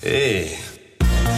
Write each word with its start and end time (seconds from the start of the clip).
Hey, 0.00 0.56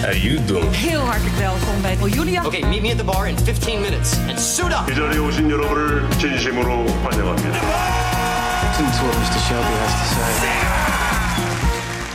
how 0.03 0.13
you 0.13 0.45
doing? 0.47 0.71
Heel 0.75 1.01
hartelijk 1.01 1.37
welkom 1.37 1.83
bij 1.83 1.97
Oh, 2.03 2.09
Julia. 2.09 2.45
Okay, 2.45 2.63
meet 2.63 2.83
me 2.83 2.91
at 2.91 2.99
the 2.99 3.05
bar 3.05 3.29
in 3.29 3.37
15 3.39 3.81
minutes 3.81 4.17
and 4.29 4.39
suit 4.41 4.73
up. 4.73 4.91
이 4.91 4.95
자리에 4.95 5.19
오신 5.19 5.51
여러분을 5.51 6.11
진심으로 6.19 6.87
환영합니다. 7.03 7.59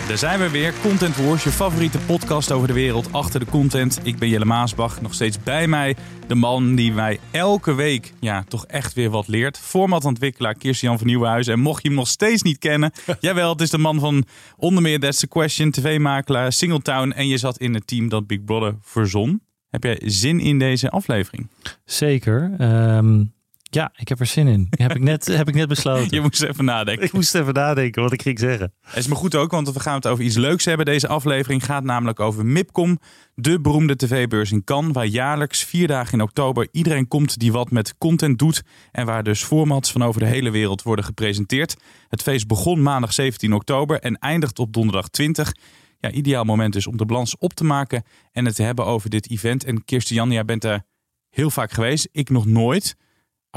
Daar 0.08 0.18
zijn 0.18 0.40
we 0.40 0.50
weer. 0.50 0.74
Content 0.82 1.16
Wars, 1.16 1.44
je 1.44 1.50
favoriete 1.50 1.98
podcast 1.98 2.52
over 2.52 2.68
de 2.68 2.74
wereld 2.74 3.12
achter 3.12 3.40
de 3.40 3.46
content. 3.46 4.00
Ik 4.02 4.18
ben 4.18 4.28
Jelle 4.28 4.44
Maasbach, 4.44 5.00
nog 5.00 5.14
steeds 5.14 5.42
bij 5.42 5.66
mij. 5.66 5.96
De 6.26 6.34
man 6.34 6.74
die 6.74 6.92
mij 6.92 7.18
elke 7.30 7.74
week 7.74 8.12
ja, 8.20 8.44
toch 8.48 8.66
echt 8.66 8.94
weer 8.94 9.10
wat 9.10 9.28
leert. 9.28 9.58
Formatontwikkelaar 9.58 10.54
Kirstian 10.54 10.98
van 10.98 11.06
Nieuwenhuizen. 11.06 11.52
En 11.52 11.60
mocht 11.60 11.82
je 11.82 11.88
hem 11.88 11.96
nog 11.96 12.08
steeds 12.08 12.42
niet 12.42 12.58
kennen, 12.58 12.92
jawel, 13.20 13.52
het 13.52 13.60
is 13.60 13.70
de 13.70 13.78
man 13.78 14.00
van 14.00 14.24
onder 14.56 14.82
meer 14.82 15.00
That's 15.00 15.18
the 15.18 15.28
Question, 15.28 15.70
tv-makelaar, 15.70 16.52
Singletown. 16.52 17.10
En 17.10 17.28
je 17.28 17.38
zat 17.38 17.58
in 17.58 17.74
het 17.74 17.86
team 17.86 18.08
dat 18.08 18.26
Big 18.26 18.44
Brother 18.44 18.76
verzon. 18.80 19.42
Heb 19.70 19.82
jij 19.82 20.00
zin 20.04 20.40
in 20.40 20.58
deze 20.58 20.90
aflevering? 20.90 21.48
Zeker. 21.84 22.54
Ehm, 22.58 23.24
ja, 23.70 23.92
ik 23.96 24.08
heb 24.08 24.20
er 24.20 24.26
zin 24.26 24.46
in. 24.46 24.66
heb, 24.70 24.94
ik 24.94 25.02
net, 25.02 25.26
heb 25.26 25.48
ik 25.48 25.54
net 25.54 25.68
besloten. 25.68 26.08
Je 26.16 26.20
moest 26.20 26.42
even 26.42 26.64
nadenken. 26.64 27.04
Ik 27.04 27.12
moest 27.12 27.34
even 27.34 27.54
nadenken 27.54 28.02
wat 28.02 28.12
ik 28.12 28.22
ging 28.22 28.38
zeggen. 28.38 28.72
Het 28.80 28.96
is 28.96 29.06
me 29.06 29.14
goed 29.14 29.34
ook, 29.34 29.50
want 29.50 29.72
we 29.72 29.80
gaan 29.80 29.94
het 29.94 30.06
over 30.06 30.24
iets 30.24 30.36
leuks 30.36 30.64
hebben. 30.64 30.86
Deze 30.86 31.08
aflevering 31.08 31.64
gaat 31.64 31.84
namelijk 31.84 32.20
over 32.20 32.46
MIPCOM, 32.46 32.98
de 33.34 33.60
beroemde 33.60 33.96
tv-beurs 33.96 34.52
in 34.52 34.64
Cannes, 34.64 34.92
waar 34.92 35.06
jaarlijks 35.06 35.64
vier 35.64 35.86
dagen 35.86 36.12
in 36.12 36.20
oktober 36.20 36.68
iedereen 36.72 37.08
komt 37.08 37.38
die 37.38 37.52
wat 37.52 37.70
met 37.70 37.94
content 37.98 38.38
doet 38.38 38.62
en 38.92 39.06
waar 39.06 39.22
dus 39.22 39.44
formats 39.44 39.92
van 39.92 40.02
over 40.02 40.20
de 40.20 40.26
hele 40.26 40.50
wereld 40.50 40.82
worden 40.82 41.04
gepresenteerd. 41.04 41.76
Het 42.08 42.22
feest 42.22 42.46
begon 42.46 42.82
maandag 42.82 43.12
17 43.12 43.52
oktober 43.52 44.00
en 44.00 44.18
eindigt 44.18 44.58
op 44.58 44.72
donderdag 44.72 45.08
20. 45.08 45.52
Ja, 46.00 46.10
ideaal 46.10 46.44
moment 46.44 46.72
dus 46.72 46.86
om 46.86 46.96
de 46.96 47.06
balans 47.06 47.38
op 47.38 47.52
te 47.52 47.64
maken 47.64 48.02
en 48.32 48.44
het 48.44 48.54
te 48.54 48.62
hebben 48.62 48.84
over 48.84 49.10
dit 49.10 49.30
event. 49.30 49.64
En 49.64 49.84
Kirsten 49.84 50.30
jij 50.30 50.44
bent 50.44 50.64
er 50.64 50.82
heel 51.30 51.50
vaak 51.50 51.72
geweest, 51.72 52.08
ik 52.12 52.30
nog 52.30 52.46
nooit. 52.46 52.96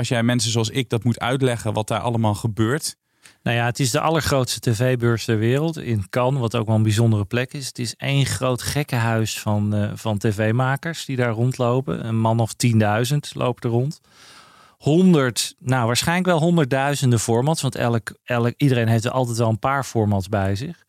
Als 0.02 0.09
jij 0.09 0.23
mensen 0.23 0.52
zoals 0.52 0.69
ik 0.69 0.89
dat 0.89 1.03
moet 1.03 1.19
uitleggen 1.19 1.73
wat 1.73 1.88
daar 1.88 1.99
allemaal 1.99 2.33
gebeurt, 2.33 2.95
Nou 3.44 3.57
ja, 3.57 3.66
het 3.66 3.80
is 3.80 3.91
de 3.91 3.99
allergrootste 3.99 4.59
tv-beurs 4.59 5.25
ter 5.25 5.38
wereld 5.38 5.77
in 5.77 6.09
Cannes, 6.09 6.39
wat 6.39 6.55
ook 6.55 6.67
wel 6.67 6.75
een 6.75 6.83
bijzondere 6.83 7.25
plek 7.25 7.53
is. 7.53 7.67
Het 7.67 7.80
is 7.80 7.95
één 7.95 8.25
groot 8.25 8.61
gekkenhuis 8.61 9.39
van, 9.39 9.73
eh, 9.73 9.91
van 9.94 10.17
tv-makers 10.17 11.05
die 11.05 11.16
daar 11.16 11.31
rondlopen. 11.31 12.07
Een 12.07 12.19
man 12.19 12.39
of 12.39 12.53
10.000 12.53 13.31
lopen 13.35 13.63
er 13.63 13.75
rond. 13.75 14.02
100, 14.77 15.55
nou 15.59 15.85
waarschijnlijk 15.85 16.27
wel 16.27 16.39
honderdduizenden 16.39 17.19
formats, 17.19 17.61
want 17.61 17.75
elk, 17.75 18.13
elk, 18.23 18.53
iedereen 18.57 18.88
heeft 18.88 19.05
er 19.05 19.11
altijd 19.11 19.38
wel 19.38 19.49
een 19.49 19.59
paar 19.59 19.83
formats 19.83 20.29
bij 20.29 20.55
zich. 20.55 20.83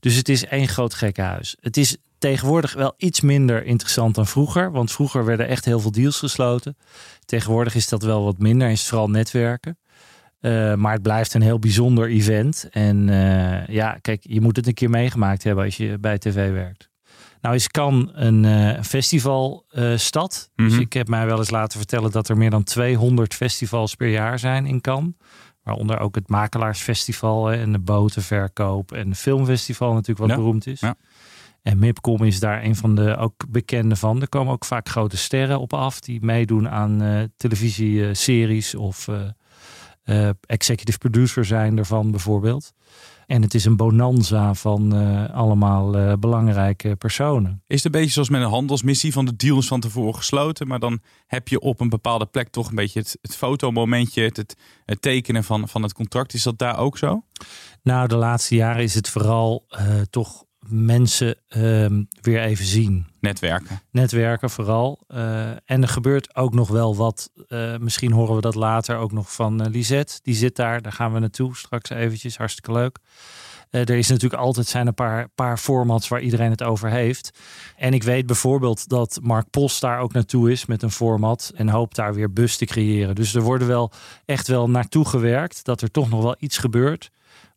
Dus 0.00 0.14
het 0.14 0.28
is 0.28 0.44
één 0.44 0.68
groot 0.68 0.94
gekkenhuis. 0.94 1.56
Het 1.60 1.76
is 1.76 1.96
tegenwoordig 2.30 2.74
wel 2.74 2.94
iets 2.96 3.20
minder 3.20 3.64
interessant 3.64 4.14
dan 4.14 4.26
vroeger, 4.26 4.70
want 4.70 4.92
vroeger 4.92 5.24
werden 5.24 5.48
echt 5.48 5.64
heel 5.64 5.80
veel 5.80 5.90
deals 5.90 6.18
gesloten. 6.18 6.76
Tegenwoordig 7.24 7.74
is 7.74 7.88
dat 7.88 8.02
wel 8.02 8.24
wat 8.24 8.38
minder, 8.38 8.70
is 8.70 8.80
het 8.80 8.88
vooral 8.88 9.10
netwerken. 9.10 9.78
Uh, 10.40 10.74
maar 10.74 10.92
het 10.92 11.02
blijft 11.02 11.34
een 11.34 11.42
heel 11.42 11.58
bijzonder 11.58 12.08
event. 12.08 12.68
En 12.70 13.08
uh, 13.08 13.66
ja, 13.66 13.98
kijk, 14.00 14.24
je 14.28 14.40
moet 14.40 14.56
het 14.56 14.66
een 14.66 14.74
keer 14.74 14.90
meegemaakt 14.90 15.42
hebben 15.42 15.64
als 15.64 15.76
je 15.76 15.98
bij 15.98 16.18
tv 16.18 16.52
werkt. 16.52 16.90
Nou 17.40 17.54
is 17.54 17.68
Cannes 17.68 18.10
een 18.12 18.44
uh, 18.44 18.82
festivalstad. 18.82 20.50
Mhm. 20.56 20.68
Dus 20.68 20.78
ik 20.78 20.92
heb 20.92 21.08
mij 21.08 21.26
wel 21.26 21.38
eens 21.38 21.50
laten 21.50 21.78
vertellen 21.78 22.10
dat 22.10 22.28
er 22.28 22.36
meer 22.36 22.50
dan 22.50 22.64
200 22.64 23.34
festivals 23.34 23.94
per 23.94 24.08
jaar 24.08 24.38
zijn 24.38 24.66
in 24.66 24.80
Cannes. 24.80 25.12
Waaronder 25.62 25.98
ook 25.98 26.14
het 26.14 26.28
Makelaarsfestival 26.28 27.46
hè, 27.46 27.56
en 27.56 27.72
de 27.72 27.78
botenverkoop 27.78 28.92
en 28.92 29.14
filmfestival 29.14 29.92
natuurlijk 29.92 30.18
wat 30.18 30.28
Ja, 30.28 30.36
beroemd 30.36 30.66
is. 30.66 30.80
ja. 30.80 30.94
En 31.64 31.78
MIPCOM 31.78 32.22
is 32.22 32.40
daar 32.40 32.64
een 32.64 32.76
van 32.76 32.94
de 32.94 33.16
ook 33.16 33.44
bekende 33.48 33.96
van. 33.96 34.20
Er 34.20 34.28
komen 34.28 34.52
ook 34.52 34.64
vaak 34.64 34.88
grote 34.88 35.16
sterren 35.16 35.60
op 35.60 35.72
af 35.72 36.00
die 36.00 36.24
meedoen 36.24 36.68
aan 36.68 37.02
eh, 37.02 37.22
televisieseries 37.36 38.74
of 38.74 39.08
eh, 39.08 39.28
eh, 40.02 40.30
executive 40.46 40.98
producer 40.98 41.44
zijn 41.44 41.78
ervan 41.78 42.10
bijvoorbeeld. 42.10 42.72
En 43.26 43.42
het 43.42 43.54
is 43.54 43.64
een 43.64 43.76
bonanza 43.76 44.54
van 44.54 44.92
allemaal 45.32 46.18
belangrijke 46.18 46.96
personen. 46.96 47.62
Is 47.66 47.82
het 47.82 47.84
een 47.84 48.00
beetje 48.00 48.12
zoals 48.12 48.28
met 48.28 48.42
een 48.42 48.48
handelsmissie 48.48 49.12
van 49.12 49.24
de 49.24 49.36
deals 49.36 49.66
van 49.66 49.80
tevoren 49.80 50.14
gesloten, 50.14 50.66
maar 50.66 50.78
dan 50.78 51.00
heb 51.26 51.48
je 51.48 51.60
op 51.60 51.80
een 51.80 51.88
bepaalde 51.88 52.26
plek 52.26 52.48
toch 52.48 52.68
een 52.68 52.74
beetje 52.74 53.00
het, 53.00 53.18
het 53.20 53.36
fotomomentje, 53.36 54.22
het, 54.22 54.56
tekenen 55.00 55.44
van, 55.44 55.68
van 55.68 55.82
het 55.82 55.92
contract. 55.92 56.34
Is 56.34 56.42
dat 56.42 56.58
daar 56.58 56.78
ook 56.78 56.98
zo? 56.98 57.22
Nou, 57.82 58.08
de 58.08 58.16
laatste 58.16 58.54
jaren 58.54 58.82
is 58.82 58.94
het 58.94 59.08
vooral 59.08 59.66
toch 60.10 60.44
mensen 60.68 61.36
ehm, 61.48 62.02
weer 62.20 62.40
even 62.40 62.64
zien. 62.64 63.06
Netwerken. 63.20 63.80
Netwerken 63.90 64.50
vooral. 64.50 65.04
Eh, 65.08 65.50
en 65.50 65.82
er 65.82 65.88
gebeurt 65.88 66.36
ook 66.36 66.54
nog 66.54 66.68
wel 66.68 66.96
wat. 66.96 67.30
eh, 67.48 67.76
misschien 67.76 68.12
horen 68.12 68.34
we 68.34 68.40
dat 68.40 68.54
later 68.54 68.96
ook 68.96 69.12
nog 69.12 69.32
van 69.32 69.62
eh, 69.62 69.70
Lisette. 69.70 70.18
Die 70.22 70.34
zit 70.34 70.56
daar. 70.56 70.82
Daar 70.82 70.92
gaan 70.92 71.12
we 71.12 71.18
naartoe 71.18 71.56
straks 71.56 71.90
eventjes. 71.90 72.36
Hartstikke 72.36 72.72
leuk. 72.72 72.98
Er 73.70 73.90
is 73.90 74.08
natuurlijk 74.08 74.42
altijd 74.42 74.66
zijn 74.66 74.86
een 74.86 74.94
paar, 74.94 75.28
paar 75.28 75.58
formats 75.58 76.08
waar 76.08 76.20
iedereen 76.20 76.50
het 76.50 76.62
over 76.62 76.90
heeft. 76.90 77.38
En 77.76 77.92
ik 77.94 78.02
weet 78.02 78.26
bijvoorbeeld 78.26 78.88
dat 78.88 79.18
Mark 79.22 79.50
Post 79.50 79.80
daar 79.80 79.98
ook 79.98 80.12
naartoe 80.12 80.50
is 80.50 80.66
met 80.66 80.82
een 80.82 80.90
format. 80.90 81.52
En 81.54 81.68
hoopt 81.68 81.96
daar 81.96 82.14
weer 82.14 82.32
bus 82.32 82.56
te 82.56 82.64
creëren. 82.64 83.14
Dus 83.14 83.34
er 83.34 83.42
worden 83.42 83.68
wel 83.68 83.92
echt 84.24 84.48
wel 84.48 84.70
naartoe 84.70 85.04
gewerkt. 85.08 85.64
Dat 85.64 85.80
er 85.80 85.90
toch 85.90 86.10
nog 86.10 86.22
wel 86.22 86.36
iets 86.38 86.58
gebeurt. 86.58 87.10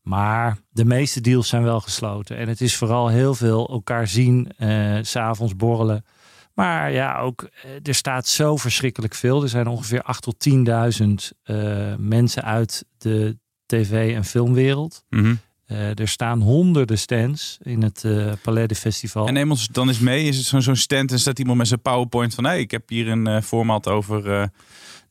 Maar 0.07 0.57
de 0.69 0.85
meeste 0.85 1.22
deals 1.22 1.47
zijn 1.47 1.63
wel 1.63 1.79
gesloten. 1.79 2.38
En 2.38 2.47
het 2.47 2.62
is 2.62 2.75
vooral 2.75 3.07
heel 3.07 3.35
veel 3.35 3.68
elkaar 3.69 4.07
zien, 4.07 4.51
eh, 4.57 4.97
s 5.01 5.09
s'avonds 5.09 5.56
borrelen. 5.56 6.06
Maar 6.53 6.91
ja, 6.91 7.19
ook 7.19 7.41
eh, 7.44 7.72
er 7.84 7.95
staat 7.95 8.28
zo 8.28 8.57
verschrikkelijk 8.57 9.13
veel. 9.13 9.44
Er 9.44 9.50
zijn 9.50 9.67
ongeveer 9.67 10.01
8 10.01 10.23
tot 10.23 10.40
10.000 10.40 11.31
eh, 11.44 11.57
mensen 11.97 12.44
uit 12.44 12.85
de 12.97 13.38
tv- 13.66 14.16
en 14.16 14.25
filmwereld. 14.25 15.03
Mhm. 15.09 15.35
Eh, 15.66 16.00
er 16.00 16.07
staan 16.07 16.41
honderden 16.41 16.97
stands 16.97 17.57
in 17.62 17.81
het 17.81 18.03
eh 18.03 18.31
Palais 18.41 18.67
de 18.67 18.75
Festival. 18.75 19.28
En 19.28 19.34
neem 19.34 19.51
ons 19.51 19.67
dan 19.67 19.88
eens 19.88 20.00
mee. 20.00 20.28
Is 20.28 20.38
het 20.38 20.46
zo'n 20.46 20.62
zo'n 20.62 20.75
stand 20.75 21.12
en 21.12 21.19
staat 21.19 21.40
iemand 21.40 21.57
met 21.57 21.67
zijn 21.67 21.81
PowerPoint 21.81 22.35
van 22.35 22.44
hey, 22.44 22.59
ik 22.59 22.72
heb 22.72 22.90
hier 22.90 23.07
een 23.07 23.28
eh, 23.28 23.41
format 23.41 23.88
over. 23.88 24.50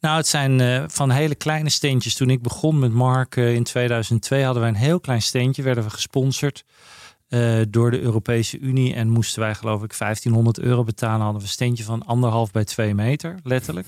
Nou, 0.00 0.16
het 0.16 0.26
zijn 0.26 0.60
eh, 0.60 0.84
van 0.86 1.10
hele 1.10 1.34
kleine 1.34 1.70
steentjes. 1.70 2.14
Toen 2.14 2.30
ik 2.30 2.42
begon 2.42 2.78
met 2.78 2.92
Mark 2.92 3.36
eh, 3.36 3.54
in 3.54 3.62
2002 3.62 4.44
hadden 4.44 4.62
wij 4.62 4.70
een 4.70 4.76
heel 4.76 5.00
klein 5.00 5.22
steentje. 5.22 5.62
Werden 5.62 5.84
we 5.84 5.90
gesponsord 5.90 6.64
eh, 7.28 7.60
door 7.68 7.90
de 7.90 8.00
Europese 8.00 8.58
Unie. 8.58 8.94
En 8.94 9.08
moesten 9.08 9.40
wij 9.40 9.54
geloof 9.54 9.82
ik 9.82 9.98
1500 9.98 10.58
euro 10.58 10.84
betalen. 10.84 11.20
Hadden 11.20 11.36
we 11.40 11.46
een 11.46 11.52
steentje 11.52 11.84
van 11.84 12.04
anderhalf 12.04 12.50
bij 12.50 12.64
twee 12.64 12.94
meter, 12.94 13.38
letterlijk. 13.42 13.86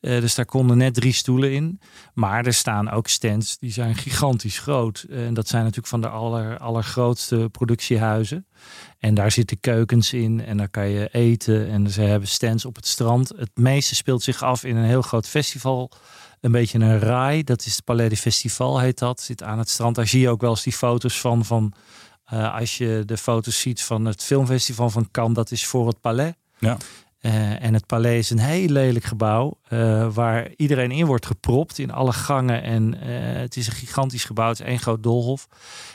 Eh, 0.00 0.20
dus 0.20 0.34
daar 0.34 0.44
konden 0.44 0.76
net 0.76 0.94
drie 0.94 1.12
stoelen 1.12 1.52
in. 1.52 1.80
Maar 2.14 2.46
er 2.46 2.54
staan 2.54 2.90
ook 2.90 3.08
stands 3.08 3.58
die 3.58 3.72
zijn 3.72 3.94
gigantisch 3.94 4.58
groot. 4.58 5.06
Eh, 5.10 5.26
En 5.26 5.34
dat 5.34 5.48
zijn 5.48 5.62
natuurlijk 5.62 5.88
van 5.88 6.00
de 6.00 6.08
aller, 6.08 6.58
allergrootste 6.58 7.48
productiehuizen. 7.52 8.46
En 8.98 9.14
daar 9.14 9.30
zitten 9.30 9.60
keukens 9.60 10.12
in 10.12 10.44
en 10.44 10.56
daar 10.56 10.68
kan 10.68 10.88
je 10.88 11.08
eten. 11.08 11.68
En 11.68 11.90
ze 11.90 12.00
hebben 12.00 12.28
stands 12.28 12.64
op 12.64 12.76
het 12.76 12.86
strand. 12.86 13.28
Het 13.36 13.50
meeste 13.54 13.94
speelt 13.94 14.22
zich 14.22 14.42
af 14.42 14.64
in 14.64 14.76
een 14.76 14.84
heel 14.84 15.02
groot 15.02 15.26
festival. 15.26 15.90
Een 16.40 16.52
beetje 16.52 16.78
een 16.78 16.98
rai. 16.98 17.42
Dat 17.44 17.64
is 17.64 17.74
het 17.76 17.84
Palais 17.84 18.10
de 18.10 18.16
Festival 18.16 18.78
heet 18.78 18.98
dat. 18.98 19.20
Zit 19.20 19.42
aan 19.42 19.58
het 19.58 19.68
strand. 19.68 19.96
Daar 19.96 20.06
zie 20.06 20.20
je 20.20 20.28
ook 20.28 20.40
wel 20.40 20.50
eens 20.50 20.62
die 20.62 20.72
foto's 20.72 21.20
van. 21.20 21.44
van 21.44 21.72
eh, 22.24 22.54
als 22.54 22.78
je 22.78 23.02
de 23.06 23.16
foto's 23.16 23.60
ziet 23.60 23.82
van 23.82 24.04
het 24.04 24.22
filmfestival 24.22 24.90
van 24.90 25.10
Cannes. 25.10 25.34
Dat 25.34 25.50
is 25.50 25.66
voor 25.66 25.86
het 25.86 26.00
Palais. 26.00 26.32
Ja. 26.58 26.76
En 27.58 27.74
het 27.74 27.86
Palais 27.86 28.18
is 28.18 28.30
een 28.30 28.38
heel 28.38 28.68
lelijk 28.68 29.04
gebouw. 29.04 29.59
Eh, 29.70 30.08
waar 30.14 30.48
iedereen 30.56 30.90
in 30.90 31.06
wordt 31.06 31.26
gepropt 31.26 31.78
in 31.78 31.90
alle 31.90 32.12
gangen. 32.12 32.62
En 32.62 33.00
eh, 33.00 33.40
het 33.40 33.56
is 33.56 33.66
een 33.66 33.72
gigantisch 33.72 34.24
gebouw, 34.24 34.48
het 34.48 34.60
is 34.60 34.66
één 34.66 34.78
groot 34.78 35.02
doolhof. 35.02 35.48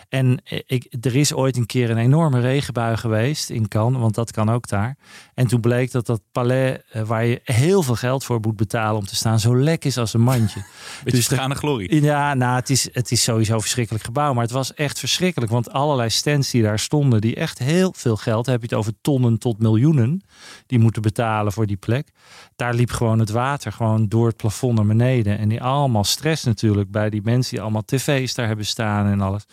En 0.09 0.41
eh, 0.43 0.59
ik, 0.65 0.95
er 1.01 1.15
is 1.15 1.33
ooit 1.33 1.57
een 1.57 1.65
keer 1.65 1.89
een 1.89 1.97
enorme 1.97 2.39
regenbui 2.39 2.97
geweest 2.97 3.49
in 3.49 3.67
Cannes, 3.67 4.01
want 4.01 4.15
dat 4.15 4.31
kan 4.31 4.49
ook 4.49 4.67
daar. 4.67 4.97
En 5.33 5.47
toen 5.47 5.61
bleek 5.61 5.91
dat 5.91 6.05
dat 6.05 6.21
palais, 6.31 6.77
waar 7.05 7.25
je 7.25 7.41
heel 7.43 7.83
veel 7.83 7.95
geld 7.95 8.23
voor 8.23 8.39
moet 8.41 8.55
betalen 8.55 8.99
om 8.99 9.05
te 9.05 9.15
staan, 9.15 9.39
zo 9.39 9.57
lek 9.57 9.85
is 9.85 9.97
als 9.97 10.13
een 10.13 10.21
mandje. 10.21 10.59
Beetje 11.03 11.17
dus 11.17 11.27
vergane 11.27 11.55
glorie. 11.55 12.01
Ja, 12.01 12.33
nou, 12.33 12.55
het 12.55 12.69
is, 12.69 12.89
het 12.93 13.11
is 13.11 13.23
sowieso 13.23 13.53
een 13.53 13.61
verschrikkelijk 13.61 14.03
gebouw, 14.03 14.33
maar 14.33 14.43
het 14.43 14.51
was 14.51 14.73
echt 14.73 14.99
verschrikkelijk. 14.99 15.51
Want 15.51 15.71
allerlei 15.71 16.09
stands 16.09 16.51
die 16.51 16.61
daar 16.61 16.79
stonden, 16.79 17.21
die 17.21 17.35
echt 17.35 17.59
heel 17.59 17.93
veel 17.97 18.17
geld, 18.17 18.45
heb 18.45 18.61
je 18.61 18.67
het 18.67 18.77
over 18.77 18.93
tonnen 19.01 19.37
tot 19.37 19.59
miljoenen, 19.59 20.21
die 20.65 20.79
moeten 20.79 21.01
betalen 21.01 21.51
voor 21.51 21.65
die 21.65 21.77
plek. 21.77 22.07
Daar 22.55 22.73
liep 22.73 22.91
gewoon 22.91 23.19
het 23.19 23.29
water 23.29 23.71
gewoon 23.71 24.07
door 24.07 24.27
het 24.27 24.37
plafond 24.37 24.75
naar 24.75 24.85
beneden. 24.85 25.37
En 25.37 25.49
die 25.49 25.63
allemaal 25.63 26.03
stress 26.03 26.43
natuurlijk 26.43 26.91
bij 26.91 27.09
die 27.09 27.21
mensen 27.23 27.51
die 27.51 27.61
allemaal 27.61 27.85
tv's 27.85 28.33
daar 28.33 28.47
hebben 28.47 28.65
staan 28.65 29.05
en 29.05 29.21
alles. 29.21 29.45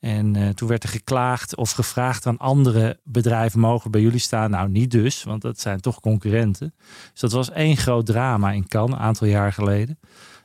En 0.00 0.36
uh, 0.36 0.48
toen 0.48 0.68
werd 0.68 0.82
er 0.82 0.88
geklaagd 0.88 1.56
of 1.56 1.70
gevraagd 1.70 2.26
aan 2.26 2.38
andere 2.38 2.98
bedrijven 3.04 3.60
mogen 3.60 3.90
bij 3.90 4.00
jullie 4.00 4.18
staan. 4.18 4.50
Nou, 4.50 4.68
niet 4.68 4.90
dus, 4.90 5.22
want 5.22 5.42
dat 5.42 5.60
zijn 5.60 5.80
toch 5.80 6.00
concurrenten. 6.00 6.74
Dus 7.10 7.20
dat 7.20 7.32
was 7.32 7.50
één 7.50 7.76
groot 7.76 8.06
drama 8.06 8.52
in 8.52 8.68
Cannes, 8.68 8.96
een 8.96 9.04
aantal 9.04 9.26
jaar 9.26 9.52
geleden. 9.52 9.98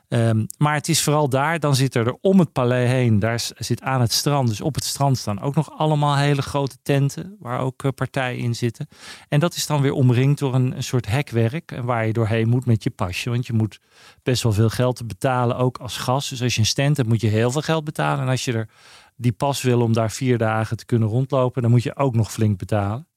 Um, 0.09 0.45
maar 0.57 0.73
het 0.73 0.89
is 0.89 1.01
vooral 1.01 1.29
daar, 1.29 1.59
dan 1.59 1.75
zit 1.75 1.95
er 1.95 2.17
om 2.21 2.39
het 2.39 2.51
paleis 2.51 2.89
heen, 2.89 3.19
daar 3.19 3.49
zit 3.57 3.81
aan 3.81 4.01
het 4.01 4.11
strand, 4.11 4.47
dus 4.47 4.61
op 4.61 4.75
het 4.75 4.83
strand 4.83 5.17
staan 5.17 5.41
ook 5.41 5.55
nog 5.55 5.71
allemaal 5.77 6.17
hele 6.17 6.41
grote 6.41 6.77
tenten, 6.83 7.35
waar 7.39 7.59
ook 7.59 7.83
uh, 7.83 7.91
partijen 7.91 8.39
in 8.39 8.55
zitten. 8.55 8.87
En 9.27 9.39
dat 9.39 9.55
is 9.55 9.65
dan 9.65 9.81
weer 9.81 9.91
omringd 9.91 10.39
door 10.39 10.55
een, 10.55 10.83
soort 10.83 11.07
hekwerk, 11.07 11.79
waar 11.81 12.05
je 12.05 12.13
doorheen 12.13 12.49
moet 12.49 12.65
met 12.65 12.83
je 12.83 12.89
pasje, 12.89 13.29
want 13.29 13.47
je 13.47 13.53
moet 13.53 13.79
best 14.23 14.43
wel 14.43 14.51
veel 14.51 14.69
geld 14.69 15.07
betalen, 15.07 15.57
ook 15.57 15.77
als 15.77 15.97
gast. 15.97 16.29
Dus 16.29 16.41
als 16.41 16.53
je 16.53 16.59
een 16.59 16.65
stand 16.65 16.97
hebt, 16.97 17.09
moet 17.09 17.21
je 17.21 17.27
heel 17.27 17.51
veel 17.51 17.61
geld 17.61 17.83
betalen. 17.83 18.23
En 18.23 18.29
als 18.29 18.45
je 18.45 18.53
er 18.53 18.69
die 19.15 19.31
pas 19.31 19.61
wil 19.61 19.81
om 19.81 19.93
daar 19.93 20.11
vier 20.11 20.37
dagen 20.37 20.77
te 20.77 20.85
kunnen 20.85 21.09
rondlopen, 21.09 21.61
dan 21.61 21.71
moet 21.71 21.83
je 21.83 21.95
ook 21.95 22.15
nog 22.15 22.31
flink 22.31 22.57
betalen. 22.57 23.07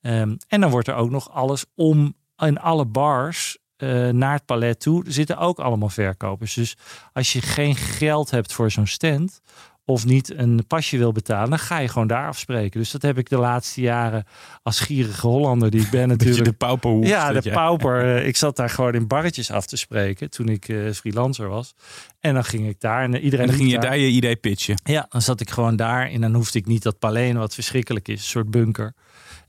Um, 0.00 0.36
en 0.48 0.60
dan 0.60 0.70
wordt 0.70 0.88
er 0.88 0.94
ook 0.94 1.10
nog 1.10 1.30
alles 1.30 1.64
om 1.74 2.14
in 2.36 2.58
alle 2.58 2.86
bars 2.86 3.58
uh, 3.78 4.08
naar 4.08 4.32
het 4.32 4.44
palet 4.44 4.80
toe 4.80 5.04
zitten 5.06 5.38
ook 5.38 5.58
allemaal 5.58 5.88
verkopers. 5.88 6.54
Dus 6.54 6.76
als 7.12 7.32
je 7.32 7.40
geen 7.40 7.76
geld 7.76 8.30
hebt 8.30 8.52
voor 8.52 8.70
zo'n 8.70 8.86
stand 8.86 9.40
of 9.86 10.04
niet 10.04 10.38
een 10.38 10.66
pasje 10.66 10.98
wil 10.98 11.12
betalen, 11.12 11.50
dan 11.50 11.58
ga 11.58 11.78
je 11.78 11.88
gewoon 11.88 12.06
daar 12.06 12.28
afspreken. 12.28 12.80
Dus 12.80 12.90
dat 12.90 13.02
heb 13.02 13.18
ik 13.18 13.28
de 13.28 13.38
laatste 13.38 13.80
jaren 13.80 14.24
als 14.62 14.80
gierige 14.80 15.26
Hollander 15.26 15.70
die 15.70 15.80
ik 15.80 15.90
ben 15.90 16.08
natuurlijk. 16.18 16.44
de 16.44 16.52
pauper. 16.52 16.92
Ja, 16.92 17.32
de 17.32 17.50
pauper. 17.50 18.16
Eh, 18.16 18.26
ik 18.26 18.36
zat 18.36 18.56
daar 18.56 18.70
gewoon 18.70 18.94
in 18.94 19.06
barretjes 19.06 19.50
af 19.50 19.66
te 19.66 19.76
spreken 19.76 20.30
toen 20.30 20.48
ik 20.48 20.68
uh, 20.68 20.92
freelancer 20.92 21.48
was. 21.48 21.74
En 22.20 22.34
dan 22.34 22.44
ging 22.44 22.68
ik 22.68 22.80
daar 22.80 23.02
en 23.02 23.16
iedereen. 23.16 23.44
En 23.44 23.50
dan 23.50 23.56
ging 23.60 23.70
je 23.70 23.78
daar, 23.78 23.98
je 23.98 24.08
idee 24.08 24.36
pitchen. 24.36 24.80
Ja, 24.84 25.06
dan 25.08 25.22
zat 25.22 25.40
ik 25.40 25.50
gewoon 25.50 25.76
daar 25.76 26.10
en 26.10 26.20
dan 26.20 26.34
hoefde 26.34 26.58
ik 26.58 26.66
niet 26.66 26.82
dat 26.82 26.98
paleen 26.98 27.38
wat 27.38 27.54
verschrikkelijk 27.54 28.08
is, 28.08 28.18
een 28.18 28.26
soort 28.26 28.50
bunker. 28.50 28.94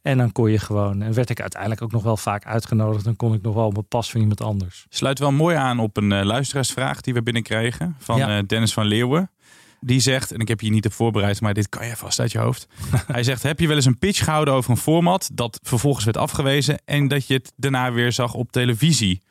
En 0.07 0.18
dan 0.18 0.31
kon 0.31 0.51
je 0.51 0.59
gewoon, 0.59 1.01
en 1.01 1.13
werd 1.13 1.30
ik 1.30 1.42
uiteindelijk 1.42 1.81
ook 1.81 1.92
nog 1.92 2.04
wel 2.04 2.18
vaak 2.18 2.45
uitgenodigd. 2.45 3.04
Dan 3.04 3.15
kon 3.15 3.33
ik 3.33 3.42
nog 3.42 3.54
wel 3.54 3.65
op 3.65 3.74
mijn 3.74 3.88
pas 3.88 4.12
van 4.12 4.21
iemand 4.21 4.42
anders. 4.42 4.86
Sluit 4.89 5.19
wel 5.19 5.31
mooi 5.31 5.56
aan 5.56 5.80
op 5.80 5.98
een 5.98 6.12
uh, 6.12 6.24
luisteraarsvraag 6.24 7.01
die 7.01 7.13
we 7.13 7.24
binnenkregen 7.24 7.95
van 8.00 8.18
ja. 8.18 8.38
uh, 8.38 8.44
Dennis 8.48 8.74
van 8.74 8.86
Leeuwen. 8.86 9.31
Die 9.80 10.00
zegt, 10.00 10.31
en 10.31 10.39
ik 10.39 10.48
heb 10.48 10.62
je 10.62 10.69
niet 10.69 10.86
op 10.86 10.94
voorbereid, 10.94 11.42
maar 11.42 11.54
dit 11.54 11.69
kan 11.69 11.88
je 11.88 11.95
vast 11.95 12.19
uit 12.19 12.31
je 12.31 12.38
hoofd. 12.38 12.68
Hij 13.07 13.24
zegt, 13.24 13.44
heb 13.44 13.59
je 13.59 13.68
wel 13.68 13.75
eens 13.75 13.86
een 13.86 14.00
pitch 14.00 14.24
gehouden 14.24 14.54
over 14.54 14.71
een 14.71 14.77
format 14.77 15.30
dat 15.33 15.59
vervolgens 15.63 16.06
werd 16.06 16.18
afgewezen 16.18 16.80
en 16.86 17.07
dat 17.07 17.27
je 17.27 17.33
het 17.33 17.54
daarna 17.56 17.92
weer 17.92 18.12
zag 18.12 18.33
op 18.33 18.51
televisie? 18.51 19.21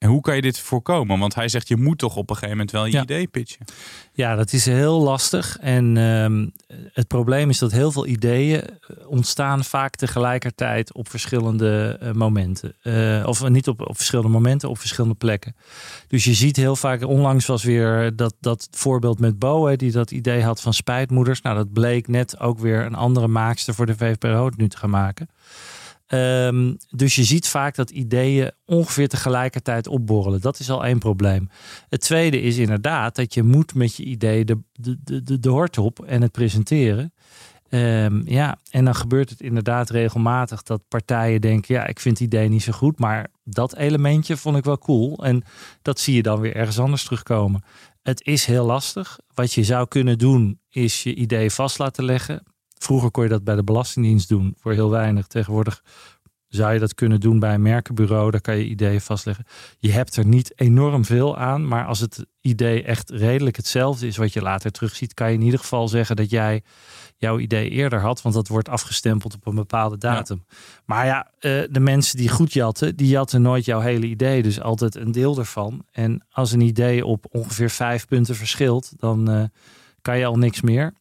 En 0.00 0.08
hoe 0.08 0.20
kan 0.20 0.34
je 0.34 0.42
dit 0.42 0.58
voorkomen? 0.58 1.18
Want 1.18 1.34
hij 1.34 1.48
zegt, 1.48 1.68
je 1.68 1.76
moet 1.76 1.98
toch 1.98 2.16
op 2.16 2.30
een 2.30 2.36
gegeven 2.36 2.56
moment 2.56 2.70
wel 2.70 2.86
je 2.86 3.00
idee 3.00 3.26
pitchen. 3.26 3.64
Ja, 4.12 4.34
dat 4.34 4.52
is 4.52 4.64
heel 4.64 5.00
lastig. 5.00 5.58
En 5.60 5.96
uh, 5.96 6.46
het 6.92 7.06
probleem 7.06 7.50
is 7.50 7.58
dat 7.58 7.72
heel 7.72 7.92
veel 7.92 8.06
ideeën 8.06 8.62
ontstaan 9.06 9.64
vaak 9.64 9.96
tegelijkertijd 9.96 10.92
op 10.92 11.08
verschillende 11.08 12.00
uh, 12.02 12.12
momenten. 12.12 12.74
Uh, 12.82 13.22
of 13.26 13.48
niet 13.48 13.68
op, 13.68 13.88
op 13.88 13.96
verschillende 13.96 14.30
momenten, 14.30 14.68
op 14.68 14.78
verschillende 14.78 15.16
plekken. 15.16 15.56
Dus 16.08 16.24
je 16.24 16.34
ziet 16.34 16.56
heel 16.56 16.76
vaak, 16.76 17.04
onlangs 17.04 17.46
was 17.46 17.64
weer 17.64 18.16
dat, 18.16 18.34
dat 18.40 18.68
voorbeeld 18.70 19.18
met 19.18 19.38
Boe, 19.38 19.76
die 19.76 19.92
dat 19.92 20.10
idee 20.10 20.42
had 20.42 20.60
van 20.60 20.74
spijtmoeders. 20.74 21.42
Nou, 21.42 21.56
dat 21.56 21.72
bleek 21.72 22.08
net 22.08 22.38
ook 22.38 22.58
weer 22.58 22.84
een 22.84 22.94
andere 22.94 23.28
maakster 23.28 23.74
voor 23.74 23.86
de 23.86 23.96
VPRO 23.96 24.50
nu 24.56 24.68
te 24.68 24.76
gaan 24.76 24.90
maken. 24.90 25.28
Um, 26.12 26.76
dus 26.90 27.14
je 27.14 27.24
ziet 27.24 27.48
vaak 27.48 27.74
dat 27.74 27.90
ideeën 27.90 28.50
ongeveer 28.64 29.08
tegelijkertijd 29.08 29.86
opborrelen. 29.86 30.40
Dat 30.40 30.58
is 30.58 30.70
al 30.70 30.84
één 30.84 30.98
probleem. 30.98 31.48
Het 31.88 32.00
tweede 32.00 32.40
is 32.40 32.56
inderdaad 32.56 33.16
dat 33.16 33.34
je 33.34 33.42
moet 33.42 33.74
met 33.74 33.96
je 33.96 34.04
idee 34.04 34.44
de, 34.44 34.58
de, 34.72 35.22
de, 35.22 35.38
de 35.38 35.48
hort 35.48 35.78
op 35.78 36.04
en 36.04 36.22
het 36.22 36.32
presenteren. 36.32 37.12
Um, 37.68 38.22
ja, 38.26 38.58
en 38.70 38.84
dan 38.84 38.94
gebeurt 38.94 39.30
het 39.30 39.40
inderdaad 39.40 39.90
regelmatig 39.90 40.62
dat 40.62 40.88
partijen 40.88 41.40
denken: 41.40 41.74
ja, 41.74 41.86
ik 41.86 42.00
vind 42.00 42.18
het 42.18 42.26
idee 42.26 42.48
niet 42.48 42.62
zo 42.62 42.72
goed, 42.72 42.98
maar 42.98 43.28
dat 43.44 43.76
elementje 43.76 44.36
vond 44.36 44.56
ik 44.56 44.64
wel 44.64 44.78
cool. 44.78 45.24
En 45.24 45.42
dat 45.82 46.00
zie 46.00 46.14
je 46.14 46.22
dan 46.22 46.40
weer 46.40 46.56
ergens 46.56 46.78
anders 46.78 47.04
terugkomen. 47.04 47.62
Het 48.02 48.26
is 48.26 48.44
heel 48.44 48.66
lastig. 48.66 49.18
Wat 49.34 49.52
je 49.52 49.64
zou 49.64 49.88
kunnen 49.88 50.18
doen, 50.18 50.60
is 50.70 51.02
je 51.02 51.14
idee 51.14 51.50
vast 51.50 51.78
laten 51.78 52.04
leggen. 52.04 52.42
Vroeger 52.82 53.10
kon 53.10 53.22
je 53.22 53.28
dat 53.28 53.44
bij 53.44 53.54
de 53.54 53.64
Belastingdienst 53.64 54.28
doen 54.28 54.54
voor 54.58 54.72
heel 54.72 54.90
weinig. 54.90 55.26
Tegenwoordig 55.26 55.82
zou 56.48 56.72
je 56.72 56.78
dat 56.78 56.94
kunnen 56.94 57.20
doen 57.20 57.38
bij 57.38 57.54
een 57.54 57.62
merkenbureau. 57.62 58.30
Daar 58.30 58.40
kan 58.40 58.56
je 58.56 58.64
ideeën 58.64 59.00
vastleggen. 59.00 59.44
Je 59.78 59.92
hebt 59.92 60.16
er 60.16 60.26
niet 60.26 60.52
enorm 60.56 61.04
veel 61.04 61.36
aan. 61.36 61.68
Maar 61.68 61.86
als 61.86 62.00
het 62.00 62.26
idee 62.40 62.82
echt 62.82 63.10
redelijk 63.10 63.56
hetzelfde 63.56 64.06
is 64.06 64.16
wat 64.16 64.32
je 64.32 64.42
later 64.42 64.70
terugziet, 64.70 65.14
kan 65.14 65.28
je 65.28 65.34
in 65.34 65.42
ieder 65.42 65.60
geval 65.60 65.88
zeggen 65.88 66.16
dat 66.16 66.30
jij 66.30 66.62
jouw 67.16 67.38
idee 67.38 67.70
eerder 67.70 68.00
had. 68.00 68.22
Want 68.22 68.34
dat 68.34 68.48
wordt 68.48 68.68
afgestempeld 68.68 69.34
op 69.34 69.46
een 69.46 69.54
bepaalde 69.54 69.98
datum. 69.98 70.44
Maar 70.84 71.06
ja, 71.06 71.30
eh, 71.38 71.62
de 71.70 71.80
mensen 71.80 72.16
die 72.16 72.28
goed 72.28 72.52
jatten, 72.52 72.96
die 72.96 73.08
jatten 73.08 73.42
nooit 73.42 73.64
jouw 73.64 73.80
hele 73.80 74.06
idee. 74.06 74.42
Dus 74.42 74.60
altijd 74.60 74.94
een 74.94 75.12
deel 75.12 75.38
ervan. 75.38 75.84
En 75.92 76.26
als 76.30 76.52
een 76.52 76.60
idee 76.60 77.06
op 77.06 77.26
ongeveer 77.30 77.70
vijf 77.70 78.06
punten 78.06 78.34
verschilt, 78.34 78.92
dan 78.96 79.30
uh, 79.30 79.44
kan 80.02 80.18
je 80.18 80.24
al 80.24 80.36
niks 80.36 80.60
meer. 80.60 80.94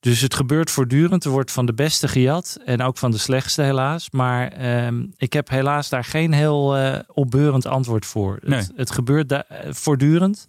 Dus 0.00 0.20
het 0.20 0.34
gebeurt 0.34 0.70
voortdurend. 0.70 1.24
Er 1.24 1.30
wordt 1.30 1.52
van 1.52 1.66
de 1.66 1.74
beste 1.74 2.08
gejat 2.08 2.58
en 2.64 2.82
ook 2.82 2.98
van 2.98 3.10
de 3.10 3.18
slechtste 3.18 3.62
helaas. 3.62 4.10
Maar 4.10 4.48
ehm, 4.48 5.06
ik 5.16 5.32
heb 5.32 5.48
helaas 5.48 5.88
daar 5.88 6.04
geen 6.04 6.32
heel 6.32 6.78
uh, 6.78 6.98
opbeurend 7.06 7.66
antwoord 7.66 8.06
voor. 8.06 8.38
Nee. 8.42 8.58
Het, 8.58 8.72
het, 8.76 8.90
gebeurt 8.90 9.28
da- 9.28 9.46
voortdurend. 9.68 10.46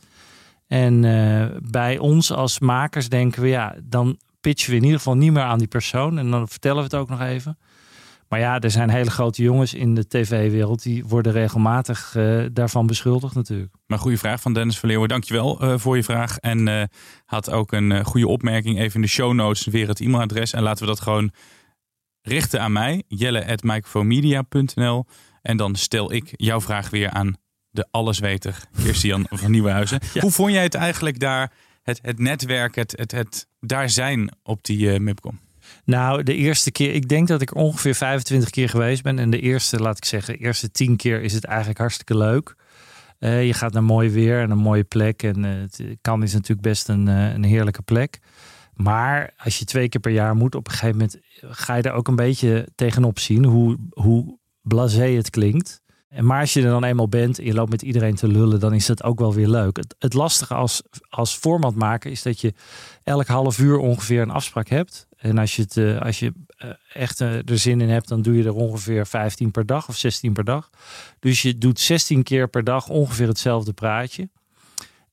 En 0.68 1.04
uh, 1.04 1.46
bij 1.62 1.98
ons 1.98 2.32
als 2.32 2.60
makers 2.60 3.10
denken 3.10 3.42
we, 3.42 3.48
ja, 3.48 3.76
dan 3.84 4.18
pitchen 4.42 4.70
we 4.70 4.78
in 4.78 4.84
ieder 4.84 4.98
geval 4.98 5.18
niet 5.18 5.32
meer 5.32 5.44
aan 5.44 5.58
die 5.58 5.68
persoon. 5.68 6.18
En 6.18 6.32
dan 6.32 6.48
vertellen 6.48 6.78
we 6.78 6.84
het 6.84 6.96
ook 6.96 7.10
nog 7.10 7.22
even. 7.22 7.58
Maar 8.30 8.40
ja, 8.40 8.60
er 8.60 8.72
zijn 8.72 8.90
hele 8.90 9.12
grote 9.12 9.44
jongens 9.44 9.74
in 9.74 9.96
de 9.96 10.08
tv-wereld 10.08 10.84
die 10.84 11.06
worden 11.06 11.32
regelmatig 11.32 12.16
uh, 12.18 12.46
daarvan 12.52 12.88
beschuldigd 12.88 13.36
natuurlijk. 13.36 13.74
Maar 13.86 14.00
goede 14.00 14.18
vraag 14.18 14.42
van 14.42 14.54
Dennis 14.54 14.80
Verleeuwen. 14.80 15.10
Dankjewel 15.10 15.64
uh, 15.64 15.78
voor 15.78 15.96
je 15.96 16.04
vraag. 16.04 16.38
En 16.38 16.68
uh, 16.68 16.84
had 17.26 17.52
ook 17.52 17.72
een 17.72 18.06
goede 18.06 18.28
opmerking 18.28 18.80
even 18.80 18.96
in 18.96 19.02
de 19.02 19.08
show 19.08 19.34
notes 19.34 19.66
weer 19.66 19.88
het 19.88 20.00
e-mailadres. 20.00 20.54
En 20.54 20.64
laten 20.64 20.84
we 20.84 20.90
dat 20.90 21.00
gewoon 21.00 21.32
richten 22.22 22.62
aan 22.62 22.72
mij. 22.72 23.04
jelle.microfomedia.nl 23.08 25.06
En 25.42 25.58
dan 25.58 25.76
stel 25.76 26.12
ik 26.14 26.34
jouw 26.36 26.62
vraag 26.62 26.90
weer 26.90 27.10
aan 27.10 27.36
de 27.70 27.88
allesweter 27.92 28.68
Christian 28.74 29.26
van 29.30 29.52
Nieuwenhuizen. 29.52 30.00
ja. 30.14 30.22
Hoe 30.22 30.32
vond 30.32 30.52
jij 30.52 30.64
het 30.64 30.76
eigenlijk 30.76 31.20
daar, 31.20 31.52
het, 31.84 32.00
het 32.02 32.20
netwerk, 32.20 32.76
het, 32.76 32.94
het, 32.98 33.12
het 33.12 33.48
daar 33.60 33.90
zijn 33.90 34.32
op 34.44 34.64
die 34.64 35.00
MIPCOM? 35.00 35.40
Nou, 35.86 36.24
de 36.24 36.36
eerste 36.36 36.72
keer, 36.72 36.94
ik 36.94 37.08
denk 37.08 37.28
dat 37.28 37.42
ik 37.42 37.56
ongeveer 37.56 37.96
25 37.96 38.50
keer 38.50 38.70
geweest 38.70 39.04
ben. 39.04 39.20
En 39.20 39.30
de 39.30 39.40
eerste, 39.40 39.80
laat 39.80 39.98
ik 39.98 40.06
zeggen, 40.06 40.34
de 40.34 40.40
eerste 40.40 40.72
10 40.72 40.96
keer 40.96 41.22
is 41.22 41.34
het 41.34 41.46
eigenlijk 41.46 41.80
hartstikke 41.80 42.18
leuk. 42.18 42.56
Uh, 43.20 43.46
je 43.46 43.54
gaat 43.54 43.74
naar 43.74 43.84
mooi 43.84 44.10
weer 44.10 44.42
en 44.42 44.52
een 44.52 44.58
mooie 44.58 44.84
plek. 44.84 45.24
En 45.24 45.44
uh, 45.44 45.52
het 45.62 45.84
kan 46.02 46.24
is 46.24 46.34
natuurlijk 46.34 46.62
best 46.62 46.90
een, 46.90 47.08
een 47.08 47.44
heerlijke 47.44 47.82
plek. 47.82 48.20
Maar 48.74 49.34
als 49.38 49.60
je 49.60 49.66
twee 49.66 49.90
keer 49.90 50.02
per 50.02 50.12
jaar 50.12 50.36
moet, 50.36 50.56
op 50.56 50.68
een 50.68 50.74
gegeven 50.74 50.98
moment 50.98 51.20
ga 51.42 51.76
je 51.76 51.82
er 51.82 51.92
ook 51.92 52.08
een 52.08 52.16
beetje 52.16 52.68
tegenop 52.76 53.20
zien 53.20 53.46
hoe, 53.46 53.78
hoe 53.90 54.38
blasé 54.62 55.06
het 55.06 55.30
klinkt. 55.30 55.82
Maar 56.18 56.40
als 56.40 56.54
je 56.54 56.62
er 56.62 56.70
dan 56.70 56.84
eenmaal 56.84 57.10
bent 57.10 57.40
en 57.40 57.46
je 57.46 57.54
loopt 57.54 57.70
met 57.70 57.82
iedereen 57.82 58.16
te 58.16 58.28
lullen, 58.28 58.60
dan 58.60 58.74
is 58.74 58.86
dat 58.86 59.04
ook 59.04 59.20
wel 59.20 59.34
weer 59.34 59.48
leuk. 59.48 59.78
Het, 59.78 59.96
het 60.00 60.14
lastige 60.14 60.54
als, 60.54 60.82
als 61.10 61.36
formatmaker 61.36 62.12
is 62.12 62.22
dat 62.22 62.42
je 62.42 62.54
elk 63.04 63.28
half 63.28 63.60
uur 63.60 63.78
ongeveer 63.78 64.22
een 64.22 64.30
afspraak 64.30 64.68
hebt. 64.68 65.08
En 65.18 65.38
als 65.38 65.56
je, 65.56 65.62
het, 65.62 65.76
uh, 65.76 66.02
als 66.02 66.20
je 66.20 66.34
uh, 66.64 66.70
echt 66.94 67.20
uh, 67.20 67.50
er 67.50 67.60
zin 67.60 67.82
in 67.82 67.90
hebt, 67.90 68.08
dan 68.08 68.22
doe 68.22 68.38
je 68.38 68.44
er 68.44 68.54
ongeveer 68.54 69.08
15 69.08 69.52
per 69.52 69.66
dag 69.66 69.88
of 69.88 69.96
16 69.96 70.34
per 70.34 70.44
dag. 70.44 70.70
Dus 71.20 71.42
je 71.42 71.58
doet 71.58 71.80
16 71.80 72.24
keer 72.24 72.48
per 72.50 72.64
dag 72.64 72.90
ongeveer 72.90 73.28
hetzelfde 73.28 73.74
praatje. 73.74 74.30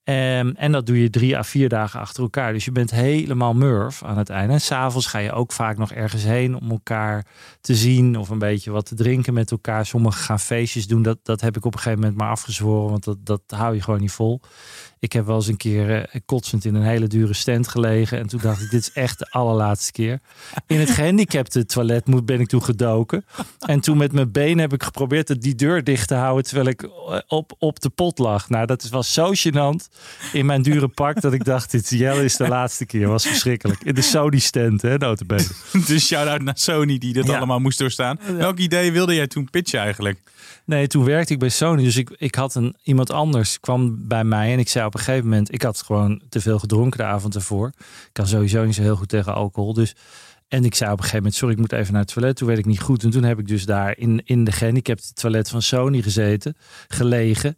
Ehm, 0.06 0.52
en 0.56 0.72
dat 0.72 0.86
doe 0.86 1.02
je 1.02 1.10
drie 1.10 1.36
à 1.36 1.42
vier 1.42 1.68
dagen 1.68 2.00
achter 2.00 2.22
elkaar. 2.22 2.52
Dus 2.52 2.64
je 2.64 2.72
bent 2.72 2.90
helemaal 2.90 3.54
murf 3.54 4.02
aan 4.02 4.18
het 4.18 4.30
einde. 4.30 4.52
En 4.52 4.60
s'avonds 4.60 5.06
ga 5.06 5.18
je 5.18 5.32
ook 5.32 5.52
vaak 5.52 5.78
nog 5.78 5.92
ergens 5.92 6.22
heen 6.22 6.54
om 6.54 6.70
elkaar 6.70 7.26
te 7.60 7.74
zien 7.74 8.16
of 8.16 8.28
een 8.28 8.38
beetje 8.38 8.70
wat 8.70 8.86
te 8.86 8.94
drinken 8.94 9.34
met 9.34 9.50
elkaar. 9.50 9.86
Sommigen 9.86 10.20
gaan 10.20 10.40
feestjes 10.40 10.86
doen. 10.86 11.02
Dat, 11.02 11.18
dat 11.22 11.40
heb 11.40 11.56
ik 11.56 11.64
op 11.64 11.72
een 11.72 11.78
gegeven 11.78 12.00
moment 12.00 12.18
maar 12.18 12.30
afgezworen, 12.30 12.90
want 12.90 13.04
dat, 13.04 13.16
dat 13.22 13.40
hou 13.46 13.74
je 13.74 13.82
gewoon 13.82 14.00
niet 14.00 14.12
vol. 14.12 14.40
Ik 14.98 15.12
heb 15.12 15.26
wel 15.26 15.36
eens 15.36 15.46
een 15.46 15.56
keer 15.56 15.90
uh, 15.90 16.20
kotsend 16.24 16.64
in 16.64 16.74
een 16.74 16.82
hele 16.82 17.06
dure 17.06 17.34
stand 17.34 17.68
gelegen. 17.68 18.18
En 18.18 18.26
toen 18.26 18.40
dacht 18.42 18.62
ik, 18.62 18.70
dit 18.70 18.80
is 18.80 18.92
echt 18.92 19.18
de 19.18 19.30
allerlaatste 19.30 19.92
keer. 19.92 20.20
In 20.66 20.78
het 20.78 20.90
gehandicapte 20.90 21.66
toilet 21.66 22.06
moet, 22.06 22.26
ben 22.26 22.40
ik 22.40 22.48
toen 22.48 22.62
gedoken. 22.62 23.24
En 23.58 23.80
toen 23.80 23.96
met 23.96 24.12
mijn 24.12 24.32
been 24.32 24.58
heb 24.58 24.72
ik 24.72 24.82
geprobeerd 24.82 25.42
die 25.42 25.54
deur 25.54 25.84
dicht 25.84 26.08
te 26.08 26.14
houden 26.14 26.44
terwijl 26.44 26.68
ik 26.68 26.82
eh, 26.82 27.18
op, 27.26 27.54
op 27.58 27.80
de 27.80 27.90
pot 27.90 28.18
lag. 28.18 28.48
Nou, 28.48 28.66
dat 28.66 28.88
was 28.88 29.12
zo 29.12 29.32
gênant 29.34 29.95
in 30.32 30.46
mijn 30.46 30.62
dure 30.62 30.88
pak 30.88 31.20
dat 31.20 31.32
ik 31.32 31.44
dacht, 31.44 31.70
dit 31.70 31.88
Jelle 31.88 32.24
is 32.24 32.36
de 32.36 32.48
laatste 32.58 32.86
keer. 32.86 33.08
was 33.08 33.26
verschrikkelijk. 33.26 33.82
In 33.82 33.94
de 33.94 34.02
Sony 34.02 34.38
stand, 34.38 34.82
hè, 34.82 34.96
notabene. 34.96 35.46
dus 35.86 36.06
shout-out 36.06 36.42
naar 36.42 36.58
Sony 36.58 36.98
die 36.98 37.12
dit 37.12 37.28
allemaal 37.28 37.60
moest 37.60 37.78
doorstaan. 37.78 38.18
Welk 38.36 38.58
idee 38.58 38.92
wilde 38.92 39.14
jij 39.14 39.26
toen 39.26 39.50
pitchen 39.50 39.80
eigenlijk? 39.80 40.18
Nee, 40.64 40.86
toen 40.86 41.04
werkte 41.04 41.32
ik 41.32 41.38
bij 41.38 41.48
Sony. 41.48 41.82
Dus 41.82 41.96
ik, 41.96 42.10
ik 42.16 42.34
had 42.34 42.54
een, 42.54 42.76
iemand 42.82 43.10
anders 43.10 43.60
kwam 43.60 44.08
bij 44.08 44.24
mij 44.24 44.52
en 44.52 44.58
ik 44.58 44.68
zei 44.68 44.86
op 44.86 44.94
een 44.94 45.00
gegeven 45.00 45.28
moment, 45.28 45.52
ik 45.52 45.62
had 45.62 45.82
gewoon 45.82 46.22
te 46.28 46.40
veel 46.40 46.58
gedronken 46.58 46.98
de 46.98 47.04
avond 47.04 47.34
ervoor. 47.34 47.72
Ik 47.78 48.10
kan 48.12 48.26
sowieso 48.26 48.64
niet 48.64 48.74
zo 48.74 48.82
heel 48.82 48.96
goed 48.96 49.08
tegen 49.08 49.34
alcohol. 49.34 49.72
Dus 49.72 49.94
en 50.48 50.64
ik 50.64 50.74
zei 50.74 50.90
op 50.90 50.96
een 50.96 51.02
gegeven 51.02 51.22
moment, 51.22 51.34
sorry, 51.34 51.54
ik 51.54 51.60
moet 51.60 51.72
even 51.72 51.92
naar 51.92 52.02
het 52.02 52.12
toilet. 52.12 52.36
Toen 52.36 52.46
werd 52.46 52.58
ik 52.58 52.66
niet 52.66 52.80
goed. 52.80 53.02
En 53.02 53.10
toen 53.10 53.22
heb 53.22 53.38
ik 53.38 53.46
dus 53.46 53.64
daar 53.64 53.98
in, 53.98 54.22
in 54.24 54.44
de 54.44 54.52
gehandicapte 54.52 55.12
toilet 55.12 55.48
van 55.48 55.62
Sony 55.62 56.02
gezeten, 56.02 56.56
gelegen. 56.88 57.56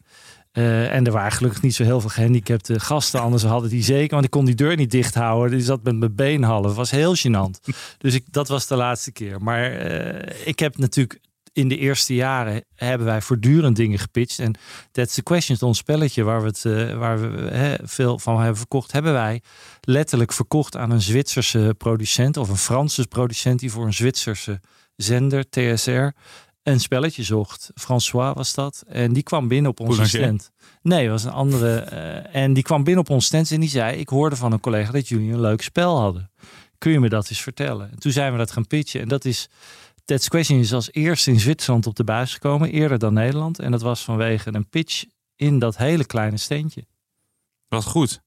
Uh, 0.58 0.94
en 0.94 1.06
er 1.06 1.12
waren 1.12 1.32
gelukkig 1.32 1.62
niet 1.62 1.74
zo 1.74 1.84
heel 1.84 2.00
veel 2.00 2.10
gehandicapte 2.10 2.80
gasten. 2.80 3.20
Anders 3.20 3.42
hadden 3.42 3.70
die 3.70 3.82
zeker, 3.82 4.10
want 4.10 4.24
ik 4.24 4.30
kon 4.30 4.44
die 4.44 4.54
deur 4.54 4.76
niet 4.76 4.90
dicht 4.90 5.14
houden. 5.14 5.50
Die 5.50 5.66
zat 5.66 5.82
met 5.82 5.96
mijn 5.96 6.14
been 6.14 6.42
half. 6.42 6.64
Het 6.64 6.74
was 6.74 6.90
heel 6.90 7.16
gênant. 7.16 7.74
Dus 7.98 8.14
ik, 8.14 8.24
dat 8.30 8.48
was 8.48 8.66
de 8.66 8.76
laatste 8.76 9.12
keer. 9.12 9.42
Maar 9.42 9.90
uh, 9.90 10.46
ik 10.46 10.58
heb 10.58 10.76
natuurlijk 10.76 11.20
in 11.52 11.68
de 11.68 11.76
eerste 11.76 12.14
jaren 12.14 12.64
hebben 12.74 13.06
wij 13.06 13.22
voortdurend 13.22 13.76
dingen 13.76 13.98
gepitcht. 13.98 14.38
En 14.38 14.54
That's 14.90 15.14
the 15.14 15.22
Question, 15.22 15.58
ons 15.60 15.78
spelletje 15.78 16.22
waar 16.22 16.40
we, 16.40 16.46
het, 16.46 16.64
uh, 16.64 16.98
waar 16.98 17.20
we 17.20 17.78
veel 17.82 18.18
van 18.18 18.36
hebben 18.36 18.56
verkocht, 18.56 18.92
hebben 18.92 19.12
wij 19.12 19.42
letterlijk 19.80 20.32
verkocht 20.32 20.76
aan 20.76 20.90
een 20.90 21.02
Zwitserse 21.02 21.74
producent 21.78 22.36
of 22.36 22.48
een 22.48 22.56
Franse 22.56 23.06
producent 23.06 23.60
die 23.60 23.70
voor 23.70 23.86
een 23.86 23.94
Zwitserse 23.94 24.60
zender, 24.96 25.48
TSR, 25.48 26.08
een 26.62 26.80
spelletje 26.80 27.22
zocht. 27.22 27.70
François 27.74 28.34
was 28.34 28.54
dat. 28.54 28.84
En 28.86 29.12
die 29.12 29.22
kwam 29.22 29.48
binnen 29.48 29.70
op 29.70 29.80
onze 29.80 30.06
stand. 30.06 30.50
Nee, 30.82 31.10
was 31.10 31.24
een 31.24 31.30
andere. 31.30 31.88
Uh, 31.92 32.42
en 32.42 32.52
die 32.52 32.62
kwam 32.62 32.84
binnen 32.84 33.04
op 33.04 33.10
ons 33.10 33.26
stand 33.26 33.50
en 33.50 33.60
die 33.60 33.68
zei: 33.68 33.96
Ik 33.96 34.08
hoorde 34.08 34.36
van 34.36 34.52
een 34.52 34.60
collega 34.60 34.92
dat 34.92 35.08
jullie 35.08 35.32
een 35.32 35.40
leuk 35.40 35.62
spel 35.62 35.98
hadden. 35.98 36.30
Kun 36.78 36.92
je 36.92 37.00
me 37.00 37.08
dat 37.08 37.30
eens 37.30 37.40
vertellen? 37.40 37.90
En 37.90 37.98
toen 37.98 38.12
zijn 38.12 38.32
we 38.32 38.38
dat 38.38 38.50
gaan 38.50 38.66
pitchen. 38.66 39.00
En 39.00 39.08
dat 39.08 39.24
is. 39.24 39.48
That's 40.04 40.28
Question 40.28 40.58
is 40.58 40.72
als 40.72 40.92
eerste 40.92 41.30
in 41.30 41.40
Zwitserland 41.40 41.86
op 41.86 41.96
de 41.96 42.04
buis 42.04 42.32
gekomen, 42.32 42.70
eerder 42.70 42.98
dan 42.98 43.12
Nederland. 43.12 43.58
En 43.58 43.70
dat 43.70 43.82
was 43.82 44.04
vanwege 44.04 44.54
een 44.54 44.68
pitch 44.68 45.04
in 45.36 45.58
dat 45.58 45.76
hele 45.76 46.04
kleine 46.04 46.36
steentje. 46.36 46.86
Wat 47.68 47.84
goed. 47.84 48.22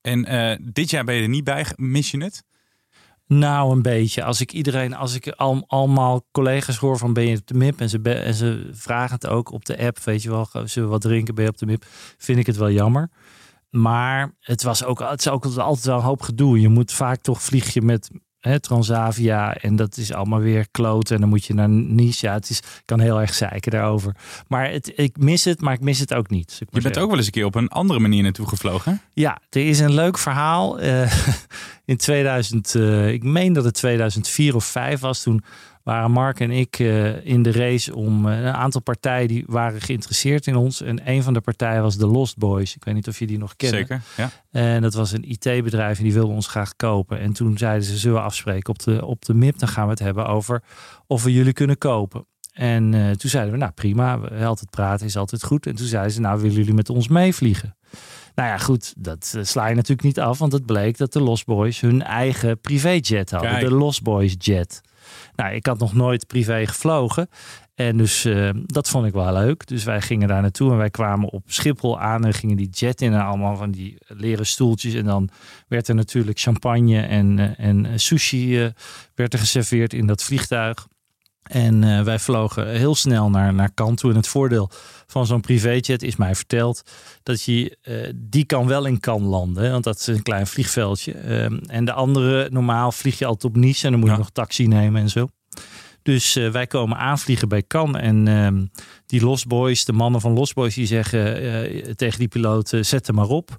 En 0.00 0.32
uh, 0.32 0.56
dit 0.72 0.90
jaar 0.90 1.04
ben 1.04 1.14
je 1.14 1.22
er 1.22 1.28
niet 1.28 1.44
bij, 1.44 1.66
mis 1.76 2.10
je 2.10 2.22
het? 2.22 2.44
Nou, 3.38 3.72
een 3.72 3.82
beetje. 3.82 4.24
Als 4.24 4.40
ik 4.40 4.52
iedereen, 4.52 4.94
als 4.94 5.14
ik 5.14 5.28
al, 5.28 5.64
allemaal 5.66 6.26
collega's 6.32 6.76
hoor 6.76 6.98
van 6.98 7.12
ben 7.12 7.26
je 7.26 7.36
op 7.36 7.46
de 7.46 7.54
MIP 7.54 7.80
en 7.80 7.88
ze, 7.88 7.98
en 8.02 8.34
ze 8.34 8.70
vragen 8.72 9.14
het 9.14 9.26
ook 9.26 9.52
op 9.52 9.64
de 9.64 9.78
app, 9.78 9.98
weet 9.98 10.22
je 10.22 10.30
wel, 10.30 10.48
zullen 10.52 10.88
we 10.88 10.94
wat 10.94 11.00
drinken, 11.00 11.34
ben 11.34 11.44
je 11.44 11.50
op 11.50 11.58
de 11.58 11.66
MIP, 11.66 11.84
vind 12.18 12.38
ik 12.38 12.46
het 12.46 12.56
wel 12.56 12.70
jammer. 12.70 13.10
Maar 13.70 14.34
het 14.40 14.62
was 14.62 14.84
ook, 14.84 14.98
het 14.98 15.20
is 15.20 15.28
ook 15.28 15.44
altijd 15.44 15.84
wel 15.84 15.96
een 15.96 16.02
hoop 16.02 16.22
gedoe. 16.22 16.60
Je 16.60 16.68
moet 16.68 16.92
vaak 16.92 17.20
toch 17.20 17.42
vlieg 17.42 17.72
je 17.72 17.82
met 17.82 18.10
hè, 18.42 18.60
Transavia 18.60 19.54
en 19.54 19.76
dat 19.76 19.96
is 19.96 20.12
allemaal 20.12 20.40
weer 20.40 20.66
kloten 20.70 21.14
en 21.14 21.20
dan 21.20 21.30
moet 21.30 21.44
je 21.44 21.54
naar 21.54 21.68
Nice. 21.68 22.26
Ja, 22.26 22.32
het 22.32 22.50
is, 22.50 22.60
kan 22.84 23.00
heel 23.00 23.20
erg 23.20 23.34
zeiken 23.34 23.70
daarover. 23.70 24.16
Maar 24.48 24.70
het, 24.70 24.92
ik 24.96 25.16
mis 25.16 25.44
het, 25.44 25.60
maar 25.60 25.74
ik 25.74 25.80
mis 25.80 25.98
het 25.98 26.14
ook 26.14 26.30
niet. 26.30 26.62
Je 26.70 26.80
bent 26.80 26.98
ook 26.98 27.08
wel 27.08 27.16
eens 27.16 27.26
een 27.26 27.32
keer 27.32 27.44
op 27.44 27.54
een 27.54 27.68
andere 27.68 28.00
manier 28.00 28.22
naartoe 28.22 28.48
gevlogen. 28.48 29.00
Ja, 29.12 29.40
er 29.50 29.66
is 29.66 29.78
een 29.78 29.94
leuk 29.94 30.18
verhaal. 30.18 30.82
Uh, 30.82 31.12
in 31.84 31.96
2000, 31.96 32.74
uh, 32.74 33.08
ik 33.08 33.22
meen 33.22 33.52
dat 33.52 33.64
het 33.64 33.74
2004 33.74 34.54
of 34.54 34.64
5 34.64 35.00
was, 35.00 35.22
toen 35.22 35.44
waren 35.82 36.10
Mark 36.10 36.40
en 36.40 36.50
ik 36.50 36.78
uh, 36.78 37.26
in 37.26 37.42
de 37.42 37.52
race 37.52 37.94
om 37.94 38.26
uh, 38.26 38.38
een 38.38 38.52
aantal 38.52 38.80
partijen 38.80 39.28
die 39.28 39.44
waren 39.46 39.80
geïnteresseerd 39.80 40.46
in 40.46 40.56
ons. 40.56 40.82
En 40.82 41.10
een 41.10 41.22
van 41.22 41.34
de 41.34 41.40
partijen 41.40 41.82
was 41.82 41.96
de 41.96 42.06
Lost 42.06 42.36
Boys. 42.36 42.74
Ik 42.74 42.84
weet 42.84 42.94
niet 42.94 43.08
of 43.08 43.18
je 43.18 43.26
die 43.26 43.38
nog 43.38 43.56
kent. 43.56 43.72
Zeker, 43.72 44.02
ja. 44.16 44.30
En 44.50 44.82
dat 44.82 44.94
was 44.94 45.12
een 45.12 45.30
IT-bedrijf 45.30 45.98
en 45.98 46.04
die 46.04 46.12
wilde 46.12 46.32
ons 46.32 46.46
graag 46.46 46.76
kopen. 46.76 47.20
En 47.20 47.32
toen 47.32 47.58
zeiden 47.58 47.84
ze, 47.84 47.96
zullen 47.96 48.16
we 48.16 48.22
afspreken 48.22 48.70
op 48.70 48.78
de, 48.78 49.06
op 49.06 49.24
de 49.24 49.34
MIP? 49.34 49.58
Dan 49.58 49.68
gaan 49.68 49.84
we 49.84 49.90
het 49.90 49.98
hebben 49.98 50.26
over 50.26 50.62
of 51.06 51.22
we 51.22 51.32
jullie 51.32 51.52
kunnen 51.52 51.78
kopen. 51.78 52.26
En 52.52 52.92
uh, 52.92 53.10
toen 53.10 53.30
zeiden 53.30 53.52
we, 53.52 53.58
nou 53.58 53.72
prima, 53.72 54.16
altijd 54.44 54.70
praten 54.70 55.06
is 55.06 55.16
altijd 55.16 55.44
goed. 55.44 55.66
En 55.66 55.74
toen 55.74 55.86
zeiden 55.86 56.12
ze, 56.12 56.20
nou 56.20 56.40
willen 56.40 56.56
jullie 56.56 56.74
met 56.74 56.90
ons 56.90 57.08
meevliegen? 57.08 57.76
Nou 58.34 58.48
ja, 58.48 58.58
goed, 58.58 58.94
dat 58.98 59.38
sla 59.42 59.66
je 59.66 59.74
natuurlijk 59.74 60.02
niet 60.02 60.20
af, 60.20 60.38
want 60.38 60.52
het 60.52 60.66
bleek 60.66 60.98
dat 60.98 61.12
de 61.12 61.20
Lost 61.20 61.44
Boys 61.44 61.80
hun 61.80 62.02
eigen 62.02 62.60
privéjet 62.60 63.30
hadden. 63.30 63.50
Kijk. 63.50 63.64
De 63.64 63.74
Lost 63.74 64.02
Boys 64.02 64.34
Jet. 64.38 64.80
Nou, 65.36 65.54
ik 65.54 65.66
had 65.66 65.78
nog 65.78 65.94
nooit 65.94 66.26
privé 66.26 66.66
gevlogen. 66.66 67.28
En 67.74 67.96
dus 67.96 68.24
uh, 68.24 68.50
dat 68.54 68.88
vond 68.88 69.06
ik 69.06 69.12
wel 69.12 69.32
leuk. 69.32 69.66
Dus 69.66 69.84
wij 69.84 70.00
gingen 70.00 70.28
daar 70.28 70.42
naartoe 70.42 70.70
en 70.70 70.76
wij 70.76 70.90
kwamen 70.90 71.28
op 71.28 71.42
Schiphol 71.46 72.00
aan 72.00 72.24
en 72.24 72.34
gingen 72.34 72.56
die 72.56 72.68
jet 72.70 73.00
in 73.00 73.12
en 73.12 73.24
allemaal 73.24 73.56
van 73.56 73.70
die 73.70 73.96
leren 74.06 74.46
stoeltjes. 74.46 74.94
En 74.94 75.04
dan 75.04 75.28
werd 75.68 75.88
er 75.88 75.94
natuurlijk 75.94 76.38
champagne 76.38 77.00
en, 77.00 77.38
uh, 77.38 77.58
en 77.58 78.00
sushi 78.00 78.64
uh, 78.64 78.68
werd 79.14 79.32
er 79.32 79.38
geserveerd 79.38 79.92
in 79.92 80.06
dat 80.06 80.22
vliegtuig. 80.22 80.86
En 81.52 81.82
uh, 81.82 82.02
wij 82.02 82.18
vlogen 82.18 82.68
heel 82.68 82.94
snel 82.94 83.30
naar, 83.30 83.54
naar 83.54 83.72
Kant 83.74 83.98
toe. 83.98 84.10
En 84.10 84.16
het 84.16 84.28
voordeel 84.28 84.70
van 85.06 85.26
zo'n 85.26 85.40
privéjet 85.40 86.02
is 86.02 86.16
mij 86.16 86.34
verteld 86.34 86.82
dat 87.22 87.42
je 87.42 87.78
uh, 87.82 88.12
die 88.14 88.44
kan 88.44 88.66
wel 88.66 88.84
in 88.84 89.00
kan 89.00 89.22
landen. 89.22 89.70
Want 89.70 89.84
dat 89.84 89.98
is 89.98 90.06
een 90.06 90.22
klein 90.22 90.46
vliegveldje. 90.46 91.42
Um, 91.42 91.58
en 91.58 91.84
de 91.84 91.92
andere, 91.92 92.48
normaal 92.50 92.92
vlieg 92.92 93.18
je 93.18 93.26
altijd 93.26 93.54
op 93.54 93.60
Nice 93.60 93.84
en 93.84 93.90
dan 93.90 94.00
moet 94.00 94.08
je 94.08 94.14
ja. 94.14 94.20
nog 94.20 94.30
taxi 94.30 94.66
nemen 94.66 95.02
en 95.02 95.10
zo. 95.10 95.28
Dus 96.02 96.36
uh, 96.36 96.50
wij 96.50 96.66
komen 96.66 96.98
aanvliegen 96.98 97.48
bij 97.48 97.62
Cannes. 97.66 98.02
En 98.02 98.26
uh, 98.26 98.48
die 99.06 99.24
Lost 99.24 99.46
Boys, 99.46 99.84
de 99.84 99.92
mannen 99.92 100.20
van 100.20 100.32
Lost 100.32 100.54
Boys, 100.54 100.74
die 100.74 100.86
zeggen 100.86 101.42
uh, 101.44 101.80
tegen 101.94 102.18
die 102.18 102.28
piloot: 102.28 102.72
zet 102.80 103.06
hem 103.06 103.16
maar 103.16 103.28
op. 103.28 103.56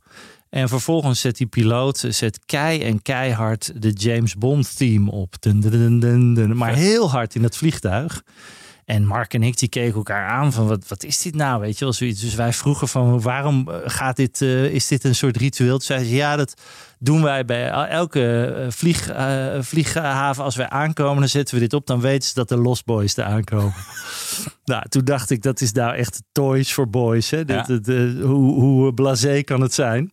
En 0.53 0.69
vervolgens 0.69 1.19
zet 1.19 1.38
die 1.38 1.48
piloot 1.48 2.05
zet 2.10 2.39
kei 2.45 2.81
en 2.81 3.01
keihard 3.01 3.81
de 3.81 3.91
James 3.91 4.36
Bond 4.36 4.77
theme 4.77 5.12
op. 5.12 5.36
Dun, 5.39 5.60
dun, 5.60 6.00
dun, 6.00 6.57
maar 6.57 6.74
heel 6.74 7.12
hard 7.12 7.36
in 7.36 7.43
het 7.43 7.57
vliegtuig. 7.57 8.24
En 8.86 9.05
Mark 9.05 9.33
en 9.33 9.43
ik 9.43 9.57
die 9.57 9.69
keken 9.69 9.95
elkaar 9.95 10.27
aan 10.27 10.53
van 10.53 10.67
wat, 10.67 10.88
wat 10.88 11.03
is 11.03 11.22
dit 11.22 11.36
nou? 11.36 11.62
Weet 11.62 11.77
je 11.77 11.86
wel 11.86 11.93
zoiets. 11.93 12.22
Dus 12.22 12.36
wij 12.36 12.53
vroegen 12.53 12.88
van 12.88 13.22
waarom 13.22 13.69
gaat 13.86 14.15
dit, 14.15 14.41
uh, 14.41 14.65
is 14.65 14.88
dit 14.88 15.03
een 15.03 15.15
soort 15.15 15.38
ritueel? 15.38 15.77
Toen 15.77 15.86
zei 15.86 16.03
ze 16.03 16.15
ja, 16.15 16.36
dat 16.36 16.62
doen 17.00 17.24
wij 17.24 17.45
bij 17.45 17.69
elke 17.69 18.65
vlieg, 18.69 19.10
uh, 19.10 19.62
vlieghaven. 19.62 20.43
Als 20.43 20.55
wij 20.55 20.69
aankomen, 20.69 21.19
dan 21.19 21.29
zetten 21.29 21.55
we 21.55 21.62
dit 21.62 21.74
op. 21.74 21.88
Dan 21.88 22.01
weten 22.01 22.27
ze 22.27 22.33
dat 22.33 22.50
de 22.50 22.57
Lost 22.57 22.86
Boys 22.86 23.17
er 23.17 23.24
aankomen. 23.24 23.74
nou, 24.65 24.89
toen 24.89 25.05
dacht 25.05 25.29
ik 25.29 25.41
dat 25.41 25.62
is 25.62 25.72
nou 25.72 25.95
echt 25.95 26.24
toys 26.31 26.72
for 26.72 26.89
boys. 26.89 27.29
Hè? 27.29 27.38
Ja. 27.38 27.62
Dit, 27.62 27.86
dit, 27.86 28.19
hoe, 28.19 28.60
hoe 28.60 28.93
blasé 28.93 29.41
kan 29.41 29.62
het 29.62 29.74
zijn? 29.74 30.12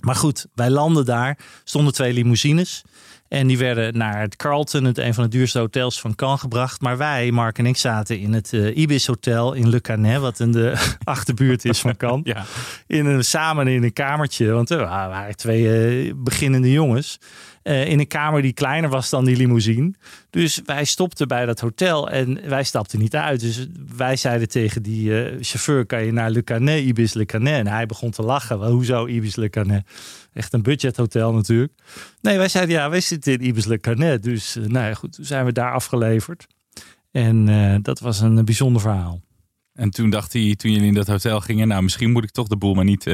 Maar 0.00 0.14
goed, 0.14 0.46
wij 0.54 0.70
landen 0.70 1.04
daar. 1.04 1.38
Stonden 1.64 1.92
twee 1.92 2.12
limousines. 2.12 2.82
En 3.30 3.46
die 3.46 3.58
werden 3.58 3.96
naar 3.96 4.20
het 4.20 4.36
Carlton, 4.36 4.84
het 4.84 4.98
een 4.98 5.14
van 5.14 5.24
de 5.24 5.30
duurste 5.30 5.58
hotels 5.58 6.00
van 6.00 6.14
Cannes, 6.14 6.40
gebracht. 6.40 6.80
Maar 6.80 6.96
wij, 6.96 7.30
Mark 7.30 7.58
en 7.58 7.66
ik, 7.66 7.76
zaten 7.76 8.18
in 8.18 8.32
het 8.32 8.52
uh, 8.52 8.76
Ibis 8.76 9.06
Hotel 9.06 9.52
in 9.52 9.68
Le 9.68 9.80
Canet, 9.80 10.20
wat 10.20 10.40
in 10.40 10.52
de 10.52 10.90
achterbuurt 11.04 11.64
is 11.64 11.80
van 11.80 11.96
Cannes. 11.96 12.20
ja. 12.24 12.44
in 12.86 13.06
een, 13.06 13.24
samen 13.24 13.66
in 13.66 13.82
een 13.82 13.92
kamertje, 13.92 14.52
want 14.52 14.70
er 14.70 14.78
waren 14.78 15.36
twee 15.36 15.62
uh, 16.06 16.12
beginnende 16.16 16.72
jongens. 16.72 17.18
Uh, 17.62 17.86
in 17.86 17.98
een 17.98 18.06
kamer 18.06 18.42
die 18.42 18.52
kleiner 18.52 18.90
was 18.90 19.10
dan 19.10 19.24
die 19.24 19.36
limousine. 19.36 19.92
Dus 20.30 20.60
wij 20.64 20.84
stopten 20.84 21.28
bij 21.28 21.46
dat 21.46 21.60
hotel 21.60 22.10
en 22.10 22.48
wij 22.48 22.64
stapten 22.64 22.98
niet 22.98 23.16
uit. 23.16 23.40
Dus 23.40 23.66
wij 23.96 24.16
zeiden 24.16 24.48
tegen 24.48 24.82
die 24.82 25.08
uh, 25.08 25.36
chauffeur: 25.40 25.86
kan 25.86 26.04
je 26.04 26.12
naar 26.12 26.30
Le 26.30 26.44
Canet, 26.44 26.84
Ibis 26.84 27.14
Le 27.14 27.24
Canet? 27.24 27.54
En 27.54 27.66
hij 27.66 27.86
begon 27.86 28.10
te 28.10 28.22
lachen. 28.22 28.70
Hoezo 28.70 29.06
Ibis 29.06 29.36
Le 29.36 29.48
Canet? 29.48 29.86
Echt 30.32 30.52
een 30.52 30.62
budgethotel 30.62 31.32
natuurlijk. 31.32 31.72
Nee, 32.20 32.36
wij 32.38 32.48
zeiden 32.48 32.74
ja, 32.74 32.90
wij 32.90 33.00
zitten 33.00 33.32
in 33.32 33.44
Ibis 33.46 33.64
Le 33.64 33.78
Canet. 33.78 34.22
Dus 34.22 34.56
uh, 34.56 34.66
nou 34.66 34.86
ja, 34.86 34.94
goed, 34.94 35.12
toen 35.12 35.24
zijn 35.24 35.44
we 35.44 35.52
daar 35.52 35.72
afgeleverd. 35.72 36.46
En 37.10 37.82
dat 37.82 38.00
was 38.00 38.20
een 38.20 38.44
bijzonder 38.44 38.82
verhaal. 38.82 39.20
En 39.72 39.90
toen 39.90 40.10
dacht 40.10 40.32
hij, 40.32 40.54
toen 40.56 40.72
jullie 40.72 40.86
in 40.86 40.94
dat 40.94 41.06
hotel 41.06 41.40
gingen, 41.40 41.68
nou 41.68 41.82
misschien 41.82 42.12
moet 42.12 42.24
ik 42.24 42.30
toch 42.30 42.48
de 42.48 42.56
boel 42.56 42.74
maar 42.74 42.84
niet 42.84 43.06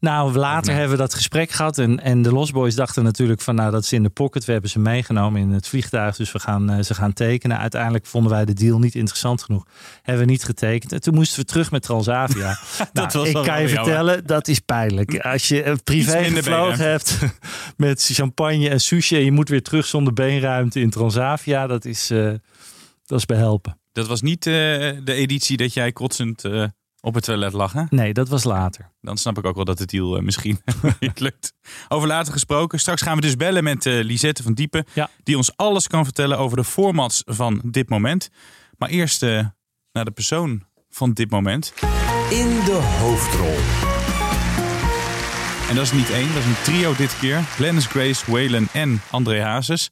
Nou, 0.00 0.36
later 0.36 0.72
hebben 0.72 0.90
we 0.90 0.96
dat 0.96 1.14
gesprek 1.14 1.50
gehad. 1.50 1.78
En, 1.78 2.00
en 2.00 2.22
de 2.22 2.32
Lost 2.32 2.52
Boys 2.52 2.74
dachten 2.74 3.04
natuurlijk 3.04 3.40
van, 3.40 3.54
nou, 3.54 3.70
dat 3.70 3.82
is 3.82 3.92
in 3.92 4.02
de 4.02 4.08
pocket. 4.08 4.44
We 4.44 4.52
hebben 4.52 4.70
ze 4.70 4.78
meegenomen 4.78 5.40
in 5.40 5.50
het 5.50 5.68
vliegtuig. 5.68 6.16
Dus 6.16 6.32
we 6.32 6.38
gaan 6.38 6.70
uh, 6.70 6.82
ze 6.82 6.94
gaan 6.94 7.12
tekenen. 7.12 7.58
Uiteindelijk 7.58 8.06
vonden 8.06 8.32
wij 8.32 8.44
de 8.44 8.52
deal 8.52 8.78
niet 8.78 8.94
interessant 8.94 9.42
genoeg. 9.42 9.66
Hebben 10.02 10.24
we 10.24 10.30
niet 10.30 10.44
getekend. 10.44 10.92
En 10.92 11.00
toen 11.00 11.14
moesten 11.14 11.40
we 11.40 11.44
terug 11.44 11.70
met 11.70 11.82
Transavia. 11.82 12.48
dat 12.92 12.92
nou, 12.92 13.08
was 13.12 13.28
ik 13.28 13.34
kan 13.50 13.62
je 13.62 13.68
vertellen, 13.68 14.26
dat 14.26 14.48
is 14.48 14.58
pijnlijk. 14.58 15.18
Als 15.18 15.48
je 15.48 15.64
een 15.64 15.82
privé 15.82 16.24
gevlogen 16.24 16.90
hebt 16.90 17.18
met 17.76 18.08
champagne 18.12 18.68
en 18.68 18.80
sushi. 18.80 19.16
En 19.16 19.24
je 19.24 19.32
moet 19.32 19.48
weer 19.48 19.62
terug 19.62 19.86
zonder 19.86 20.12
beenruimte 20.12 20.80
in 20.80 20.90
Transavia. 20.90 21.66
Dat 21.66 21.84
is, 21.84 22.10
uh, 22.10 22.32
dat 23.06 23.18
is 23.18 23.26
behelpen. 23.26 23.78
Dat 23.92 24.06
was 24.06 24.22
niet 24.22 24.46
uh, 24.46 24.54
de 25.04 25.12
editie 25.12 25.56
dat 25.56 25.74
jij 25.74 25.92
kotsend 25.92 26.44
op 27.00 27.14
het 27.14 27.24
toilet 27.24 27.52
lag, 27.52 27.74
Nee, 27.90 28.12
dat 28.12 28.28
was 28.28 28.44
later. 28.44 28.90
Dan 29.00 29.16
snap 29.16 29.38
ik 29.38 29.44
ook 29.44 29.54
wel 29.54 29.64
dat 29.64 29.78
het 29.78 29.90
deal 29.90 30.16
uh, 30.16 30.22
misschien 30.22 30.60
niet 31.00 31.20
lukt. 31.20 31.52
Over 31.88 32.08
later 32.08 32.32
gesproken. 32.32 32.78
Straks 32.78 33.02
gaan 33.02 33.14
we 33.14 33.20
dus 33.20 33.36
bellen 33.36 33.64
met 33.64 33.86
uh, 33.86 34.04
Lisette 34.04 34.42
van 34.42 34.54
Diepen. 34.54 34.84
Die 35.22 35.36
ons 35.36 35.56
alles 35.56 35.86
kan 35.86 36.04
vertellen 36.04 36.38
over 36.38 36.56
de 36.56 36.64
formats 36.64 37.22
van 37.26 37.60
dit 37.64 37.88
moment. 37.88 38.30
Maar 38.78 38.88
eerst 38.88 39.22
uh, 39.22 39.44
naar 39.92 40.04
de 40.04 40.10
persoon 40.10 40.64
van 40.90 41.12
dit 41.12 41.30
moment. 41.30 41.72
In 42.30 42.48
de 42.64 42.98
hoofdrol. 43.00 43.56
En 45.68 45.76
dat 45.76 45.84
is 45.84 45.92
niet 45.92 46.10
één, 46.10 46.28
dat 46.28 46.42
is 46.42 46.44
een 46.44 46.62
trio 46.62 46.94
dit 46.96 47.18
keer. 47.18 47.42
Glennis 47.42 47.86
Grace, 47.86 48.30
Waylon 48.30 48.68
en 48.72 49.00
André 49.10 49.42
Hazes. 49.42 49.90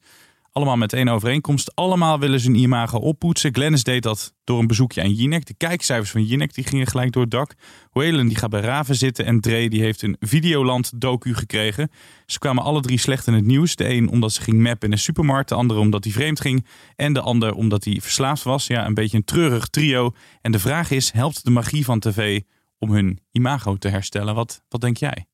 Allemaal 0.51 0.77
met 0.77 0.93
één 0.93 1.07
overeenkomst. 1.07 1.75
Allemaal 1.75 2.19
willen 2.19 2.39
ze 2.39 2.47
hun 2.47 2.59
imago 2.59 2.97
oppoetsen. 2.97 3.53
Glennis 3.53 3.83
deed 3.83 4.03
dat 4.03 4.33
door 4.43 4.59
een 4.59 4.67
bezoekje 4.67 5.01
aan 5.01 5.13
Jinek. 5.13 5.45
De 5.45 5.53
kijkcijfers 5.53 6.11
van 6.11 6.23
Jinek 6.23 6.53
die 6.53 6.63
gingen 6.63 6.87
gelijk 6.87 7.11
door 7.11 7.21
het 7.21 7.31
dak. 7.31 7.53
Waylon 7.91 8.27
die 8.27 8.37
gaat 8.37 8.49
bij 8.49 8.61
Raven 8.61 8.95
zitten. 8.95 9.25
En 9.25 9.39
Dre 9.39 9.69
die 9.69 9.81
heeft 9.81 10.01
een 10.01 10.15
Videoland 10.19 11.01
docu 11.01 11.35
gekregen. 11.35 11.91
Ze 12.25 12.39
kwamen 12.39 12.63
alle 12.63 12.81
drie 12.81 12.99
slecht 12.99 13.27
in 13.27 13.33
het 13.33 13.45
nieuws. 13.45 13.75
De 13.75 13.89
een 13.89 14.09
omdat 14.09 14.31
ze 14.31 14.41
ging 14.41 14.57
mappen 14.57 14.87
in 14.87 14.91
een 14.93 14.99
supermarkt. 14.99 15.49
De 15.49 15.55
andere 15.55 15.79
omdat 15.79 16.03
hij 16.03 16.13
vreemd 16.13 16.41
ging. 16.41 16.65
En 16.95 17.13
de 17.13 17.21
ander 17.21 17.53
omdat 17.53 17.83
hij 17.83 17.97
verslaafd 18.01 18.43
was. 18.43 18.67
Ja, 18.67 18.85
een 18.85 18.93
beetje 18.93 19.17
een 19.17 19.23
treurig 19.23 19.67
trio. 19.67 20.11
En 20.41 20.51
de 20.51 20.59
vraag 20.59 20.91
is, 20.91 21.11
helpt 21.11 21.45
de 21.45 21.51
magie 21.51 21.85
van 21.85 21.99
tv 21.99 22.41
om 22.79 22.91
hun 22.91 23.19
imago 23.31 23.75
te 23.75 23.87
herstellen? 23.87 24.35
Wat, 24.35 24.63
wat 24.69 24.81
denk 24.81 24.97
jij? 24.97 25.25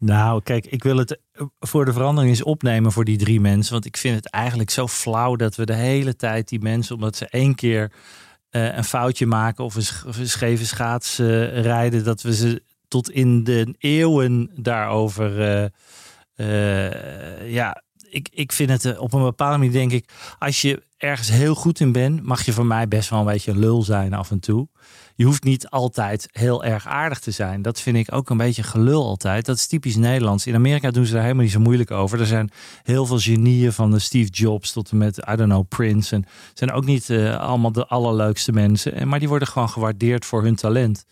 Nou, 0.00 0.42
kijk, 0.42 0.66
ik 0.66 0.82
wil 0.82 0.96
het 0.96 1.18
eh, 1.32 1.46
voor 1.58 1.84
de 1.84 1.92
verandering 1.92 2.32
eens 2.32 2.42
opnemen 2.42 2.92
voor 2.92 3.04
die 3.04 3.18
drie 3.18 3.40
mensen. 3.40 3.72
Want 3.72 3.84
ik 3.84 3.96
vind 3.96 4.16
het 4.16 4.30
eigenlijk 4.30 4.70
zo 4.70 4.88
flauw 4.88 5.36
dat 5.36 5.54
we 5.54 5.66
de 5.66 5.74
hele 5.74 6.16
tijd 6.16 6.48
die 6.48 6.60
mensen, 6.60 6.94
omdat 6.94 7.16
ze 7.16 7.28
één 7.28 7.54
keer 7.54 7.92
uh, 8.50 8.76
een 8.76 8.84
foutje 8.84 9.26
maken 9.26 9.64
of 9.64 9.74
een, 9.74 10.08
of 10.08 10.18
scheve 10.22 10.66
schaats 10.66 11.20
uh, 11.20 11.60
rijden, 11.62 12.04
dat 12.04 12.22
we 12.22 12.34
ze 12.34 12.62
tot 12.88 13.10
in 13.10 13.44
de 13.44 13.74
eeuwen 13.78 14.50
daarover. 14.54 15.70
ja, 17.44 17.82
ik, 18.08 18.28
ik 18.32 18.52
vind 18.52 18.70
het 18.70 18.98
op 18.98 19.12
een 19.12 19.22
bepaalde 19.22 19.58
manier, 19.58 19.72
denk 19.72 19.92
ik, 19.92 20.10
als 20.38 20.60
je 20.60 20.82
ergens 21.00 21.30
heel 21.30 21.54
goed 21.54 21.80
in 21.80 21.92
bent, 21.92 22.22
mag 22.22 22.44
je 22.44 22.52
van 22.52 22.66
mij 22.66 22.88
best 22.88 23.10
wel 23.10 23.18
een 23.18 23.24
beetje 23.24 23.50
een 23.50 23.58
lul 23.58 23.82
zijn 23.82 24.12
af 24.12 24.30
en 24.30 24.40
toe 24.40 24.68
je 25.20 25.26
hoeft 25.26 25.44
niet 25.44 25.68
altijd 25.68 26.28
heel 26.32 26.64
erg 26.64 26.86
aardig 26.86 27.18
te 27.18 27.30
zijn. 27.30 27.62
Dat 27.62 27.80
vind 27.80 27.96
ik 27.96 28.14
ook 28.14 28.30
een 28.30 28.36
beetje 28.36 28.62
gelul 28.62 29.06
altijd. 29.06 29.46
Dat 29.46 29.56
is 29.56 29.66
typisch 29.66 29.96
Nederlands. 29.96 30.46
In 30.46 30.54
Amerika 30.54 30.90
doen 30.90 31.06
ze 31.06 31.12
daar 31.12 31.22
helemaal 31.22 31.42
niet 31.42 31.52
zo 31.52 31.60
moeilijk 31.60 31.90
over. 31.90 32.20
Er 32.20 32.26
zijn 32.26 32.50
heel 32.82 33.06
veel 33.06 33.18
genieën 33.18 33.72
van 33.72 33.90
de 33.90 33.98
Steve 33.98 34.30
Jobs 34.30 34.72
tot 34.72 34.90
en 34.90 34.98
met, 34.98 35.18
I 35.18 35.36
don't 35.36 35.50
know, 35.50 35.68
Prince. 35.68 36.14
En 36.14 36.24
zijn 36.54 36.72
ook 36.72 36.84
niet 36.84 37.08
uh, 37.08 37.40
allemaal 37.40 37.72
de 37.72 37.86
allerleukste 37.86 38.52
mensen. 38.52 39.08
Maar 39.08 39.18
die 39.18 39.28
worden 39.28 39.48
gewoon 39.48 39.68
gewaardeerd 39.68 40.24
voor 40.24 40.42
hun 40.42 40.56
talent. 40.56 41.04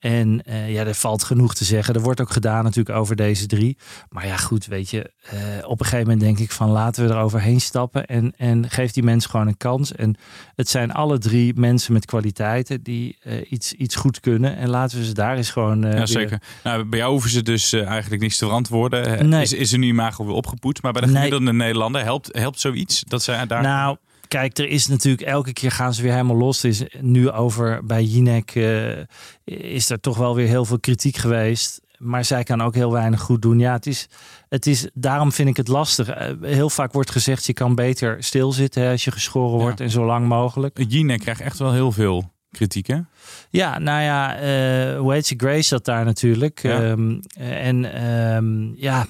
En 0.00 0.42
uh, 0.48 0.72
ja, 0.72 0.84
er 0.84 0.94
valt 0.94 1.24
genoeg 1.24 1.54
te 1.54 1.64
zeggen. 1.64 1.94
Er 1.94 2.00
wordt 2.00 2.20
ook 2.20 2.30
gedaan 2.30 2.64
natuurlijk 2.64 2.96
over 2.96 3.16
deze 3.16 3.46
drie. 3.46 3.76
Maar 4.08 4.26
ja, 4.26 4.36
goed, 4.36 4.66
weet 4.66 4.90
je. 4.90 5.10
Uh, 5.34 5.40
op 5.68 5.80
een 5.80 5.84
gegeven 5.84 6.04
moment 6.04 6.20
denk 6.20 6.38
ik 6.38 6.50
van 6.50 6.70
laten 6.70 7.06
we 7.06 7.14
er 7.14 7.20
overheen 7.20 7.60
stappen. 7.60 8.06
En, 8.06 8.32
en 8.36 8.70
geef 8.70 8.92
die 8.92 9.02
mensen 9.02 9.30
gewoon 9.30 9.46
een 9.46 9.56
kans. 9.56 9.94
En 9.94 10.16
het 10.54 10.68
zijn 10.68 10.92
alle 10.92 11.18
drie 11.18 11.54
mensen 11.54 11.92
met 11.92 12.06
kwaliteiten 12.06 12.82
die 12.82 13.18
uh, 13.24 13.50
iets, 13.50 13.72
iets 13.72 13.94
goed 13.94 14.20
kunnen. 14.20 14.56
En 14.56 14.68
laten 14.68 14.98
we 14.98 15.04
ze 15.04 15.14
daar 15.14 15.36
eens 15.36 15.50
gewoon. 15.50 15.80
ja, 15.80 16.06
zeker. 16.06 16.42
Nou, 16.64 16.84
bij 16.84 16.98
jou 16.98 17.10
hoeven 17.10 17.30
ze 17.30 17.42
dus 17.42 17.72
eigenlijk 17.72 18.22
niets 18.22 18.38
te 18.38 18.44
verantwoorden. 18.44 19.28
Nee. 19.28 19.42
Is, 19.42 19.52
is 19.52 19.72
er 19.72 19.78
nu 19.78 19.86
imago 19.86 20.24
weer 20.24 20.34
opgepoetst. 20.34 20.82
Maar 20.82 20.92
bij 20.92 21.02
de 21.02 21.08
gemiddelde 21.08 21.44
nee. 21.44 21.54
Nederlander 21.54 22.02
helpt, 22.02 22.28
helpt 22.32 22.60
zoiets 22.60 23.04
dat 23.08 23.22
zij 23.22 23.46
daar. 23.46 23.62
Nou, 23.62 23.96
Kijk, 24.30 24.58
er 24.58 24.68
is 24.68 24.86
natuurlijk 24.86 25.22
elke 25.22 25.52
keer 25.52 25.70
gaan 25.70 25.94
ze 25.94 26.02
weer 26.02 26.12
helemaal 26.12 26.36
los. 26.36 26.64
is 26.64 26.82
nu 27.00 27.30
over 27.30 27.84
bij 27.84 28.02
Jinek 28.02 28.54
uh, 28.54 28.98
is 29.44 29.90
er 29.90 30.00
toch 30.00 30.16
wel 30.16 30.34
weer 30.34 30.46
heel 30.46 30.64
veel 30.64 30.80
kritiek 30.80 31.16
geweest. 31.16 31.80
Maar 31.98 32.24
zij 32.24 32.42
kan 32.42 32.62
ook 32.62 32.74
heel 32.74 32.92
weinig 32.92 33.20
goed 33.20 33.42
doen. 33.42 33.58
Ja, 33.58 33.72
het 33.72 33.86
is, 33.86 34.08
het 34.48 34.66
is, 34.66 34.88
daarom 34.94 35.32
vind 35.32 35.48
ik 35.48 35.56
het 35.56 35.68
lastig. 35.68 36.08
Uh, 36.08 36.32
heel 36.42 36.70
vaak 36.70 36.92
wordt 36.92 37.10
gezegd, 37.10 37.46
je 37.46 37.52
kan 37.52 37.74
beter 37.74 38.22
stilzitten 38.22 38.82
hè, 38.82 38.90
als 38.90 39.04
je 39.04 39.10
geschoren 39.10 39.58
wordt 39.58 39.80
en 39.80 39.90
zo 39.90 40.04
lang 40.04 40.26
mogelijk. 40.26 40.84
Jinek 40.88 41.20
krijgt 41.20 41.40
echt 41.40 41.58
wel 41.58 41.72
heel 41.72 41.92
veel 41.92 42.32
kritiek, 42.50 42.86
hè? 42.86 42.98
Ja, 43.50 43.78
nou 43.78 44.02
ja, 44.02 44.34
uh, 44.36 44.98
hoe 44.98 45.12
heet 45.12 45.26
ze? 45.26 45.34
Grace 45.36 45.62
zat 45.62 45.84
daar 45.84 46.04
natuurlijk. 46.04 46.62
Ja. 46.62 46.90
Um, 46.90 47.20
en 47.38 48.04
um, 48.36 48.72
ja, 48.76 49.06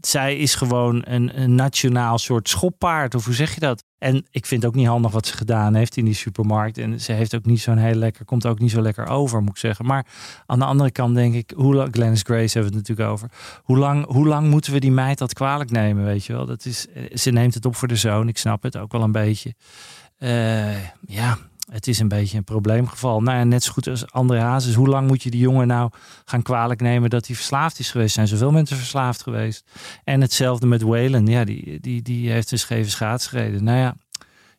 zij 0.00 0.36
is 0.36 0.54
gewoon 0.54 1.02
een, 1.06 1.40
een, 1.40 1.54
nationaal 1.54 2.18
soort 2.18 2.48
schoppaard. 2.48 3.14
Of 3.14 3.24
hoe 3.24 3.34
zeg 3.34 3.54
je 3.54 3.60
dat? 3.60 3.84
En 3.98 4.26
ik 4.30 4.46
vind 4.46 4.64
ook 4.64 4.74
niet 4.74 4.86
handig 4.86 5.12
wat 5.12 5.26
ze 5.26 5.36
gedaan 5.36 5.74
heeft 5.74 5.96
in 5.96 6.04
die 6.04 6.14
supermarkt. 6.14 6.78
En 6.78 7.00
ze 7.00 7.12
heeft 7.12 7.34
ook 7.34 7.44
niet 7.44 7.60
zo'n 7.60 7.76
heel 7.76 7.94
lekker, 7.94 8.24
komt 8.24 8.46
ook 8.46 8.58
niet 8.58 8.70
zo 8.70 8.80
lekker 8.80 9.06
over, 9.06 9.40
moet 9.40 9.50
ik 9.50 9.56
zeggen. 9.56 9.86
Maar 9.86 10.06
aan 10.46 10.58
de 10.58 10.64
andere 10.64 10.90
kant 10.90 11.14
denk 11.14 11.34
ik, 11.34 11.52
hoe 11.56 11.74
lang, 11.74 11.88
Glennis 11.92 12.22
Grace 12.22 12.58
hebben 12.58 12.76
het 12.76 12.88
natuurlijk 12.88 13.10
over. 13.10 13.30
Hoe 13.62 13.78
lang, 13.78 14.06
hoe 14.06 14.26
lang 14.26 14.50
moeten 14.50 14.72
we 14.72 14.80
die 14.80 14.92
meid 14.92 15.18
dat 15.18 15.32
kwalijk 15.32 15.70
nemen, 15.70 16.04
weet 16.04 16.24
je 16.24 16.32
wel? 16.32 16.46
Dat 16.46 16.64
is, 16.64 16.86
ze 17.12 17.30
neemt 17.30 17.54
het 17.54 17.64
op 17.64 17.76
voor 17.76 17.88
de 17.88 17.96
zoon, 17.96 18.28
ik 18.28 18.38
snap 18.38 18.62
het 18.62 18.76
ook 18.76 18.92
wel 18.92 19.02
een 19.02 19.12
beetje. 19.12 19.54
Uh, 20.18 20.84
ja, 21.06 21.38
het 21.70 21.86
is 21.86 21.98
een 21.98 22.08
beetje 22.08 22.36
een 22.36 22.44
probleemgeval. 22.44 23.22
Nou 23.22 23.38
ja, 23.38 23.44
net 23.44 23.62
zo 23.62 23.72
goed 23.72 23.86
als 23.86 24.12
André 24.12 24.40
Hazes. 24.40 24.74
Hoe 24.74 24.88
lang 24.88 25.08
moet 25.08 25.22
je 25.22 25.30
die 25.30 25.40
jongen 25.40 25.66
nou 25.66 25.90
gaan 26.24 26.42
kwalijk 26.42 26.80
nemen 26.80 27.10
dat 27.10 27.26
hij 27.26 27.36
verslaafd 27.36 27.78
is 27.78 27.90
geweest? 27.90 28.14
Zijn 28.14 28.28
zoveel 28.28 28.50
mensen 28.50 28.76
verslaafd 28.76 29.22
geweest. 29.22 29.64
En 30.04 30.20
hetzelfde 30.20 30.66
met 30.66 30.82
Whalen. 30.82 31.26
Ja, 31.26 31.44
die, 31.44 31.80
die, 31.80 32.02
die 32.02 32.30
heeft 32.30 32.50
een 32.50 32.58
scheve 32.58 32.90
schaats 32.90 33.26
gereden. 33.26 33.64
Nou 33.64 33.78
ja, 33.78 33.96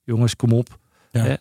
jongens, 0.03 0.35
kom 0.35 0.51
op. 0.51 0.77
Ja. 1.11 1.37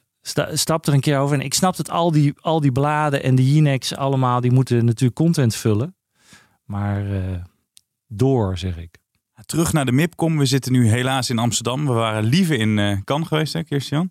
stap 0.52 0.86
er 0.86 0.92
een 0.92 1.00
keer 1.00 1.18
over. 1.18 1.38
En 1.38 1.44
ik 1.44 1.54
snap 1.54 1.76
dat 1.76 1.90
al 1.90 2.12
die, 2.12 2.34
al 2.40 2.60
die 2.60 2.72
bladen 2.72 3.22
en 3.22 3.34
de 3.34 3.52
Jinex 3.52 3.94
allemaal, 3.94 4.40
die 4.40 4.52
moeten 4.52 4.84
natuurlijk 4.84 5.14
content 5.14 5.54
vullen. 5.54 5.96
Maar 6.64 7.06
uh, 7.06 7.20
door, 8.06 8.58
zeg 8.58 8.76
ik. 8.76 8.96
Terug 9.46 9.72
naar 9.72 9.84
de 9.84 9.92
MIPCOM. 9.92 10.38
We 10.38 10.46
zitten 10.46 10.72
nu 10.72 10.88
helaas 10.88 11.30
in 11.30 11.38
Amsterdam. 11.38 11.86
We 11.86 11.92
waren 11.92 12.24
liever 12.24 12.58
in 12.58 12.78
uh, 12.78 12.96
Cannes 13.04 13.28
geweest, 13.28 13.52
hè, 13.52 13.62
Christian? 13.62 14.10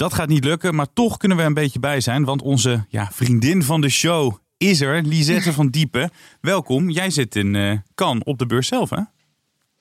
Dat 0.00 0.14
gaat 0.14 0.28
niet 0.28 0.44
lukken, 0.44 0.74
maar 0.74 0.92
toch 0.92 1.16
kunnen 1.16 1.36
we 1.36 1.42
een 1.42 1.54
beetje 1.54 1.80
bij 1.80 2.00
zijn. 2.00 2.24
Want 2.24 2.42
onze 2.42 2.84
ja, 2.88 3.08
vriendin 3.12 3.62
van 3.62 3.80
de 3.80 3.88
show 3.88 4.34
is 4.56 4.80
er, 4.80 5.02
Lisette 5.02 5.52
van 5.52 5.68
Diepen. 5.68 6.10
Welkom. 6.40 6.90
Jij 6.90 7.10
zit 7.10 7.36
in 7.36 7.54
uh, 7.54 7.76
Cannes 7.94 8.24
op 8.24 8.38
de 8.38 8.46
beurs 8.46 8.68
zelf, 8.68 8.90
hè? 8.90 9.00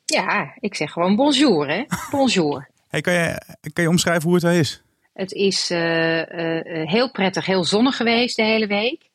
Ja, 0.06 0.54
ik 0.60 0.76
zeg 0.76 0.92
gewoon 0.92 1.16
bonjour, 1.16 1.68
hè? 1.68 1.84
Bonjour. 2.12 2.70
hey, 2.90 3.02
kan, 3.02 3.14
je, 3.14 3.42
kan 3.74 3.84
je 3.84 3.90
omschrijven 3.90 4.24
hoe 4.24 4.34
het 4.34 4.44
daar 4.44 4.56
is? 4.56 4.82
Het 5.14 5.32
is 5.32 5.72
uh, 5.72 6.18
uh, 6.18 6.88
heel 6.90 7.12
prettig, 7.12 7.46
heel 7.46 7.64
zonnig 7.64 7.96
geweest 7.96 8.36
de 8.36 8.44
hele 8.44 8.68
week. 8.68 9.10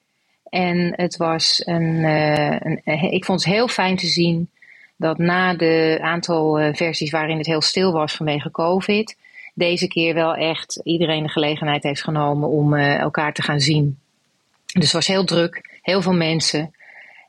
En 0.48 0.92
het 0.96 1.16
was 1.16 1.62
een, 1.64 2.04
een, 2.04 2.80
ik 3.12 3.24
vond 3.24 3.44
het 3.44 3.52
heel 3.52 3.68
fijn 3.68 3.96
te 3.96 4.06
zien 4.06 4.50
dat 4.96 5.18
na 5.18 5.54
de 5.54 5.98
aantal 6.02 6.72
versies 6.74 7.10
waarin 7.10 7.38
het 7.38 7.46
heel 7.46 7.62
stil 7.62 7.92
was 7.92 8.14
vanwege 8.14 8.50
COVID, 8.50 9.16
deze 9.54 9.88
keer 9.88 10.14
wel 10.14 10.34
echt 10.34 10.80
iedereen 10.84 11.22
de 11.22 11.28
gelegenheid 11.28 11.82
heeft 11.82 12.02
genomen 12.02 12.48
om 12.48 12.74
uh, 12.74 12.98
elkaar 12.98 13.32
te 13.32 13.42
gaan 13.42 13.60
zien. 13.60 13.98
Dus 14.66 14.84
het 14.84 14.92
was 14.92 15.06
heel 15.06 15.24
druk, 15.24 15.78
heel 15.82 16.02
veel 16.02 16.12
mensen. 16.12 16.74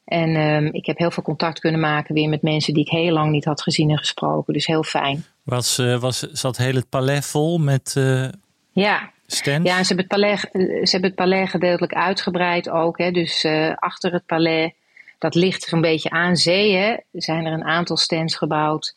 En 0.05 0.35
um, 0.35 0.69
ik 0.71 0.85
heb 0.85 0.97
heel 0.97 1.11
veel 1.11 1.23
contact 1.23 1.59
kunnen 1.59 1.79
maken 1.79 2.13
weer 2.13 2.29
met 2.29 2.41
mensen 2.41 2.73
die 2.73 2.83
ik 2.83 2.91
heel 2.91 3.11
lang 3.11 3.31
niet 3.31 3.45
had 3.45 3.61
gezien 3.61 3.89
en 3.89 3.97
gesproken. 3.97 4.53
Dus 4.53 4.65
heel 4.65 4.83
fijn. 4.83 5.25
Was, 5.43 5.79
uh, 5.79 5.99
was, 5.99 6.19
zat 6.19 6.57
heel 6.57 6.75
het 6.75 6.89
palais 6.89 7.25
vol 7.25 7.57
met 7.57 7.95
uh, 7.97 8.27
ja. 8.71 9.11
stands? 9.27 9.69
Ja, 9.69 9.77
en 9.77 9.85
ze 9.85 9.93
hebben 9.93 10.05
het 10.09 10.21
palais, 10.21 10.41
ze 10.61 10.89
hebben 10.91 11.09
het 11.09 11.15
palais 11.15 11.49
gedeeltelijk 11.49 11.93
uitgebreid 11.93 12.69
ook. 12.69 12.97
Hè. 12.97 13.11
Dus 13.11 13.45
achter 13.75 14.13
het 14.13 14.25
palais, 14.25 14.71
dat 15.19 15.35
ligt 15.35 15.63
zo'n 15.63 15.81
beetje 15.81 16.09
aan 16.09 16.35
zee, 16.35 16.75
hè, 16.75 16.95
zijn 17.11 17.45
er 17.45 17.53
een 17.53 17.63
aantal 17.63 17.97
stands 17.97 18.35
gebouwd. 18.35 18.95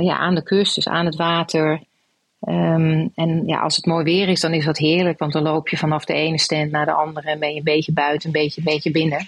ja, 0.00 0.18
aan 0.18 0.34
de 0.34 0.42
kust, 0.42 0.74
dus 0.74 0.88
aan 0.88 1.06
het 1.06 1.16
water. 1.16 1.80
Um, 2.48 3.12
en 3.14 3.42
ja, 3.46 3.60
als 3.60 3.76
het 3.76 3.86
mooi 3.86 4.04
weer 4.04 4.28
is, 4.28 4.40
dan 4.40 4.52
is 4.52 4.64
dat 4.64 4.78
heerlijk. 4.78 5.18
Want 5.18 5.32
dan 5.32 5.42
loop 5.42 5.68
je 5.68 5.76
vanaf 5.76 6.04
de 6.04 6.12
ene 6.12 6.38
stand 6.38 6.70
naar 6.70 6.86
de 6.86 6.92
andere 6.92 7.30
en 7.30 7.38
ben 7.38 7.50
je 7.50 7.58
een 7.58 7.64
beetje 7.64 7.92
buiten, 7.92 8.26
een 8.26 8.32
beetje, 8.32 8.60
een 8.60 8.72
beetje 8.72 8.90
binnen. 8.90 9.26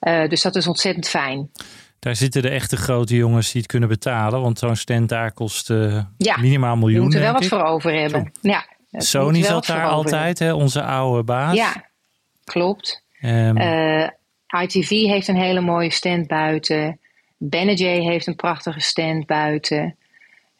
Uh, 0.00 0.28
dus 0.28 0.42
dat 0.42 0.56
is 0.56 0.66
ontzettend 0.66 1.08
fijn. 1.08 1.50
Daar 1.98 2.16
zitten 2.16 2.42
de 2.42 2.48
echte 2.48 2.76
grote 2.76 3.16
jongens 3.16 3.52
die 3.52 3.60
het 3.60 3.70
kunnen 3.70 3.88
betalen. 3.88 4.40
Want 4.40 4.58
zo'n 4.58 4.76
stand 4.76 5.08
daar 5.08 5.32
kost 5.32 5.70
uh, 5.70 6.02
ja, 6.16 6.36
minimaal 6.36 6.76
miljoen. 6.76 6.98
Je 6.98 7.04
moet 7.04 7.14
er 7.14 7.20
wel 7.20 7.32
wat 7.32 7.46
voor 7.46 7.62
over 7.62 8.00
hebben. 8.00 8.32
Ja, 8.40 8.66
Sony 8.92 9.42
zat 9.42 9.66
daar 9.66 9.86
altijd, 9.86 10.38
hè, 10.38 10.52
onze 10.52 10.82
oude 10.82 11.22
baas. 11.22 11.56
Ja, 11.56 11.84
klopt. 12.44 13.02
Um, 13.22 13.58
uh, 13.58 14.08
ITV 14.62 14.88
heeft 14.88 15.28
een 15.28 15.40
hele 15.40 15.60
mooie 15.60 15.90
stand 15.90 16.26
buiten. 16.26 17.00
Benajay 17.36 18.00
heeft 18.00 18.26
een 18.26 18.36
prachtige 18.36 18.80
stand 18.80 19.26
buiten. 19.26 19.96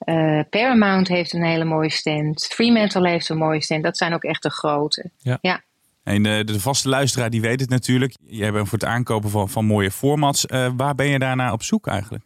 Uh, 0.04 0.40
Paramount 0.50 1.08
heeft 1.08 1.32
een 1.32 1.44
hele 1.44 1.64
mooie 1.64 1.90
stand. 1.90 2.46
Fremantle 2.46 3.08
heeft 3.08 3.28
een 3.28 3.38
mooie 3.38 3.62
stand. 3.62 3.82
Dat 3.82 3.96
zijn 3.96 4.14
ook 4.14 4.24
echt 4.24 4.42
de 4.42 4.50
grote. 4.50 5.10
Ja. 5.18 5.38
ja. 5.40 5.60
En 6.02 6.22
de, 6.22 6.42
de, 6.44 6.60
vaste 6.60 6.88
luisteraar 6.88 7.30
die 7.30 7.40
weet 7.40 7.60
het 7.60 7.70
natuurlijk. 7.70 8.14
Jij 8.26 8.52
bent 8.52 8.68
voor 8.68 8.78
het 8.78 8.88
aankopen 8.88 9.30
van, 9.30 9.48
van 9.48 9.64
mooie 9.64 9.90
formats. 9.90 10.46
Uh, 10.46 10.68
waar 10.76 10.94
ben 10.94 11.06
je 11.06 11.18
daarna 11.18 11.52
op 11.52 11.62
zoek 11.62 11.86
eigenlijk? 11.86 12.24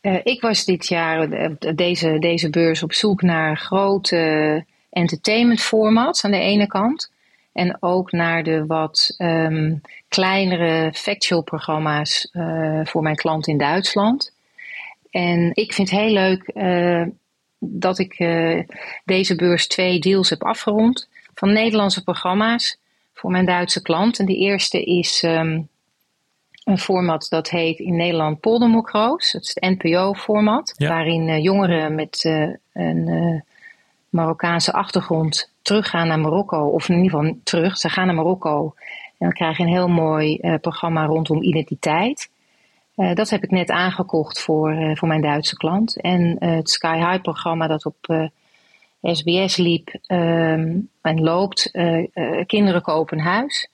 Uh, 0.00 0.20
ik 0.22 0.40
was 0.40 0.64
dit 0.64 0.86
jaar 0.86 1.28
deze, 1.74 2.18
deze 2.18 2.50
beurs 2.50 2.82
op 2.82 2.92
zoek 2.92 3.22
naar 3.22 3.56
grote 3.56 4.64
entertainment 4.90 5.60
formats 5.60 6.24
aan 6.24 6.30
de 6.30 6.38
ene 6.38 6.66
kant. 6.66 7.12
En 7.52 7.76
ook 7.80 8.12
naar 8.12 8.42
de 8.42 8.66
wat 8.66 9.14
um, 9.18 9.80
kleinere 10.08 10.92
factual 10.94 11.42
programma's 11.42 12.28
uh, 12.32 12.80
voor 12.84 13.02
mijn 13.02 13.16
klant 13.16 13.46
in 13.46 13.58
Duitsland. 13.58 14.34
En 15.16 15.50
ik 15.54 15.72
vind 15.72 15.90
het 15.90 16.00
heel 16.00 16.12
leuk 16.12 16.50
uh, 16.54 17.06
dat 17.58 17.98
ik 17.98 18.18
uh, 18.18 18.62
deze 19.04 19.34
beurs 19.34 19.66
twee 19.66 19.98
deals 19.98 20.30
heb 20.30 20.44
afgerond 20.44 21.08
van 21.34 21.52
Nederlandse 21.52 22.02
programma's 22.02 22.78
voor 23.14 23.30
mijn 23.30 23.46
Duitse 23.46 23.82
klant. 23.82 24.18
En 24.18 24.26
de 24.26 24.36
eerste 24.36 24.84
is 24.84 25.22
um, 25.22 25.68
een 26.64 26.78
format 26.78 27.26
dat 27.28 27.50
heet 27.50 27.78
in 27.78 27.96
Nederland 27.96 28.40
Poldermokroos. 28.40 29.32
Dat 29.32 29.42
is 29.42 29.54
het 29.54 29.78
NPO-format, 29.78 30.74
ja. 30.76 30.88
waarin 30.88 31.40
jongeren 31.40 31.94
met 31.94 32.24
een 32.72 33.44
Marokkaanse 34.08 34.72
achtergrond 34.72 35.50
teruggaan 35.62 36.08
naar 36.08 36.20
Marokko, 36.20 36.66
of 36.66 36.88
in 36.88 37.02
ieder 37.02 37.18
geval 37.18 37.38
terug, 37.44 37.76
ze 37.76 37.88
gaan 37.88 38.06
naar 38.06 38.14
Marokko. 38.14 38.74
En 39.08 39.26
dan 39.26 39.32
krijg 39.32 39.56
je 39.56 39.62
een 39.62 39.68
heel 39.68 39.88
mooi 39.88 40.58
programma 40.60 41.04
rondom 41.04 41.42
identiteit. 41.42 42.30
Uh, 42.96 43.14
dat 43.14 43.30
heb 43.30 43.42
ik 43.42 43.50
net 43.50 43.70
aangekocht 43.70 44.40
voor, 44.40 44.72
uh, 44.72 44.96
voor 44.96 45.08
mijn 45.08 45.20
Duitse 45.20 45.56
klant. 45.56 46.00
En 46.00 46.36
het 46.38 46.70
Sky 46.70 46.96
High 46.96 47.20
programma 47.22 47.66
dat 47.66 47.84
op 47.84 48.30
SBS 49.02 49.56
liep 49.56 49.88
um, 50.06 50.90
en 51.02 51.20
loopt, 51.20 51.70
Kinderen 52.46 52.82
kopen 52.82 53.18
huis. 53.18 53.68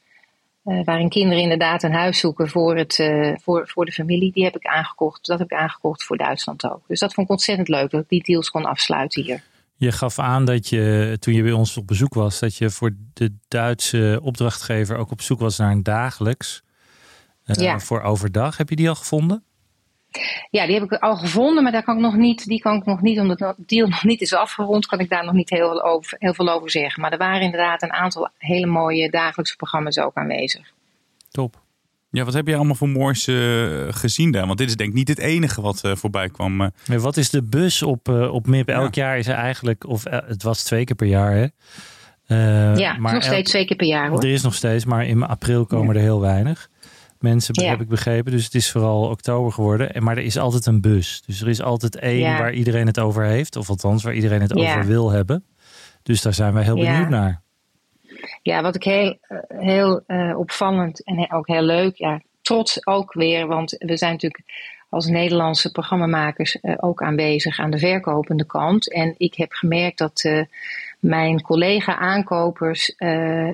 waarin 0.63 1.09
kinderen 1.09 1.43
inderdaad 1.43 1.83
een 1.83 1.93
huis 1.93 2.19
zoeken 2.19 2.49
voor, 2.49 2.77
het, 2.77 3.13
voor, 3.43 3.69
voor 3.69 3.85
de 3.85 3.93
familie. 3.93 4.33
Die 4.33 4.45
heb 4.45 4.57
ik 4.57 4.67
aangekocht. 4.67 5.27
Dat 5.27 5.39
heb 5.39 5.51
ik 5.51 5.59
aangekocht 5.59 6.05
voor 6.05 6.17
Duitsland 6.17 6.65
ook. 6.65 6.81
Dus 6.87 7.01
dat 7.01 7.15
vond 7.15 7.27
ik 7.27 7.33
ontzettend 7.33 7.69
leuk 7.69 7.91
dat 7.91 8.01
ik 8.01 8.09
die 8.09 8.23
deals 8.23 8.51
kon 8.51 8.65
afsluiten 8.65 9.23
hier. 9.23 9.43
Je 9.77 9.93
gaf 9.93 10.19
aan 10.19 10.45
dat 10.45 10.69
je, 10.69 11.17
toen 11.19 11.35
je 11.35 11.43
bij 11.43 11.53
ons 11.53 11.77
op 11.77 11.87
bezoek 11.87 12.15
was, 12.15 12.39
dat 12.39 12.57
je 12.57 12.71
voor 12.71 12.95
de 13.15 13.33
Duitse 13.49 14.21
opdrachtgever 14.23 14.97
ook 14.97 15.11
op 15.11 15.21
zoek 15.21 15.41
was 15.41 15.59
naar 15.59 15.71
een 15.71 15.83
dagelijks. 15.83 16.63
Uh, 17.47 17.57
ja. 17.57 17.79
Voor 17.79 18.03
overdag. 18.03 18.57
Heb 18.57 18.69
je 18.69 18.77
die 18.77 18.89
al 18.89 18.95
gevonden? 18.95 19.45
Ja, 20.51 20.67
die 20.67 20.75
heb 20.75 20.93
ik 20.93 20.93
al 20.93 21.17
gevonden, 21.17 21.63
maar 21.63 21.73
daar 21.73 21.83
kan 21.83 21.97
ik 21.97 22.03
nog 22.03 22.17
niet, 22.17 22.47
die 22.47 22.61
kan 22.61 22.77
ik 22.77 22.85
nog 22.85 23.01
niet, 23.01 23.19
omdat 23.19 23.39
de 23.39 23.55
deal 23.67 23.89
nog 23.97 24.05
niet 24.05 24.21
is 24.21 24.35
afgerond, 24.35 24.87
kan 24.87 25.01
ik 25.01 25.09
daar 25.09 25.25
nog 25.25 25.35
niet 25.35 25.51
heel, 25.51 25.85
over, 25.85 26.17
heel 26.19 26.35
veel 26.35 26.49
over 26.49 26.71
zeggen. 26.71 27.03
Maar 27.03 27.13
er 27.13 27.19
waren 27.19 27.43
inderdaad 27.43 27.83
een 27.83 27.93
aantal 27.93 28.29
hele 28.39 28.67
mooie 28.67 29.11
dagelijkse 29.11 29.57
programma's 29.57 29.99
ook 29.99 30.15
aanwezig. 30.15 30.73
Top. 31.31 31.61
Ja, 32.11 32.25
wat 32.25 32.35
heb 32.35 32.47
je 32.47 32.57
allemaal 32.57 32.75
voor 32.75 32.89
moois 32.89 33.27
uh, 33.27 33.87
gezien 33.91 34.31
daar? 34.31 34.47
Want 34.47 34.59
dit 34.59 34.69
is 34.69 34.77
denk 34.77 34.91
ik 34.91 34.97
niet 34.97 35.09
het 35.09 35.19
enige 35.19 35.61
wat 35.61 35.83
uh, 35.85 35.95
voorbij 35.95 36.29
kwam. 36.29 36.61
Uh. 36.61 36.69
Wat 36.87 37.17
is 37.17 37.31
de 37.31 37.43
bus 37.43 37.83
op, 37.83 38.09
op 38.09 38.47
MIP? 38.47 38.69
Elk 38.69 38.95
ja. 38.95 39.05
jaar 39.05 39.19
is 39.19 39.27
er 39.27 39.35
eigenlijk, 39.35 39.87
of 39.87 40.05
het 40.05 40.43
was 40.43 40.63
twee 40.63 40.85
keer 40.85 40.97
per 40.97 41.07
jaar 41.07 41.33
hè? 41.33 41.47
ja, 42.75 42.97
maar 42.99 43.15
nog 43.15 43.23
steeds 43.23 43.51
twee 43.51 43.65
keer 43.65 43.77
per 43.77 43.87
jaar 43.87 44.09
hoor. 44.09 44.23
Er 44.23 44.33
is 44.33 44.43
nog 44.43 44.55
steeds, 44.55 44.85
maar 44.85 45.07
in 45.07 45.23
april 45.23 45.67
komen 45.67 45.95
ja. 45.95 46.01
er 46.01 46.07
heel 46.07 46.21
weinig 46.21 46.71
mensen, 47.23 47.63
ja. 47.63 47.69
heb 47.71 47.81
ik 47.81 47.89
begrepen. 47.89 48.33
Dus 48.33 48.45
het 48.45 48.55
is 48.55 48.71
vooral 48.71 49.09
oktober 49.09 49.53
geworden. 49.53 49.95
En, 49.95 50.03
maar 50.03 50.17
er 50.17 50.25
is 50.25 50.39
altijd 50.39 50.67
een 50.67 50.81
bus. 50.81 51.23
Dus 51.27 51.41
er 51.41 51.49
is 51.49 51.63
altijd 51.63 51.97
één 51.97 52.39
waar 52.39 52.53
iedereen 52.53 52.87
het 52.87 53.01
over 53.01 53.25
heeft. 53.25 53.57
Of 53.57 53.69
althans, 53.69 54.03
waar 54.03 54.15
iedereen 54.15 54.41
het 54.41 54.55
over 54.55 54.87
wil 54.87 55.11
hebben. 55.11 55.45
Dus 56.03 56.23
daar 56.23 56.35
zijn 56.35 56.55
wij 56.55 56.63
heel 56.63 56.75
benieuwd 56.75 57.09
naar. 57.09 57.41
Ja, 58.43 58.63
wat 58.63 58.75
ik 58.75 58.85
heel, 58.85 59.19
heel 59.49 60.03
uh, 60.07 60.39
opvallend 60.39 61.05
en 61.05 61.33
ook 61.33 61.47
heel 61.47 61.63
leuk, 61.63 61.97
ja, 61.97 62.21
trots 62.43 62.87
ook 62.87 63.13
weer, 63.13 63.47
want 63.47 63.77
we 63.79 63.97
zijn 63.97 64.13
natuurlijk 64.13 64.45
als 64.89 65.07
Nederlandse 65.07 65.71
programmamakers 65.71 66.59
uh, 66.63 66.75
ook 66.77 67.03
aanwezig 67.03 67.59
aan 67.59 67.71
de 67.71 67.79
verkopende 67.79 68.47
kant. 68.47 68.93
En 68.93 69.15
ik 69.17 69.35
heb 69.35 69.53
gemerkt 69.53 69.99
dat 69.99 70.25
uh, 70.25 70.45
mijn 71.03 71.43
collega-aankopers 71.43 72.95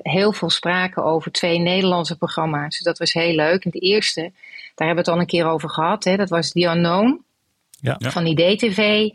heel 0.01 0.33
veel 0.33 0.49
spraken 0.49 1.03
over 1.03 1.31
twee 1.31 1.59
Nederlandse 1.59 2.17
programma's. 2.17 2.75
Dus 2.75 2.83
dat 2.83 2.97
was 2.97 3.13
heel 3.13 3.35
leuk. 3.35 3.65
En 3.65 3.71
de 3.71 3.79
eerste, 3.79 4.21
daar 4.21 4.87
hebben 4.87 4.95
we 4.95 4.99
het 4.99 5.07
al 5.07 5.19
een 5.19 5.25
keer 5.25 5.45
over 5.45 5.69
gehad, 5.69 6.03
hè, 6.03 6.15
dat 6.15 6.29
was 6.29 6.51
The 6.51 6.65
Unknown 6.65 7.23
ja. 7.81 7.97
van 7.99 8.25
IDTV. 8.25 9.09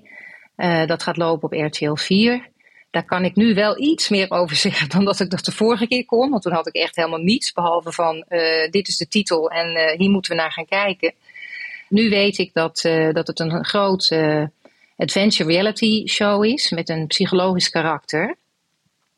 dat 0.87 1.03
gaat 1.03 1.17
lopen 1.17 1.45
op 1.45 1.67
RTL 1.67 1.95
4. 1.95 2.49
Daar 2.95 3.05
kan 3.05 3.25
ik 3.25 3.35
nu 3.35 3.55
wel 3.55 3.81
iets 3.81 4.09
meer 4.09 4.31
over 4.31 4.57
zeggen 4.67 4.89
dan 4.89 5.05
dat 5.05 5.21
ik 5.21 5.31
dat 5.31 5.45
de 5.45 5.53
vorige 5.53 5.87
keer 5.87 6.05
kon. 6.05 6.31
Want 6.31 6.43
toen 6.43 6.53
had 6.53 6.67
ik 6.67 6.75
echt 6.75 6.97
helemaal 6.97 7.19
niets. 7.19 7.53
Behalve 7.53 7.93
van 7.93 8.25
uh, 8.29 8.71
dit 8.71 8.89
is 8.89 8.97
de 8.97 9.09
titel 9.09 9.51
en 9.51 9.77
uh, 9.77 9.99
hier 9.99 10.11
moeten 10.11 10.31
we 10.31 10.37
naar 10.37 10.53
gaan 10.53 10.67
kijken. 10.67 11.15
Nu 11.89 12.11
weet 12.11 12.39
ik 12.39 12.51
dat, 12.53 12.85
uh, 12.87 13.13
dat 13.13 13.27
het 13.27 13.41
een 13.41 13.65
groot 13.65 14.09
adventure 14.97 15.51
reality 15.51 16.07
show 16.07 16.45
is. 16.45 16.71
Met 16.71 16.89
een 16.89 17.07
psychologisch 17.07 17.71
karakter. 17.71 18.37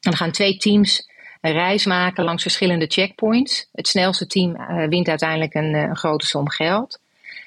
Er 0.01 0.17
gaan 0.17 0.31
twee 0.31 0.57
teams 0.57 1.09
een 1.41 1.53
reis 1.53 1.87
maken 1.87 2.25
langs 2.25 2.43
verschillende 2.43 2.87
checkpoints. 2.87 3.69
Het 3.73 3.89
snelste 3.89 4.27
team 4.27 4.57
wint 4.89 5.09
uiteindelijk 5.09 5.55
een, 5.55 5.75
een, 5.75 5.97
grote 5.97 6.27
som 6.27 6.49
geld. 6.49 7.01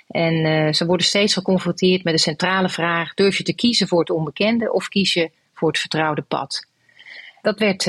En 0.07 0.75
ze 0.75 0.85
worden 0.85 1.05
steeds 1.05 1.33
geconfronteerd 1.33 2.03
met 2.03 2.13
de 2.13 2.19
centrale 2.19 2.69
vraag: 2.69 3.13
durf 3.13 3.37
je 3.37 3.43
te 3.43 3.55
kiezen 3.55 3.87
voor 3.87 3.99
het 3.99 4.09
onbekende 4.09 4.73
of 4.73 4.87
kies 4.87 5.13
je 5.13 5.31
voor 5.53 5.67
het 5.67 5.79
vertrouwde 5.79 6.21
pad. 6.21 6.67
Dat 7.41 7.59
werd 7.59 7.87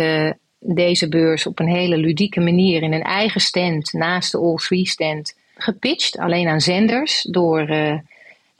deze 0.58 1.08
beurs 1.08 1.46
op 1.46 1.58
een 1.58 1.68
hele 1.68 1.96
ludieke 1.96 2.40
manier 2.40 2.82
in 2.82 2.92
een 2.92 3.02
eigen 3.02 3.40
stand 3.40 3.92
naast 3.92 4.32
de 4.32 4.38
All 4.38 4.56
Three 4.56 4.86
stand 4.86 5.34
gepitcht. 5.54 6.18
Alleen 6.18 6.48
aan 6.48 6.60
zenders 6.60 7.22
door 7.22 7.66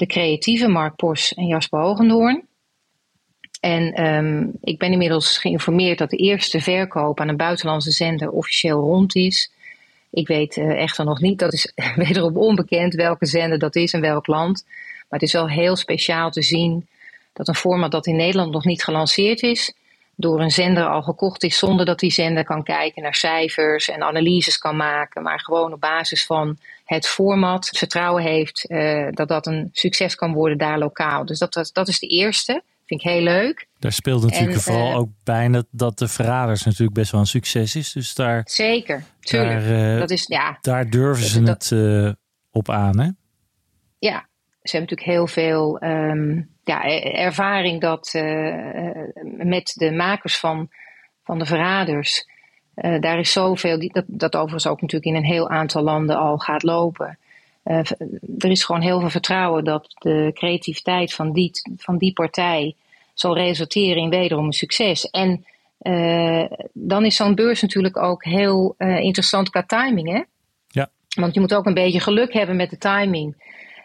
de 0.01 0.07
creatieve 0.07 0.69
Mark 0.69 0.97
Pos 0.97 1.35
en 1.35 1.47
Jasper 1.47 1.81
Hogendoorn. 1.81 2.49
En 3.61 4.07
um, 4.07 4.53
ik 4.63 4.79
ben 4.79 4.93
inmiddels 4.93 5.39
geïnformeerd 5.39 5.99
dat 5.99 6.11
de 6.11 6.17
eerste 6.17 6.61
verkoop 6.61 7.21
aan 7.21 7.29
een 7.29 7.37
buitenlandse 7.37 7.91
zender 7.91 8.31
officieel 8.31 8.81
rond 8.81 9.15
is. 9.15 9.53
Ik 10.11 10.27
weet 10.27 10.57
uh, 10.57 10.83
echter 10.83 11.05
nog 11.05 11.21
niet, 11.21 11.39
dat 11.39 11.53
is 11.53 11.73
wederom 12.07 12.37
onbekend 12.37 12.95
welke 12.95 13.27
zender 13.27 13.59
dat 13.59 13.77
is 13.77 13.93
en 13.93 14.01
welk 14.01 14.27
land. 14.27 14.65
Maar 15.09 15.19
het 15.19 15.23
is 15.23 15.33
wel 15.33 15.49
heel 15.49 15.77
speciaal 15.77 16.31
te 16.31 16.43
zien 16.43 16.87
dat 17.33 17.49
een 17.49 17.55
format 17.55 17.91
dat 17.91 18.07
in 18.07 18.17
Nederland 18.17 18.53
nog 18.53 18.65
niet 18.65 18.85
gelanceerd 18.85 19.43
is, 19.43 19.75
door 20.21 20.41
een 20.41 20.51
zender 20.51 20.87
al 20.87 21.03
gekocht 21.03 21.43
is 21.43 21.59
zonder 21.59 21.87
dat 21.87 21.99
die 21.99 22.11
zender 22.11 22.45
kan 22.45 22.63
kijken 22.63 23.03
naar 23.03 23.15
cijfers 23.15 23.89
en 23.89 24.03
analyses 24.03 24.59
kan 24.59 24.77
maken, 24.77 25.23
maar 25.23 25.41
gewoon 25.41 25.73
op 25.73 25.81
basis 25.81 26.27
van 26.27 26.59
het 26.85 27.07
format 27.07 27.69
vertrouwen 27.77 28.23
heeft 28.23 28.71
uh, 28.71 29.09
dat 29.11 29.29
dat 29.29 29.47
een 29.47 29.69
succes 29.73 30.15
kan 30.15 30.33
worden 30.33 30.59
daar 30.59 30.79
lokaal. 30.79 31.25
Dus 31.25 31.39
dat, 31.39 31.53
dat, 31.53 31.71
dat 31.73 31.89
is 31.89 31.99
de 31.99 32.07
eerste. 32.07 32.63
Vind 32.87 33.05
ik 33.05 33.11
heel 33.11 33.23
leuk. 33.23 33.67
Daar 33.79 33.93
speelt 33.93 34.23
natuurlijk 34.23 34.53
en, 34.53 34.61
vooral 34.61 34.91
uh, 34.91 34.97
ook 34.97 35.09
bij 35.25 35.49
dat, 35.49 35.67
dat 35.71 35.99
de 35.99 36.09
Verraders 36.09 36.65
natuurlijk 36.65 36.93
best 36.93 37.11
wel 37.11 37.21
een 37.21 37.27
succes 37.27 37.77
is. 37.77 37.93
Dus 37.93 38.15
daar, 38.15 38.41
zeker, 38.45 39.05
tuurlijk. 39.21 39.69
Daar, 39.69 39.95
uh, 39.95 40.01
dat 40.01 40.11
is, 40.11 40.27
ja, 40.27 40.59
daar 40.61 40.91
durven 40.91 41.25
ze 41.25 41.43
dat, 41.43 41.69
het 41.69 42.17
op 42.51 42.71
aan, 42.71 43.01
hè? 43.01 43.09
Ja, 43.99 44.29
ze 44.71 44.77
hebben 44.77 44.97
natuurlijk 44.97 45.19
heel 45.19 45.45
veel 45.45 45.83
um, 45.83 46.49
ja, 46.65 46.85
ervaring 47.13 47.81
dat, 47.81 48.13
uh, 48.17 49.05
met 49.25 49.75
de 49.77 49.91
makers 49.91 50.39
van, 50.39 50.69
van 51.25 51.39
de 51.39 51.47
verraders. 51.47 52.29
Uh, 52.75 53.01
daar 53.01 53.19
is 53.19 53.33
zoveel, 53.33 53.79
dat, 53.79 54.05
dat 54.07 54.35
overigens 54.35 54.67
ook 54.67 54.81
natuurlijk 54.81 55.11
in 55.11 55.17
een 55.17 55.31
heel 55.31 55.49
aantal 55.49 55.83
landen 55.83 56.17
al 56.17 56.39
gaat 56.39 56.63
lopen. 56.63 57.19
er 58.39 58.51
is 58.51 58.65
gewoon 58.65 58.81
heel 58.81 59.01
veel 59.01 59.11
vertrouwen 59.11 59.65
dat 59.65 59.95
de 59.99 60.31
creativiteit 60.35 61.15
van 61.15 61.33
die, 61.33 61.51
van 61.77 61.99
die 61.99 62.13
partij 62.13 62.75
zal 63.15 63.37
resulteren 63.37 64.03
in 64.03 64.11
wederom 64.11 64.47
een 64.47 64.53
succes. 64.53 65.11
En 65.11 65.45
dan 66.73 67.05
is 67.05 67.17
zo'n 67.17 67.35
beurs 67.35 67.63
natuurlijk 67.63 67.97
ook 67.97 68.25
heel 68.25 68.75
interessant 68.79 69.51
qua 69.51 69.63
timing. 69.63 70.09
Hè? 70.09 70.23
Ja. 70.69 70.91
Want 71.15 71.35
je 71.35 71.41
moet 71.41 71.55
ook 71.55 71.67
een 71.67 71.75
beetje 71.75 72.01
geluk 72.01 72.33
hebben 72.33 72.57
met 72.57 72.71
de 72.71 72.79
timing. 72.79 73.35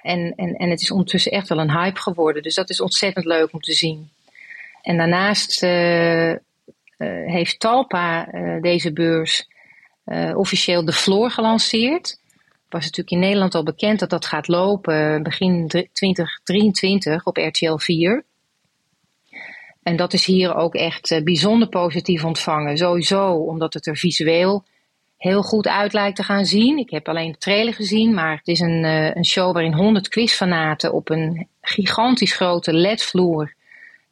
En, 0.06 0.34
en, 0.36 0.56
en 0.56 0.70
het 0.70 0.82
is 0.82 0.91
ondertussen 0.91 1.32
echt 1.32 1.50
wel 1.50 1.60
een 1.60 1.72
hype 1.72 2.00
geworden. 2.00 2.44
Dus 2.44 2.56
dat 2.56 2.70
is 2.70 2.82
ontzettend 2.82 3.26
leuk 3.26 3.54
om 3.54 3.60
te 3.60 3.74
zien. 3.74 4.10
En 4.82 4.98
daarnaast 4.98 5.63
uh, 5.63 6.30
uh, 6.30 6.38
heeft 7.26 7.60
Talpa 7.60 8.34
uh, 8.34 8.62
deze 8.62 8.94
beurs 8.94 9.48
officieel 10.36 10.86
de 10.86 10.94
Floor 10.94 11.32
gelanceerd. 11.32 12.08
Het 12.08 12.74
was 12.74 12.84
natuurlijk 12.84 13.12
in 13.12 13.20
Nederland 13.20 13.56
al 13.56 13.63
bekend 13.63 14.00
dat 14.00 14.10
dat 14.10 14.26
gaat 14.26 14.48
lopen 14.48 15.24
begin 15.24 15.68
2023 15.94 17.26
op 17.26 17.38
RTL 17.38 17.76
4. 17.76 18.24
En 19.84 19.96
dat 19.96 20.13
is 20.13 20.26
hier 20.26 20.56
ook 20.56 20.76
echt 20.76 21.22
bijzonder 21.24 21.68
positief 21.68 22.24
ontvangen. 22.24 22.78
Sowieso 22.78 23.32
omdat 23.32 23.74
het 23.74 23.86
er 23.86 23.98
visueel 23.98 24.63
heel 25.26 25.42
goed 25.42 25.68
uit 25.68 25.94
lijkt 25.94 26.16
te 26.16 26.24
gaan 26.24 26.46
zien. 26.46 26.78
Ik 26.78 26.90
heb 26.90 27.08
alleen 27.08 27.32
de 27.32 27.38
trailer 27.38 27.74
gezien, 27.74 28.14
maar 28.14 28.38
het 28.38 28.48
is 28.48 28.60
een, 28.60 28.84
uh, 28.84 29.16
een 29.16 29.26
show 29.26 29.54
waarin 29.54 29.74
100 29.74 30.08
quizfanaten 30.08 30.94
op 30.94 31.10
een 31.10 31.48
gigantisch 31.62 32.36
grote 32.36 32.74
ledvloer 32.74 33.54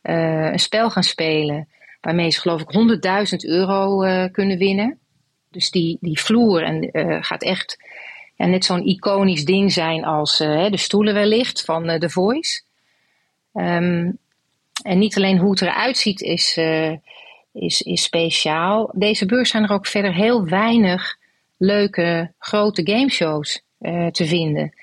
uh, 0.03 0.51
een 0.51 0.59
spel 0.59 0.89
gaan 0.89 1.03
spelen. 1.03 1.67
Waarmee 2.01 2.29
ze 2.29 2.39
geloof 2.39 2.61
ik 2.61 2.71
100.000 3.31 3.49
euro 3.49 4.03
uh, 4.03 4.25
kunnen 4.31 4.57
winnen. 4.57 4.99
Dus 5.51 5.71
die, 5.71 5.97
die 6.01 6.19
vloer 6.19 6.63
en, 6.63 6.89
gaat 7.23 7.43
echt 7.43 7.77
ja, 8.35 8.45
net 8.45 8.65
zo'n 8.65 8.85
iconisch 8.85 9.45
ding 9.45 9.71
zijn 9.71 10.05
als 10.05 10.37
de 10.37 10.77
stoelen 10.77 11.13
wellicht 11.13 11.65
van 11.65 11.99
The 11.99 12.09
Voice. 12.09 12.61
Um, 13.53 14.17
en 14.83 14.99
niet 14.99 15.15
alleen 15.17 15.37
hoe 15.37 15.49
het 15.49 15.61
eruit 15.61 15.97
ziet 15.97 16.21
is, 16.21 16.59
is, 17.53 17.81
is 17.81 18.03
speciaal. 18.03 18.91
Deze 18.95 19.25
beurs 19.25 19.49
zijn 19.49 19.63
er 19.63 19.71
ook 19.71 19.87
verder 19.87 20.13
heel 20.13 20.45
weinig 20.45 21.17
leuke 21.57 22.31
grote 22.37 22.81
gameshows 22.91 23.61
uh, 23.79 24.07
te 24.07 24.25
vinden. 24.25 24.73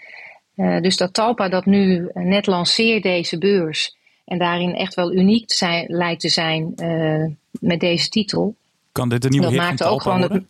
Uh, 0.56 0.80
dus 0.80 0.96
dat 0.96 1.14
Talpa 1.14 1.48
dat 1.48 1.66
nu 1.66 2.10
net 2.14 2.46
lanceert, 2.46 3.02
deze 3.02 3.38
beurs, 3.38 3.96
en 4.24 4.38
daarin 4.38 4.74
echt 4.74 4.94
wel 4.94 5.14
uniek 5.14 5.48
te 5.48 5.54
zijn, 5.54 5.86
lijkt 5.88 6.20
te 6.20 6.28
zijn 6.28 6.72
uh, 6.76 7.26
met 7.50 7.80
deze 7.80 8.08
titel. 8.08 8.54
Kan 8.92 9.08
dit 9.08 9.24
een 9.24 9.30
nieuwe 9.30 9.46
dat 9.46 9.54
hit 9.54 9.62
maakt 9.62 9.84
ook 9.84 10.02
gewoon 10.02 10.18
worden? 10.18 10.48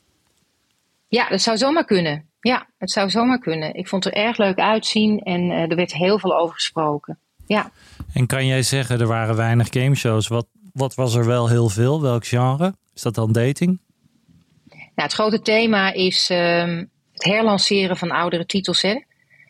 Ja, 1.09 1.28
dat 1.28 1.40
zou 1.40 1.56
zomaar 1.56 1.85
kunnen. 1.85 2.24
Ja, 2.40 2.66
het 2.78 2.90
zou 2.90 3.11
zomaar 3.11 3.38
kunnen. 3.38 3.74
Ik 3.74 3.88
vond 3.88 4.04
het 4.04 4.14
er 4.14 4.22
erg 4.22 4.37
leuk 4.37 4.59
uitzien 4.59 5.20
en 5.20 5.50
er 5.50 5.76
werd 5.76 5.94
heel 5.94 6.18
veel 6.18 6.38
over 6.38 6.54
gesproken. 6.54 7.18
Ja. 7.46 7.70
En 8.12 8.26
kan 8.26 8.46
jij 8.46 8.62
zeggen, 8.62 9.00
er 9.00 9.06
waren 9.06 9.37
weinig 9.37 9.66
gameshows. 9.70 10.28
Wat, 10.28 10.46
wat 10.72 10.94
was 10.94 11.14
er 11.14 11.26
wel 11.26 11.48
heel 11.48 11.68
veel? 11.68 12.02
Welk 12.02 12.26
genre? 12.26 12.74
Is 12.94 13.02
dat 13.02 13.14
dan 13.14 13.33
dating? 13.33 13.80
Nou, 14.68 14.83
het 14.94 15.12
grote 15.12 15.40
thema 15.40 15.92
is 15.92 16.30
um, 16.30 16.90
het 17.12 17.24
herlanceren 17.24 17.96
van 17.96 18.11
oudere 18.11 18.46
titels. 18.46 18.83
Hè? 18.83 19.02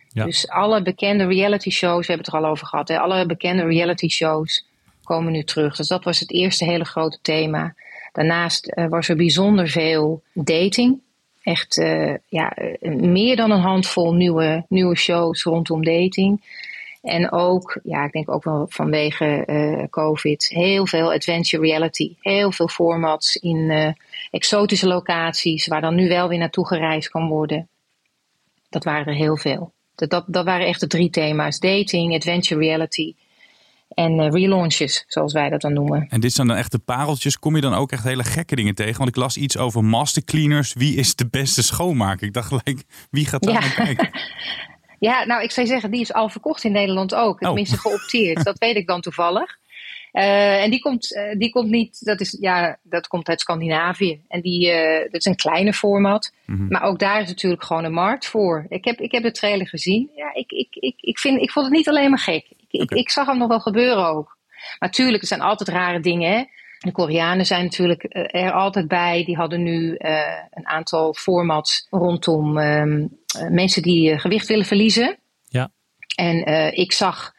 Ja. 0.08 0.24
Dus 0.24 0.48
alle 0.48 0.82
bekende 0.82 1.26
reality 1.26 1.70
shows, 1.70 2.06
we 2.06 2.12
hebben 2.12 2.26
het 2.26 2.34
er 2.34 2.40
al 2.44 2.50
over 2.50 2.66
gehad. 2.66 2.88
Hè? 2.88 2.98
Alle 2.98 3.26
bekende 3.26 3.62
reality 3.62 4.08
shows 4.08 4.66
komen 5.02 5.32
nu 5.32 5.44
terug. 5.44 5.76
Dus 5.76 5.88
dat 5.88 6.04
was 6.04 6.20
het 6.20 6.32
eerste 6.32 6.64
hele 6.64 6.84
grote 6.84 7.18
thema. 7.22 7.74
Daarnaast 8.12 8.72
uh, 8.74 8.88
was 8.88 9.08
er 9.08 9.16
bijzonder 9.16 9.68
veel 9.68 10.22
dating. 10.32 11.00
Echt 11.42 11.76
uh, 11.76 12.14
ja, 12.28 12.56
meer 12.80 13.36
dan 13.36 13.50
een 13.50 13.60
handvol 13.60 14.14
nieuwe, 14.14 14.64
nieuwe 14.68 14.96
shows 14.96 15.42
rondom 15.42 15.84
dating. 15.84 16.42
En 17.02 17.32
ook, 17.32 17.80
ja, 17.82 18.04
ik 18.04 18.12
denk 18.12 18.30
ook 18.30 18.44
wel 18.44 18.66
vanwege 18.68 19.44
uh, 19.46 19.84
COVID, 19.90 20.48
heel 20.48 20.86
veel 20.86 21.12
adventure 21.12 21.62
reality. 21.62 22.14
Heel 22.20 22.52
veel 22.52 22.68
formats 22.68 23.36
in 23.36 23.56
uh, 23.56 23.92
exotische 24.30 24.86
locaties, 24.86 25.66
waar 25.66 25.80
dan 25.80 25.94
nu 25.94 26.08
wel 26.08 26.28
weer 26.28 26.38
naartoe 26.38 26.66
gereisd 26.66 27.08
kan 27.08 27.28
worden. 27.28 27.68
Dat 28.68 28.84
waren 28.84 29.06
er 29.06 29.14
heel 29.14 29.36
veel. 29.36 29.72
Dat, 29.94 30.10
dat, 30.10 30.24
dat 30.26 30.44
waren 30.44 30.66
echt 30.66 30.80
de 30.80 30.86
drie 30.86 31.10
thema's: 31.10 31.58
dating, 31.58 32.14
adventure 32.14 32.60
reality 32.60 33.14
en 33.88 34.18
uh, 34.18 34.30
relaunches, 34.30 35.04
zoals 35.06 35.32
wij 35.32 35.48
dat 35.48 35.60
dan 35.60 35.72
noemen. 35.72 36.06
En 36.08 36.20
dit 36.20 36.32
zijn 36.32 36.46
dan 36.46 36.56
echt 36.56 36.72
de 36.72 36.78
pareltjes. 36.78 37.38
Kom 37.38 37.54
je 37.54 37.60
dan 37.60 37.74
ook 37.74 37.92
echt 37.92 38.04
hele 38.04 38.24
gekke 38.24 38.56
dingen 38.56 38.74
tegen? 38.74 38.96
Want 38.96 39.08
ik 39.08 39.16
las 39.16 39.36
iets 39.36 39.56
over 39.56 39.84
master 39.84 40.24
cleaners. 40.24 40.72
Wie 40.72 40.96
is 40.96 41.14
de 41.14 41.28
beste 41.28 41.62
schoonmaker? 41.62 42.26
Ik 42.26 42.32
dacht 42.32 42.48
gelijk, 42.48 42.82
wie 43.10 43.26
gaat 43.26 43.42
daar 43.42 43.52
ja. 43.52 43.60
naar 43.60 43.74
kijken? 43.74 44.10
Ja, 45.00 45.24
nou, 45.24 45.42
ik 45.42 45.50
zou 45.50 45.66
zeggen, 45.66 45.90
die 45.90 46.00
is 46.00 46.12
al 46.12 46.28
verkocht 46.28 46.64
in 46.64 46.72
Nederland 46.72 47.14
ook. 47.14 47.38
Tenminste, 47.38 47.76
oh. 47.76 47.82
geopteerd. 47.82 48.44
dat 48.44 48.58
weet 48.58 48.76
ik 48.76 48.86
dan 48.86 49.00
toevallig. 49.00 49.58
Uh, 50.12 50.62
en 50.62 50.70
die 50.70 50.80
komt, 50.80 51.12
uh, 51.12 51.38
die 51.38 51.50
komt 51.50 51.70
niet, 51.70 52.04
dat, 52.04 52.20
is, 52.20 52.36
ja, 52.40 52.78
dat 52.82 53.06
komt 53.06 53.28
uit 53.28 53.40
Scandinavië. 53.40 54.20
En 54.28 54.40
die, 54.40 54.72
uh, 54.72 54.98
dat 54.98 55.20
is 55.20 55.24
een 55.24 55.36
kleine 55.36 55.72
format. 55.72 56.32
Mm-hmm. 56.46 56.68
Maar 56.68 56.82
ook 56.82 56.98
daar 56.98 57.20
is 57.20 57.28
natuurlijk 57.28 57.62
gewoon 57.62 57.84
een 57.84 57.92
markt 57.92 58.26
voor. 58.26 58.66
Ik 58.68 58.84
heb, 58.84 59.00
ik 59.00 59.12
heb 59.12 59.22
de 59.22 59.30
trailer 59.30 59.68
gezien. 59.68 60.10
Ja, 60.14 60.34
ik, 60.34 60.50
ik, 60.52 60.68
ik, 60.70 60.94
ik, 61.00 61.18
vind, 61.18 61.40
ik 61.40 61.50
vond 61.50 61.66
het 61.66 61.74
niet 61.74 61.88
alleen 61.88 62.10
maar 62.10 62.18
gek. 62.18 62.44
Ik, 62.50 62.56
okay. 62.70 62.80
ik, 62.80 62.90
ik, 62.90 63.10
zag 63.10 63.26
hem 63.26 63.38
nog 63.38 63.48
wel 63.48 63.60
gebeuren 63.60 64.06
ook. 64.06 64.36
Maar 64.78 64.88
natuurlijk, 64.88 65.22
er 65.22 65.28
zijn 65.28 65.40
altijd 65.40 65.68
rare 65.68 66.00
dingen. 66.00 66.32
Hè? 66.32 66.44
De 66.78 66.92
Koreanen 66.92 67.46
zijn 67.46 67.64
natuurlijk 67.64 68.06
er 68.10 68.52
altijd 68.52 68.88
bij. 68.88 69.24
Die 69.24 69.36
hadden 69.36 69.62
nu 69.62 69.96
een 70.50 70.66
aantal 70.66 71.14
formats 71.14 71.86
rondom 71.90 72.58
um, 72.58 72.98
uh, 73.00 73.04
mensen 73.50 73.82
die 73.82 74.10
uh, 74.10 74.18
gewicht 74.18 74.48
willen 74.48 74.64
verliezen. 74.64 75.18
Ja. 75.48 75.70
En 76.16 76.50
uh, 76.50 76.78
ik 76.78 76.92
zag 76.92 77.32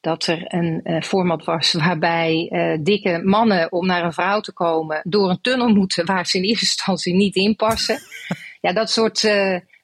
dat 0.00 0.26
er 0.26 0.44
een 0.54 1.02
format 1.02 1.44
was 1.44 1.72
waarbij 1.72 2.50
dikke 2.82 3.20
mannen 3.24 3.72
om 3.72 3.86
naar 3.86 4.04
een 4.04 4.12
vrouw 4.12 4.40
te 4.40 4.52
komen 4.52 5.00
door 5.04 5.30
een 5.30 5.40
tunnel 5.40 5.68
moeten 5.68 6.06
waar 6.12 6.26
ze 6.26 6.36
in 6.36 6.44
eerste 6.44 6.64
instantie 6.64 7.14
niet 7.14 7.34
in 7.34 7.56
passen. 7.56 7.98
ja, 8.60 8.72
dat 8.72 8.90
soort, 8.90 9.28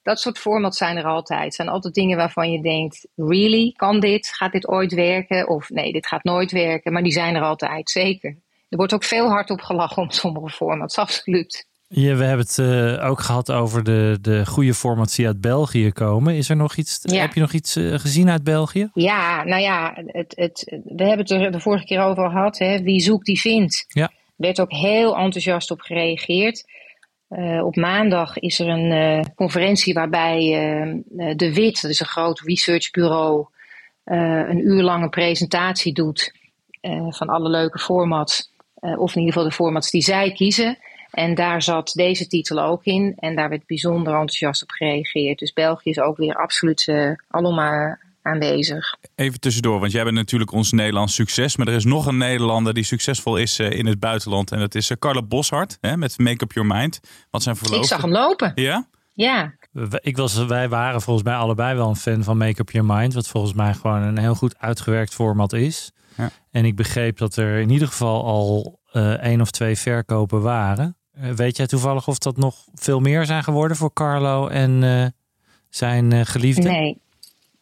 dat 0.03 0.21
soort 0.21 0.39
formats 0.39 0.79
zijn 0.79 0.97
er 0.97 1.05
altijd. 1.05 1.45
Het 1.45 1.55
zijn 1.55 1.69
altijd 1.69 1.95
dingen 1.95 2.17
waarvan 2.17 2.53
je 2.53 2.63
denkt, 2.63 3.09
really, 3.17 3.73
kan 3.73 4.01
dit? 4.01 4.29
Gaat 4.29 4.53
dit 4.53 4.69
ooit 4.69 4.93
werken? 4.93 5.49
Of 5.49 5.71
nee, 5.71 5.93
dit 5.93 6.07
gaat 6.07 6.25
nooit 6.25 6.53
werken. 6.53 6.93
Maar 6.93 7.03
die 7.03 7.13
zijn 7.13 7.35
er 7.35 7.43
altijd, 7.43 7.91
zeker. 7.91 8.37
Er 8.69 8.79
wordt 8.79 8.95
ook 8.95 9.05
veel 9.05 9.29
hard 9.29 9.51
op 9.51 9.61
gelachen 9.61 10.03
om 10.03 10.11
sommige 10.11 10.49
formats, 10.49 10.99
absoluut. 11.05 11.67
Ja, 11.95 12.15
we 12.15 12.25
hebben 12.25 12.47
het 12.47 12.59
uh, 12.59 13.09
ook 13.11 13.21
gehad 13.21 13.53
over 13.53 13.85
de, 13.85 14.19
de 14.21 14.47
goede 14.47 14.75
formats 14.75 15.17
die 15.17 15.27
uit 15.27 15.41
België 15.41 15.93
komen. 15.93 16.35
Is 16.35 16.49
er 16.49 16.57
nog 16.57 16.77
iets, 16.77 16.99
ja. 17.03 17.21
heb 17.21 17.35
je 17.35 17.41
nog 17.41 17.53
iets 17.53 17.77
uh, 17.77 17.99
gezien 17.99 18.31
uit 18.31 18.45
België? 18.45 18.91
Ja, 18.95 19.45
nou 19.45 19.63
ja, 19.63 19.93
het, 20.07 20.33
het, 20.37 20.81
we 20.85 21.05
hebben 21.05 21.19
het 21.19 21.31
er 21.31 21.53
de 21.53 21.61
vorige 21.61 21.85
keer 21.85 22.01
over 22.01 22.31
gehad. 22.31 22.59
Hè, 22.59 22.83
wie 22.83 23.01
zoekt, 23.01 23.27
die 23.27 23.41
vindt. 23.41 23.85
Ja. 23.89 24.03
Er 24.03 24.11
werd 24.37 24.61
ook 24.61 24.73
heel 24.73 25.17
enthousiast 25.17 25.71
op 25.71 25.81
gereageerd. 25.81 26.65
Uh, 27.31 27.65
op 27.65 27.77
maandag 27.77 28.39
is 28.39 28.59
er 28.59 28.69
een 28.69 29.27
conferentie 29.35 29.95
waarbij 29.95 30.39
De 31.37 31.55
Wit, 31.55 31.83
dat 31.83 31.91
is 31.91 32.01
een 32.01 32.07
groot 32.07 32.41
researchbureau, 32.41 33.47
een 34.05 34.67
uur 34.67 34.83
lange 34.83 35.09
presentatie 35.09 35.93
doet 35.93 36.35
van 37.09 37.29
alle 37.29 37.49
leuke 37.49 37.79
formats. 37.79 38.51
of 38.75 39.15
in 39.15 39.21
ieder 39.21 39.33
geval 39.33 39.49
de 39.49 39.55
formats 39.55 39.91
die 39.91 40.03
zij 40.03 40.33
kiezen. 40.33 40.79
En 41.13 41.35
daar 41.35 41.63
zat 41.63 41.93
deze 41.95 42.27
titel 42.27 42.63
ook 42.63 42.85
in. 42.85 43.15
En 43.17 43.37
daar 43.37 43.49
werd 43.49 43.67
bijzonder 43.67 44.13
enthousiast 44.13 44.63
op 44.63 44.71
gereageerd. 44.71 45.39
Dus 45.39 45.53
België 45.53 45.91
is 45.91 45.99
ook 45.99 46.17
weer 46.17 46.35
absoluut 46.35 46.87
uh, 46.87 47.11
allemaal 47.29 47.97
aanwezig. 48.23 48.97
Even 49.15 49.41
tussendoor, 49.41 49.81
want 49.81 49.93
jij 49.93 50.05
bent 50.05 50.17
natuurlijk 50.17 50.53
ons 50.53 50.73
Nederlands 50.73 51.15
succes. 51.15 51.57
Maar 51.57 51.69
er 51.69 51.75
is 51.75 51.85
nog 51.85 52.07
een 52.07 52.17
Nederlander 52.17 52.75
die 52.75 52.85
succesvol 52.85 53.37
is 53.37 53.59
uh, 53.59 53.71
in 53.71 53.87
het 53.87 54.01
buitenland. 54.01 54.53
En 54.53 54.59
dat 54.59 54.75
is 54.75 54.91
uh, 54.91 54.97
Carla 54.97 55.23
Boshart 55.23 55.79
hè, 55.81 55.97
met 55.97 56.19
Make 56.19 56.45
Up 56.45 56.53
Your 56.53 56.75
Mind. 56.75 57.01
Wat 57.31 57.43
zijn 57.43 57.57
verloofde? 57.57 57.83
Ik 57.83 57.89
zag 57.89 58.03
hem 58.03 58.13
lopen. 58.13 58.53
Ja? 58.55 58.89
Ja. 59.15 59.55
Ik 60.01 60.17
was, 60.17 60.45
wij 60.45 60.69
waren 60.69 61.03
volgens 61.03 61.27
mij 61.27 61.35
allebei 61.35 61.77
wel 61.77 61.89
een 61.89 61.97
fan 61.97 62.25
van 62.25 62.37
Make 62.37 62.61
Up 62.61 62.71
Your 62.71 62.95
Mind. 62.95 63.15
Wat 63.15 63.29
volgens 63.29 63.53
mij 63.53 63.75
gewoon 63.75 64.03
een 64.03 64.19
heel 64.19 64.35
goed 64.35 64.59
uitgewerkt 64.59 65.15
format 65.15 65.53
is. 65.53 65.93
Ja. 66.17 66.31
En 66.51 66.65
ik 66.65 66.77
begreep 66.77 67.19
dat 67.19 67.37
er 67.37 67.59
in 67.59 67.71
ieder 67.71 67.89
geval 67.89 68.25
al 68.25 68.81
uh, 68.93 69.13
één 69.13 69.41
of 69.41 69.51
twee 69.51 69.77
verkopen 69.77 70.43
waren. 70.43 70.97
Eh, 71.13 71.31
weet 71.31 71.57
jij 71.57 71.67
toevallig 71.67 72.09
of 72.09 72.19
dat 72.19 72.37
nog 72.37 72.55
veel 72.75 73.01
meer 73.01 73.25
zijn 73.25 73.45
geworden 73.45 73.77
voor 73.77 73.93
Carlo 73.93 74.47
en 74.49 74.83
uh, 74.83 75.07
zijn 75.69 76.11
uh, 76.11 76.21
geliefde? 76.25 76.69
Nee, 76.69 76.99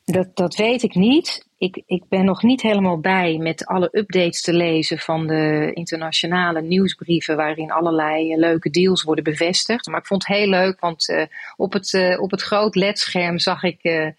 dat, 0.05 0.37
dat 0.37 0.55
weet 0.55 0.83
ik 0.83 0.95
niet. 0.95 1.47
Ik, 1.59 1.83
ik 1.87 2.03
ben 2.09 2.25
nog 2.25 2.43
niet 2.43 2.63
helemaal 2.63 2.99
bij 2.99 3.37
met 3.37 3.67
alle 3.67 3.89
updates 3.93 4.43
te 4.43 4.53
lezen 4.53 4.99
van 4.99 5.27
de 5.27 5.71
internationale 5.75 6.63
nieuwsbrieven 6.63 7.37
waarin 7.37 7.73
allerlei 7.73 8.37
leuke 8.37 8.71
deals 8.71 9.03
worden 9.03 9.25
bevestigd. 9.25 9.87
Maar 9.87 10.01
ik 10.01 10.07
vond 10.07 10.27
het 10.27 10.37
heel 10.37 10.49
leuk, 10.49 10.81
want 10.81 11.29
op, 11.57 11.73
het, 11.73 12.17
op 12.19 12.31
het 12.31 12.43
groot 12.43 12.75
ledscherm 12.75 13.39
zag 13.39 13.63
ik 13.63 14.15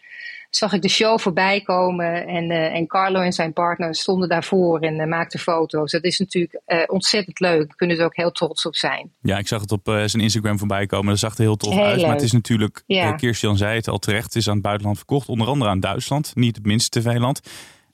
zag 0.56 0.74
ik 0.74 0.82
de 0.82 0.90
show 0.90 1.20
voorbij 1.20 1.62
komen. 1.62 2.28
En, 2.28 2.52
uh, 2.52 2.76
en 2.76 2.88
Carlo 2.88 3.20
en 3.20 3.34
zijn 3.34 3.54
partner 3.54 3.96
stonden 3.96 4.30
daarvoor 4.30 4.80
en 4.80 5.00
uh, 5.00 5.08
maakten 5.08 5.40
foto's. 5.40 5.92
Dat 5.92 6.04
is 6.04 6.20
natuurlijk 6.20 6.62
uh, 6.68 6.84
ontzettend 6.88 7.40
leuk. 7.40 7.68
Daar 7.68 7.76
kunnen 7.76 7.96
ze 7.96 8.04
ook 8.04 8.16
heel 8.16 8.32
trots 8.32 8.66
op 8.66 8.76
zijn. 8.76 9.12
Ja, 9.22 9.38
ik 9.38 9.48
zag 9.48 9.62
het 9.62 9.72
op 9.72 9.82
zijn 9.84 10.24
Instagram 10.24 10.58
voorbij 10.60 10.86
komen. 10.86 11.10
Dat 11.10 11.20
zag 11.20 11.34
er 11.34 11.42
heel 11.42 11.58
tof 11.58 11.78
uit. 11.78 11.96
Leuk. 11.96 12.06
Maar 12.06 12.16
het 12.16 12.24
is 12.24 12.32
natuurlijk, 12.32 12.84
ja. 12.86 13.12
Kirsten 13.12 13.58
zei 13.58 13.76
het 13.76 13.88
al 13.88 13.98
terecht, 13.98 14.24
het 14.24 14.36
is 14.36 14.48
aan 14.48 14.54
het 14.54 14.64
buitenland 14.64 14.98
verkocht. 14.98 15.30
Onder 15.30 15.48
andere 15.48 15.72
aan 15.72 15.80
Duitsland. 15.80 16.32
Niet 16.36 16.56
het 16.56 16.66
minste 16.66 17.00
tv-land. 17.00 17.42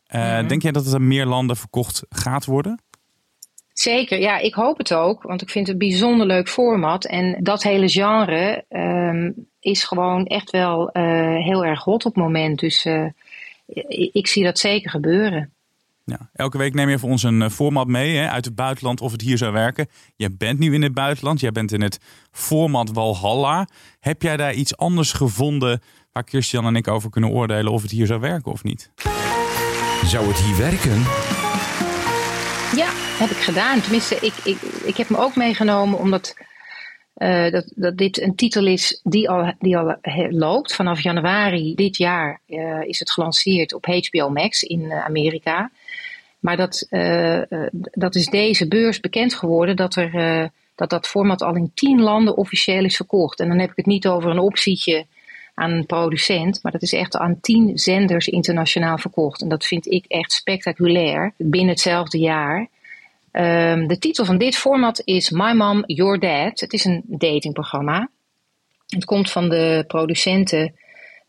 -hmm. 0.08 0.48
Denk 0.48 0.62
jij 0.62 0.72
dat 0.72 0.86
het 0.86 0.93
aan 0.93 1.08
meer 1.08 1.26
landen 1.26 1.56
verkocht 1.56 2.04
gaat 2.10 2.46
worden? 2.46 2.80
Zeker, 3.80 4.20
ja, 4.20 4.38
ik 4.38 4.54
hoop 4.54 4.78
het 4.78 4.94
ook. 4.94 5.24
Want 5.24 5.42
ik 5.42 5.50
vind 5.50 5.68
het 5.68 5.76
een 5.76 5.88
bijzonder 5.90 6.28
leuk 6.28 6.50
format. 6.50 7.06
En 7.06 7.44
dat 7.44 7.63
hele 7.63 7.90
genre 7.90 8.66
um, 8.70 9.48
is 9.60 9.84
gewoon 9.84 10.26
echt 10.26 10.52
wel 10.52 10.90
uh, 10.94 11.04
heel 11.44 11.66
erg 11.66 11.84
hot 11.84 12.06
op 12.06 12.16
het 12.16 12.24
moment. 12.24 12.60
Dus 12.60 12.86
uh, 12.86 13.08
ik 14.12 14.28
zie 14.28 14.44
dat 14.44 14.60
zeker 14.60 14.90
gebeuren. 14.90 15.54
Ja, 16.04 16.30
elke 16.34 16.58
week 16.58 16.74
neem 16.74 16.90
je 16.90 17.00
voor 17.00 17.10
ons 17.10 17.24
een 17.24 17.42
eh, 17.42 17.50
format 17.50 17.88
mee 17.88 18.16
hè, 18.16 18.30
uit 18.30 18.46
het 18.46 18.56
buitenland 18.56 19.02
of 19.02 19.12
het 19.12 19.22
hier 19.22 19.38
zou 19.38 19.54
werken. 19.54 19.88
Jij 20.16 20.36
bent 20.38 20.60
nu 20.60 20.74
in 20.74 20.82
het 20.82 20.94
buitenland, 20.94 21.40
jij 21.40 21.52
bent 21.52 21.72
in 21.72 21.82
het 21.82 22.00
format 22.32 22.92
Walhalla. 22.92 23.68
Heb 24.00 24.22
jij 24.22 24.38
daar 24.38 24.54
iets 24.54 24.78
anders 24.78 25.12
gevonden 25.12 25.82
waar 26.12 26.24
Christian 26.26 26.66
en 26.66 26.76
ik 26.76 26.88
over 26.88 27.10
kunnen 27.10 27.30
oordelen 27.30 27.72
of 27.72 27.82
het 27.82 27.92
hier 27.92 28.08
zou 28.08 28.20
werken 28.20 28.52
of 28.52 28.63
niet? 28.63 28.92
Zou 30.04 30.28
het 30.28 30.38
hier 30.38 30.58
werken? 30.58 31.06
Ja, 32.75 32.89
heb 32.93 33.30
ik 33.30 33.38
gedaan. 33.38 33.82
Tenminste, 33.82 34.15
ik, 34.15 34.34
ik, 34.43 34.62
ik 34.84 34.97
heb 34.97 35.08
hem 35.08 35.17
ook 35.17 35.36
meegenomen 35.36 35.99
omdat 35.99 36.36
uh, 37.17 37.51
dat, 37.51 37.71
dat 37.75 37.97
dit 37.97 38.21
een 38.21 38.36
titel 38.36 38.65
is 38.65 38.99
die 39.03 39.30
al, 39.30 39.53
die 39.60 39.77
al 39.77 39.95
loopt. 40.30 40.75
Vanaf 40.75 41.01
januari 41.01 41.75
dit 41.75 41.97
jaar 41.97 42.41
uh, 42.47 42.82
is 42.84 42.99
het 42.99 43.12
gelanceerd 43.12 43.73
op 43.73 43.86
HBO 43.86 44.30
Max 44.30 44.63
in 44.63 44.91
Amerika. 44.91 45.71
Maar 46.39 46.58
dat, 46.58 46.88
dat 47.91 48.15
is 48.15 48.25
deze 48.25 48.67
beurs 48.67 48.99
bekend 48.99 49.34
geworden 49.34 49.75
dat, 49.75 49.95
er, 49.95 50.51
dat 50.75 50.89
dat 50.89 51.08
format 51.08 51.41
al 51.41 51.56
in 51.56 51.71
tien 51.73 52.01
landen 52.01 52.38
officieel 52.38 52.84
is 52.84 52.95
verkocht. 52.95 53.39
En 53.39 53.47
dan 53.47 53.60
heb 53.60 53.69
ik 53.69 53.75
het 53.75 53.86
niet 53.86 54.08
over 54.08 54.30
een 54.30 54.39
optietje 54.39 55.06
aan 55.58 55.72
een 55.72 55.86
producent, 55.86 56.63
maar 56.63 56.72
dat 56.72 56.82
is 56.82 56.93
echt 56.93 57.17
aan 57.17 57.39
tien 57.41 57.78
zenders 57.78 58.28
internationaal 58.28 58.98
verkocht. 58.98 59.41
En 59.41 59.50
dat 59.50 59.65
vind 59.65 59.88
ik 59.88 60.06
echt 60.06 60.32
spectaculair 60.32 61.34
binnen 61.38 61.70
hetzelfde 61.70 62.17
jaar. 62.17 62.67
Um, 63.32 63.88
de 63.88 63.98
titel 64.00 64.26
van 64.26 64.38
dit 64.38 64.56
format 64.56 65.02
is 65.04 65.30
My 65.30 65.52
Mom, 65.52 65.84
Your 65.86 66.20
Dad. 66.20 66.60
Het 66.60 66.74
is 66.74 66.86
een 66.86 67.04
datingprogramma. 67.06 68.10
Het 68.88 69.06
komt 69.06 69.32
van 69.32 69.50
de 69.50 69.84
producenten 69.88 70.76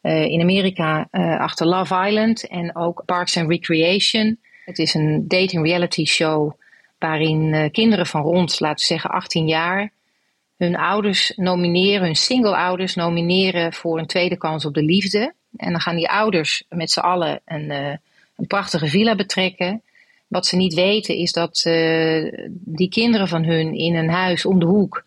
uh, 0.02 0.24
in 0.24 0.40
Amerika 0.40 1.08
uh, 1.12 1.40
achter 1.40 1.66
Love 1.66 2.06
Island 2.06 2.46
en 2.46 2.76
ook 2.76 3.02
Parks 3.06 3.36
and 3.36 3.48
Recreation. 3.50 4.38
Het 4.64 4.78
is 4.78 4.94
een 4.94 5.24
dating 5.28 5.66
reality 5.66 6.04
show 6.04 6.52
waarin 6.98 7.52
uh, 7.52 7.70
kinderen 7.70 8.06
van 8.06 8.22
rond, 8.22 8.60
laten 8.60 8.78
we 8.78 8.84
zeggen 8.84 9.10
18 9.10 9.46
jaar, 9.46 9.92
hun 10.58 10.76
ouders 10.76 11.32
nomineren, 11.36 12.06
hun 12.06 12.16
single 12.16 12.56
ouders 12.56 12.94
nomineren 12.94 13.72
voor 13.72 13.98
een 13.98 14.06
tweede 14.06 14.36
kans 14.36 14.64
op 14.64 14.74
de 14.74 14.82
liefde. 14.82 15.34
En 15.56 15.70
dan 15.70 15.80
gaan 15.80 15.96
die 15.96 16.08
ouders 16.08 16.64
met 16.68 16.90
z'n 16.90 17.00
allen 17.00 17.40
een, 17.44 17.70
een 18.36 18.46
prachtige 18.46 18.86
villa 18.86 19.14
betrekken. 19.14 19.82
Wat 20.28 20.46
ze 20.46 20.56
niet 20.56 20.74
weten 20.74 21.16
is 21.16 21.32
dat 21.32 21.64
uh, 21.66 22.32
die 22.50 22.88
kinderen 22.88 23.28
van 23.28 23.44
hun 23.44 23.74
in 23.74 23.94
een 23.94 24.10
huis 24.10 24.44
om 24.44 24.58
de 24.58 24.66
hoek 24.66 25.04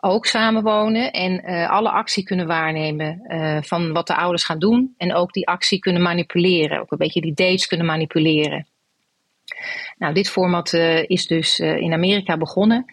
ook 0.00 0.26
samenwonen 0.26 1.12
en 1.12 1.42
uh, 1.44 1.70
alle 1.70 1.90
actie 1.90 2.22
kunnen 2.22 2.46
waarnemen 2.46 3.20
van 3.64 3.92
wat 3.92 4.06
de 4.06 4.16
ouders 4.16 4.44
gaan 4.44 4.58
doen. 4.58 4.94
En 4.96 5.14
ook 5.14 5.32
die 5.32 5.48
actie 5.48 5.78
kunnen 5.78 6.02
manipuleren, 6.02 6.80
ook 6.80 6.92
een 6.92 6.98
beetje 6.98 7.20
die 7.20 7.34
dates 7.34 7.66
kunnen 7.66 7.86
manipuleren. 7.86 8.66
Nou, 9.98 10.14
dit 10.14 10.30
format 10.30 10.72
is 11.06 11.26
dus 11.26 11.58
in 11.58 11.92
Amerika 11.92 12.36
begonnen. 12.36 12.84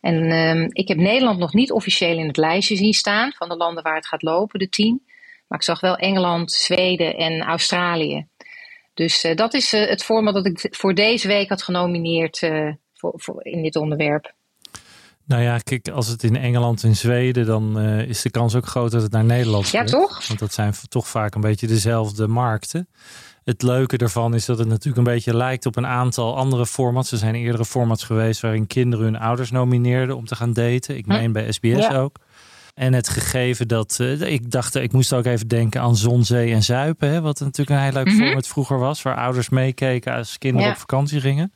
En 0.00 0.30
ehm, 0.30 0.68
ik 0.68 0.88
heb 0.88 0.96
Nederland 0.96 1.38
nog 1.38 1.52
niet 1.52 1.72
officieel 1.72 2.18
in 2.18 2.26
het 2.26 2.36
lijstje 2.36 2.76
zien 2.76 2.92
staan 2.92 3.32
van 3.32 3.48
de 3.48 3.56
landen 3.56 3.82
waar 3.82 3.94
het 3.94 4.06
gaat 4.06 4.22
lopen, 4.22 4.58
de 4.58 4.68
tien. 4.68 5.02
Maar 5.48 5.58
ik 5.58 5.64
zag 5.64 5.80
wel 5.80 5.96
Engeland, 5.96 6.52
Zweden 6.52 7.16
en 7.16 7.40
Australië. 7.42 8.26
Dus 8.94 9.24
uh, 9.24 9.34
dat 9.34 9.54
is 9.54 9.74
uh, 9.74 9.88
het 9.88 10.04
format 10.04 10.34
dat 10.34 10.46
ik 10.46 10.66
voor 10.70 10.94
deze 10.94 11.28
week 11.28 11.48
had 11.48 11.62
genomineerd 11.62 12.42
uh, 12.42 12.72
voor, 12.94 13.12
voor, 13.16 13.44
in 13.44 13.62
dit 13.62 13.76
onderwerp. 13.76 14.32
Nou 15.24 15.42
ja, 15.42 15.58
kijk, 15.58 15.88
als 15.88 16.06
het 16.06 16.22
in 16.22 16.36
Engeland 16.36 16.84
en 16.84 16.96
Zweden, 16.96 17.46
dan 17.46 17.80
is 17.80 18.22
de 18.22 18.30
kans 18.30 18.54
ook 18.54 18.66
groot 18.66 18.90
dat 18.90 19.02
het 19.02 19.12
naar 19.12 19.24
Nederland 19.24 19.66
gaat. 19.66 19.90
Ja, 19.90 19.98
toch? 19.98 20.26
Want 20.26 20.38
dat 20.38 20.52
zijn 20.52 20.74
toch 20.88 21.08
vaak 21.08 21.34
een 21.34 21.40
beetje 21.40 21.66
dezelfde 21.66 22.26
markten. 22.26 22.88
Het 23.44 23.62
leuke 23.62 23.96
ervan 23.96 24.34
is 24.34 24.44
dat 24.44 24.58
het 24.58 24.68
natuurlijk 24.68 24.96
een 24.96 25.12
beetje 25.14 25.36
lijkt 25.36 25.66
op 25.66 25.76
een 25.76 25.86
aantal 25.86 26.36
andere 26.36 26.66
formats. 26.66 27.12
Er 27.12 27.18
zijn 27.18 27.34
eerdere 27.34 27.64
formats 27.64 28.04
geweest 28.04 28.40
waarin 28.40 28.66
kinderen 28.66 29.04
hun 29.04 29.18
ouders 29.18 29.50
nomineerden 29.50 30.16
om 30.16 30.26
te 30.26 30.36
gaan 30.36 30.52
daten. 30.52 30.96
Ik 30.96 31.06
meen 31.06 31.32
bij 31.32 31.52
SBS 31.52 31.86
ja. 31.86 31.96
ook. 31.96 32.16
En 32.74 32.92
het 32.92 33.08
gegeven 33.08 33.68
dat 33.68 33.98
uh, 34.00 34.20
ik 34.20 34.50
dacht, 34.50 34.74
ik 34.74 34.92
moest 34.92 35.12
ook 35.12 35.24
even 35.24 35.48
denken 35.48 35.80
aan 35.80 35.96
zon, 35.96 36.24
zee 36.24 36.52
en 36.52 36.62
zuipen. 36.62 37.08
Hè, 37.08 37.20
wat 37.20 37.40
natuurlijk 37.40 37.70
een 37.70 37.84
heel 37.84 37.92
leuk 37.92 38.06
mm 38.06 38.12
-hmm. 38.12 38.24
format 38.24 38.46
vroeger 38.46 38.78
was, 38.78 39.02
waar 39.02 39.16
ouders 39.16 39.48
meekeken 39.48 40.14
als 40.14 40.38
kinderen 40.38 40.66
ja. 40.66 40.72
op 40.72 40.80
vakantie 40.80 41.20
gingen. 41.20 41.52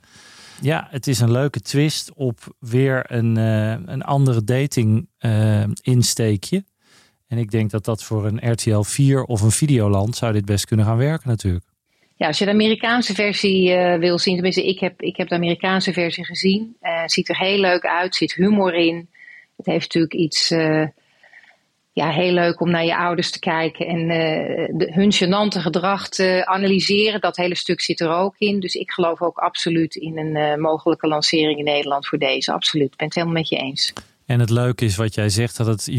Ja, 0.60 0.86
het 0.90 1.06
is 1.06 1.20
een 1.20 1.30
leuke 1.30 1.60
twist 1.60 2.12
op 2.14 2.38
weer 2.58 3.12
een, 3.12 3.36
uh, 3.36 3.70
een 3.70 4.02
andere 4.02 4.44
dating 4.44 5.08
uh, 5.18 5.64
insteekje. 5.80 6.64
En 7.26 7.38
ik 7.38 7.50
denk 7.50 7.70
dat 7.70 7.84
dat 7.84 8.02
voor 8.02 8.26
een 8.26 8.52
RTL 8.52 8.80
4 8.80 9.24
of 9.24 9.40
een 9.40 9.50
Videoland 9.50 10.16
zou 10.16 10.32
dit 10.32 10.44
best 10.44 10.64
kunnen 10.64 10.86
gaan 10.86 10.96
werken 10.96 11.28
natuurlijk. 11.28 11.64
Ja, 12.16 12.26
als 12.26 12.38
je 12.38 12.44
de 12.44 12.50
Amerikaanse 12.50 13.14
versie 13.14 13.70
uh, 13.70 13.98
wil 13.98 14.18
zien, 14.18 14.34
tenminste 14.34 14.66
ik 14.66 14.80
heb, 14.80 15.02
ik 15.02 15.16
heb 15.16 15.28
de 15.28 15.34
Amerikaanse 15.34 15.92
versie 15.92 16.24
gezien. 16.24 16.76
Het 16.80 17.12
ziet 17.12 17.28
er 17.28 17.38
heel 17.38 17.58
leuk 17.58 17.84
uit, 17.84 18.14
zit 18.14 18.34
humor 18.34 18.74
in. 18.74 19.08
Het 19.56 19.66
heeft 19.66 19.84
natuurlijk 19.94 20.14
iets 20.14 20.52
ja, 21.94 22.10
heel 22.10 22.32
leuk 22.32 22.60
om 22.60 22.70
naar 22.70 22.84
je 22.84 22.96
ouders 22.96 23.30
te 23.30 23.38
kijken 23.38 23.86
en 23.86 24.10
uh, 24.10 24.94
hun 24.94 25.12
gênante 25.12 25.60
gedrag 25.60 26.08
te 26.08 26.42
analyseren. 26.44 27.20
Dat 27.20 27.36
hele 27.36 27.54
stuk 27.54 27.80
zit 27.80 28.00
er 28.00 28.10
ook 28.10 28.34
in. 28.38 28.60
Dus 28.60 28.74
ik 28.74 28.90
geloof 28.90 29.22
ook 29.22 29.38
absoluut 29.38 29.94
in 29.94 30.18
een 30.18 30.36
uh, 30.36 30.56
mogelijke 30.56 31.06
lancering 31.06 31.58
in 31.58 31.64
Nederland 31.64 32.06
voor 32.06 32.18
deze. 32.18 32.52
Absoluut. 32.52 32.92
Ik 32.92 32.96
ben 32.96 33.06
het 33.06 33.14
helemaal 33.14 33.36
met 33.36 33.48
je 33.48 33.56
eens. 33.56 33.92
En 34.26 34.40
het 34.40 34.50
leuke 34.50 34.84
is 34.84 34.96
wat 34.96 35.14
jij 35.14 35.28
zegt, 35.28 35.56
dat 35.56 35.66
het 35.66 35.90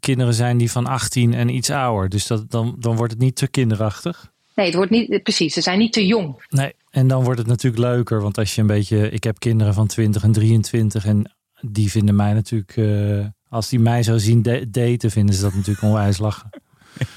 kinderen 0.00 0.34
zijn 0.34 0.56
die 0.56 0.70
van 0.70 0.86
18 0.86 1.34
en 1.34 1.48
iets 1.48 1.70
ouder. 1.70 2.08
Dus 2.08 2.26
dat, 2.26 2.50
dan, 2.50 2.76
dan 2.78 2.96
wordt 2.96 3.12
het 3.12 3.22
niet 3.22 3.36
te 3.36 3.48
kinderachtig. 3.48 4.32
Nee, 4.56 4.66
het 4.66 4.74
wordt 4.74 4.90
niet, 4.90 5.22
precies. 5.22 5.54
Ze 5.54 5.60
zijn 5.60 5.78
niet 5.78 5.92
te 5.92 6.06
jong. 6.06 6.44
Nee, 6.48 6.74
en 6.90 7.08
dan 7.08 7.24
wordt 7.24 7.38
het 7.38 7.48
natuurlijk 7.48 7.82
leuker. 7.82 8.20
Want 8.20 8.38
als 8.38 8.54
je 8.54 8.60
een 8.60 8.66
beetje, 8.66 9.10
ik 9.10 9.24
heb 9.24 9.38
kinderen 9.38 9.74
van 9.74 9.86
20 9.86 10.22
en 10.22 10.32
23 10.32 11.06
en 11.06 11.36
die 11.60 11.90
vinden 11.90 12.16
mij 12.16 12.32
natuurlijk... 12.32 12.76
Uh, 12.76 13.26
als 13.48 13.68
die 13.68 13.78
mij 13.80 14.02
zou 14.02 14.18
zien 14.18 14.42
daten, 14.68 15.10
vinden 15.10 15.34
ze 15.34 15.42
dat 15.42 15.54
natuurlijk 15.54 15.82
onwijs 15.82 16.18
lachen. 16.18 16.50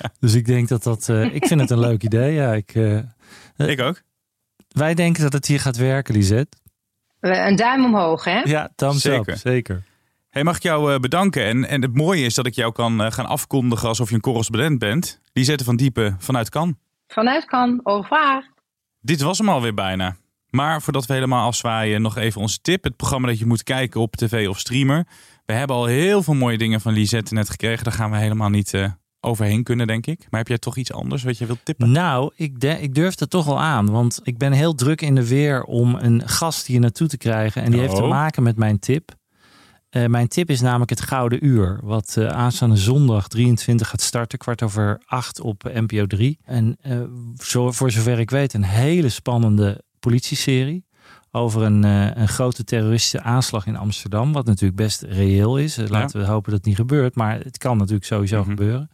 Ja. 0.02 0.12
Dus 0.19 0.34
ik 0.34 0.45
denk 0.45 0.67
dat 0.67 0.84
dat. 0.84 1.08
Uh, 1.08 1.34
ik 1.34 1.47
vind 1.47 1.60
het 1.62 1.69
een 1.69 1.80
leuk 1.80 2.04
idee. 2.04 2.34
Ja, 2.34 2.54
ik, 2.54 2.75
uh, 2.75 2.99
ik 3.58 3.82
ook. 3.82 4.02
Wij 4.67 4.93
denken 4.93 5.23
dat 5.23 5.34
het 5.34 5.45
hier 5.45 5.60
gaat 5.60 5.78
werken, 5.78 6.13
Lisette. 6.13 6.58
Een 7.19 7.56
duim 7.56 7.86
omhoog, 7.86 8.23
hè? 8.23 8.39
Ja, 8.39 8.69
thumbs 8.75 9.02
zeker. 9.02 9.34
Up, 9.34 9.39
zeker. 9.39 9.84
Hey, 10.30 10.43
mag 10.43 10.56
ik 10.56 10.63
jou 10.63 10.99
bedanken? 10.99 11.43
En, 11.43 11.65
en 11.65 11.82
het 11.82 11.93
mooie 11.93 12.25
is 12.25 12.34
dat 12.34 12.45
ik 12.45 12.54
jou 12.54 12.71
kan 12.71 13.12
gaan 13.12 13.25
afkondigen 13.25 13.88
alsof 13.88 14.10
je 14.10 14.15
een 14.15 14.21
correspondent 14.21 14.80
bent. 14.80 15.19
Lisette 15.34 15.63
van 15.63 15.75
Diepen 15.75 16.15
vanuit 16.19 16.49
Kan. 16.49 16.78
Vanuit 17.12 17.45
Kan, 17.45 17.80
au 17.84 18.02
revoir. 18.02 18.54
Dit 19.00 19.22
was 19.22 19.38
hem 19.38 19.50
alweer 19.50 19.74
bijna. 19.74 20.15
Maar 20.50 20.82
voordat 20.82 21.06
we 21.06 21.13
helemaal 21.13 21.45
afzwaaien, 21.45 22.02
nog 22.02 22.17
even 22.17 22.41
onze 22.41 22.60
tip. 22.62 22.84
Het 22.84 22.95
programma 22.95 23.28
dat 23.28 23.39
je 23.39 23.45
moet 23.45 23.63
kijken 23.63 24.02
op 24.02 24.15
tv 24.15 24.48
of 24.48 24.60
streamer. 24.60 25.08
We 25.45 25.54
hebben 25.54 25.76
al 25.76 25.86
heel 25.86 26.24
veel 26.24 26.34
mooie 26.34 26.58
dingen 26.58 26.82
van 26.82 26.93
Lisette 26.93 27.34
net 27.34 27.50
gekregen. 27.50 27.84
Daar 27.84 27.93
gaan 27.93 28.12
we 28.12 28.17
helemaal 28.17 28.50
niet 28.50 28.74
uh, 28.74 28.91
overheen 29.19 29.63
kunnen, 29.63 29.88
denk 29.88 30.06
ik. 30.06 30.28
Maar 30.30 30.39
heb 30.39 30.48
jij 30.48 30.58
toch 30.58 30.78
iets 30.78 30.93
anders 30.93 31.24
wat 31.24 31.38
je 31.38 31.45
wilt 31.45 31.65
tippen? 31.65 31.91
Nou, 31.91 32.32
ik, 32.36 32.60
de, 32.60 32.82
ik 32.82 32.95
durf 32.95 33.19
het 33.19 33.30
toch 33.30 33.45
wel 33.45 33.60
aan. 33.60 33.91
Want 33.91 34.19
ik 34.24 34.38
ben 34.38 34.52
heel 34.52 34.76
druk 34.76 35.02
in 35.02 35.15
de 35.15 35.28
weer 35.28 35.63
om 35.63 35.95
een 35.95 36.28
gast 36.28 36.67
hier 36.67 36.80
naartoe 36.80 37.08
te 37.08 37.17
krijgen. 37.17 37.63
En 37.63 37.72
die 37.72 37.80
oh. 37.80 37.86
heeft 37.86 38.00
te 38.00 38.08
maken 38.08 38.43
met 38.43 38.58
mijn 38.58 38.80
tip. 38.80 39.17
Uh, 39.91 40.06
mijn 40.06 40.28
tip 40.28 40.49
is 40.49 40.62
namelijk 40.62 40.89
het 40.89 41.02
Gouden 41.02 41.45
Uur. 41.45 41.80
Wat 41.84 42.15
uh, 42.19 42.28
aanstaande 42.28 42.78
zondag 42.78 43.28
23 43.28 43.89
gaat 43.89 44.02
starten. 44.02 44.38
Kwart 44.38 44.63
over 44.63 45.02
acht 45.06 45.41
op 45.41 45.63
NPO 45.73 46.06
3. 46.06 46.39
En 46.43 46.78
zo, 47.38 47.71
voor 47.71 47.91
zover 47.91 48.19
ik 48.19 48.30
weet 48.30 48.54
een 48.54 48.63
hele 48.63 49.10
spannende 49.10 49.84
politieserie 49.99 50.86
over 51.32 51.62
een, 51.62 51.84
een 52.19 52.28
grote 52.28 52.63
terroristische 52.63 53.21
aanslag 53.21 53.65
in 53.65 53.75
Amsterdam. 53.75 54.34
Wat 54.34 54.45
natuurlijk 54.45 54.75
best 54.75 55.02
reëel 55.02 55.58
is. 55.58 55.75
Laten 55.88 56.19
we 56.19 56.25
hopen 56.25 56.52
dat 56.52 56.60
het 56.60 56.67
niet 56.67 56.75
gebeurt. 56.75 57.15
Maar 57.15 57.39
het 57.39 57.58
kan 57.58 57.78
natuurlijk 57.78 58.06
sowieso 58.06 58.38
mm 58.38 58.43
-hmm. 58.43 58.49
gebeuren. 58.49 58.89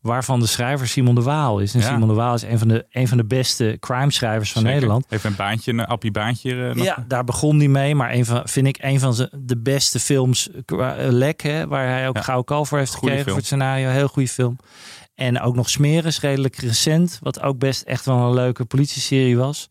Waarvan 0.00 0.40
de 0.40 0.46
schrijver 0.46 0.88
Simon 0.88 1.14
de 1.14 1.22
Waal 1.22 1.58
is. 1.58 1.74
En 1.74 1.80
ja. 1.80 1.86
Simon 1.86 2.08
de 2.08 2.14
Waal 2.14 2.34
is 2.34 2.42
een 2.42 2.58
van 2.58 2.68
de, 2.68 2.86
een 2.90 3.08
van 3.08 3.16
de 3.16 3.24
beste 3.24 3.76
crime 3.80 4.12
schrijvers 4.12 4.52
van 4.52 4.62
Zeker. 4.62 4.76
Nederland. 4.76 5.04
Heeft 5.08 5.24
een 5.24 5.36
baantje, 5.36 5.72
een 5.72 5.86
appie 5.86 6.10
baantje. 6.10 6.54
Uh, 6.54 6.84
ja, 6.84 7.04
daar 7.08 7.24
begon 7.24 7.58
hij 7.58 7.68
mee. 7.68 7.94
Maar 7.94 8.12
een 8.12 8.24
van, 8.24 8.42
vind 8.44 8.66
ik 8.66 8.78
een 8.80 9.00
van 9.00 9.28
de 9.32 9.56
beste 9.56 9.98
films. 9.98 10.48
Lek, 10.96 11.42
hè, 11.42 11.66
waar 11.66 11.86
hij 11.88 12.08
ook 12.08 12.16
ja. 12.16 12.22
Gouden 12.22 12.46
Kalf 12.46 12.68
voor 12.68 12.78
heeft 12.78 12.94
Goeie 12.94 13.16
gekregen 13.16 13.32
film. 13.32 13.58
voor 13.58 13.58
het 13.58 13.76
scenario. 13.78 13.98
Heel 13.98 14.08
goede 14.08 14.28
film. 14.28 14.56
En 15.14 15.40
ook 15.40 15.54
nog 15.54 15.70
Smeris, 15.70 16.20
redelijk 16.20 16.56
recent. 16.56 17.18
Wat 17.22 17.42
ook 17.42 17.58
best 17.58 17.82
echt 17.82 18.04
wel 18.04 18.16
een 18.16 18.34
leuke 18.34 18.64
politieserie 18.64 19.36
was. 19.38 19.68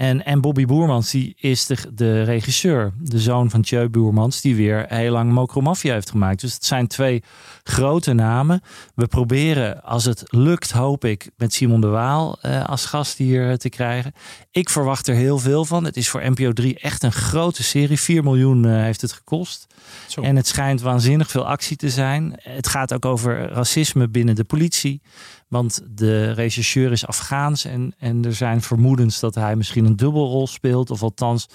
En, 0.00 0.24
en 0.24 0.40
Bobby 0.40 0.66
Boermans, 0.66 1.10
die 1.10 1.34
is 1.36 1.66
de, 1.66 1.76
de 1.94 2.22
regisseur. 2.22 2.92
De 2.98 3.18
zoon 3.18 3.50
van 3.50 3.62
Tjeu 3.62 3.88
Boermans, 3.88 4.40
die 4.40 4.56
weer 4.56 4.84
heel 4.88 5.12
lang 5.12 5.32
Mokromafia 5.32 5.92
heeft 5.92 6.10
gemaakt. 6.10 6.40
Dus 6.40 6.54
het 6.54 6.64
zijn 6.64 6.86
twee 6.86 7.22
grote 7.62 8.12
namen. 8.12 8.62
We 8.94 9.06
proberen, 9.06 9.82
als 9.82 10.04
het 10.04 10.22
lukt, 10.26 10.70
hoop 10.70 11.04
ik, 11.04 11.30
met 11.36 11.52
Simon 11.54 11.80
de 11.80 11.86
Waal 11.86 12.38
uh, 12.42 12.68
als 12.68 12.86
gast 12.86 13.18
hier 13.18 13.58
te 13.58 13.68
krijgen. 13.68 14.12
Ik 14.50 14.68
verwacht 14.68 15.08
er 15.08 15.14
heel 15.14 15.38
veel 15.38 15.64
van. 15.64 15.84
Het 15.84 15.96
is 15.96 16.08
voor 16.08 16.30
NPO 16.30 16.52
3 16.52 16.78
echt 16.78 17.02
een 17.02 17.12
grote 17.12 17.62
serie. 17.62 18.00
4 18.00 18.22
miljoen 18.22 18.66
uh, 18.66 18.82
heeft 18.82 19.00
het 19.00 19.12
gekost. 19.12 19.66
Zo. 20.06 20.20
En 20.20 20.36
het 20.36 20.46
schijnt 20.46 20.80
waanzinnig 20.80 21.30
veel 21.30 21.46
actie 21.46 21.76
te 21.76 21.90
zijn. 21.90 22.34
Het 22.42 22.68
gaat 22.68 22.94
ook 22.94 23.04
over 23.04 23.48
racisme 23.48 24.08
binnen 24.08 24.34
de 24.34 24.44
politie. 24.44 25.02
Want 25.50 25.82
de 25.90 26.32
rechercheur 26.32 26.92
is 26.92 27.06
Afghaans 27.06 27.64
en, 27.64 27.94
en 27.98 28.24
er 28.24 28.34
zijn 28.34 28.62
vermoedens 28.62 29.20
dat 29.20 29.34
hij 29.34 29.56
misschien 29.56 29.84
een 29.84 29.96
dubbelrol 29.96 30.46
speelt. 30.46 30.90
Of 30.90 31.02
althans, 31.02 31.48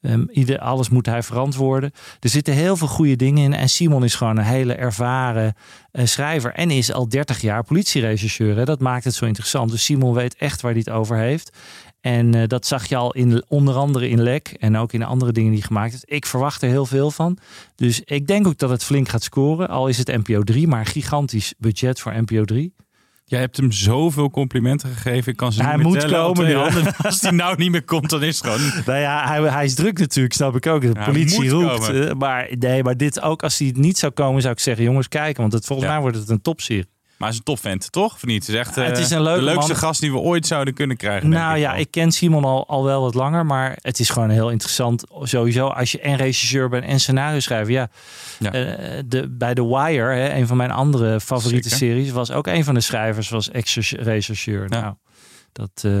um, 0.00 0.28
ieder, 0.30 0.58
alles 0.58 0.88
moet 0.88 1.06
hij 1.06 1.22
verantwoorden. 1.22 1.92
Er 2.20 2.28
zitten 2.28 2.54
heel 2.54 2.76
veel 2.76 2.86
goede 2.88 3.16
dingen 3.16 3.44
in. 3.44 3.54
En 3.54 3.68
Simon 3.68 4.04
is 4.04 4.14
gewoon 4.14 4.36
een 4.36 4.44
hele 4.44 4.74
ervaren 4.74 5.54
uh, 5.92 6.06
schrijver. 6.06 6.52
En 6.52 6.70
is 6.70 6.92
al 6.92 7.08
30 7.08 7.40
jaar 7.40 7.64
politierechercheur. 7.64 8.56
Hè? 8.56 8.64
Dat 8.64 8.80
maakt 8.80 9.04
het 9.04 9.14
zo 9.14 9.24
interessant. 9.24 9.70
Dus 9.70 9.84
Simon 9.84 10.14
weet 10.14 10.36
echt 10.36 10.60
waar 10.60 10.72
hij 10.72 10.82
het 10.84 10.94
over 10.94 11.16
heeft. 11.16 11.56
En 12.00 12.34
eh, 12.34 12.46
dat 12.46 12.66
zag 12.66 12.86
je 12.86 12.96
al 12.96 13.12
in, 13.12 13.44
onder 13.48 13.74
andere 13.74 14.08
in 14.08 14.22
Lek 14.22 14.56
en 14.58 14.76
ook 14.76 14.92
in 14.92 15.02
andere 15.02 15.32
dingen 15.32 15.52
die 15.52 15.62
gemaakt 15.62 15.94
is. 15.94 16.04
Ik 16.04 16.26
verwacht 16.26 16.62
er 16.62 16.68
heel 16.68 16.86
veel 16.86 17.10
van. 17.10 17.38
Dus 17.74 18.00
ik 18.00 18.26
denk 18.26 18.46
ook 18.46 18.58
dat 18.58 18.70
het 18.70 18.84
flink 18.84 19.08
gaat 19.08 19.22
scoren. 19.22 19.68
Al 19.68 19.88
is 19.88 19.98
het 19.98 20.06
NPO 20.06 20.42
3, 20.42 20.68
maar 20.68 20.86
gigantisch 20.86 21.54
budget 21.58 22.00
voor 22.00 22.22
NPO 22.22 22.44
3. 22.44 22.74
Jij 23.24 23.40
hebt 23.40 23.56
hem 23.56 23.72
zoveel 23.72 24.30
complimenten 24.30 24.88
gegeven. 24.88 25.32
Ik 25.32 25.36
kan 25.38 25.52
ze 25.52 25.62
Hij 25.62 25.70
niet 25.76 25.82
meer 25.82 25.92
moet 25.92 26.00
tellen 26.00 26.34
komen 26.34 26.54
handen. 26.54 26.94
Als 27.02 27.20
hij 27.20 27.30
nou 27.30 27.56
niet 27.56 27.70
meer 27.70 27.84
komt, 27.84 28.10
dan 28.10 28.22
is 28.22 28.38
het 28.38 28.46
gewoon... 28.50 28.72
Nou 28.86 28.98
ja, 28.98 29.26
hij, 29.28 29.42
hij 29.50 29.64
is 29.64 29.74
druk 29.74 29.98
natuurlijk, 29.98 30.34
snap 30.34 30.56
ik 30.56 30.66
ook. 30.66 30.82
De 30.82 31.00
politie 31.04 31.48
roept. 31.48 31.86
komen. 31.86 32.08
eh, 32.08 32.14
Maar 32.14 32.48
nee, 32.58 32.82
maar 32.82 32.96
dit 32.96 33.20
ook 33.20 33.42
als 33.42 33.58
hij 33.58 33.72
niet 33.76 33.98
zou 33.98 34.12
komen, 34.12 34.40
zou 34.42 34.52
ik 34.54 34.60
zeggen, 34.60 34.84
jongens, 34.84 35.08
kijken. 35.08 35.40
Want 35.40 35.52
het, 35.52 35.64
volgens 35.66 35.88
Ja. 35.88 35.92
mij 35.94 36.02
wordt 36.02 36.16
het 36.18 36.28
een 36.28 36.42
topserie. 36.42 36.86
Maar 37.22 37.30
hij 37.30 37.40
is 37.40 37.46
een 37.46 37.54
topvent, 37.54 37.92
toch? 37.92 38.14
Of 38.14 38.24
niet? 38.24 38.46
Het 38.46 38.54
is 38.54 38.60
echt 38.60 38.74
Het 38.74 38.96
eh, 38.96 39.02
is 39.02 39.10
een 39.10 39.22
leuke 39.22 39.38
de 39.38 39.44
leukste 39.44 39.70
man. 39.72 39.80
gast 39.80 40.00
die 40.00 40.12
we 40.12 40.18
ooit 40.18 40.46
zouden 40.46 40.74
kunnen 40.74 40.96
krijgen. 40.96 41.28
Nou 41.28 41.58
ja, 41.58 41.70
wel. 41.70 41.80
ik 41.80 41.90
ken 41.90 42.12
Simon 42.12 42.44
al, 42.44 42.66
al 42.68 42.84
wel 42.84 43.00
wat 43.02 43.14
langer, 43.14 43.46
maar 43.46 43.76
het 43.80 43.98
is 43.98 44.10
gewoon 44.10 44.30
heel 44.30 44.50
interessant. 44.50 45.04
Sowieso, 45.22 45.66
als 45.66 45.92
je 45.92 46.00
en 46.00 46.16
regisseur 46.16 46.68
bent 46.68 46.84
en 46.84 47.00
scenario 47.00 47.40
schrijver. 47.40 47.72
Ja, 47.72 47.88
Ja. 48.38 48.52
eh, 48.52 49.02
de, 49.06 49.28
bij 49.30 49.54
The 49.54 49.66
Wire, 49.66 50.14
hè, 50.14 50.34
een 50.34 50.46
van 50.46 50.56
mijn 50.56 50.70
andere 50.70 51.20
favoriete 51.20 51.68
Zeker. 51.68 51.86
series, 51.86 52.10
was 52.10 52.30
ook 52.30 52.46
een 52.46 52.64
van 52.64 52.74
de 52.74 52.80
schrijvers, 52.80 53.28
was 53.28 53.50
ex-rechercheur. 53.50 54.66
Ja. 54.68 54.80
Nou, 54.80 54.94
dat... 55.52 55.70
eh, 55.84 55.92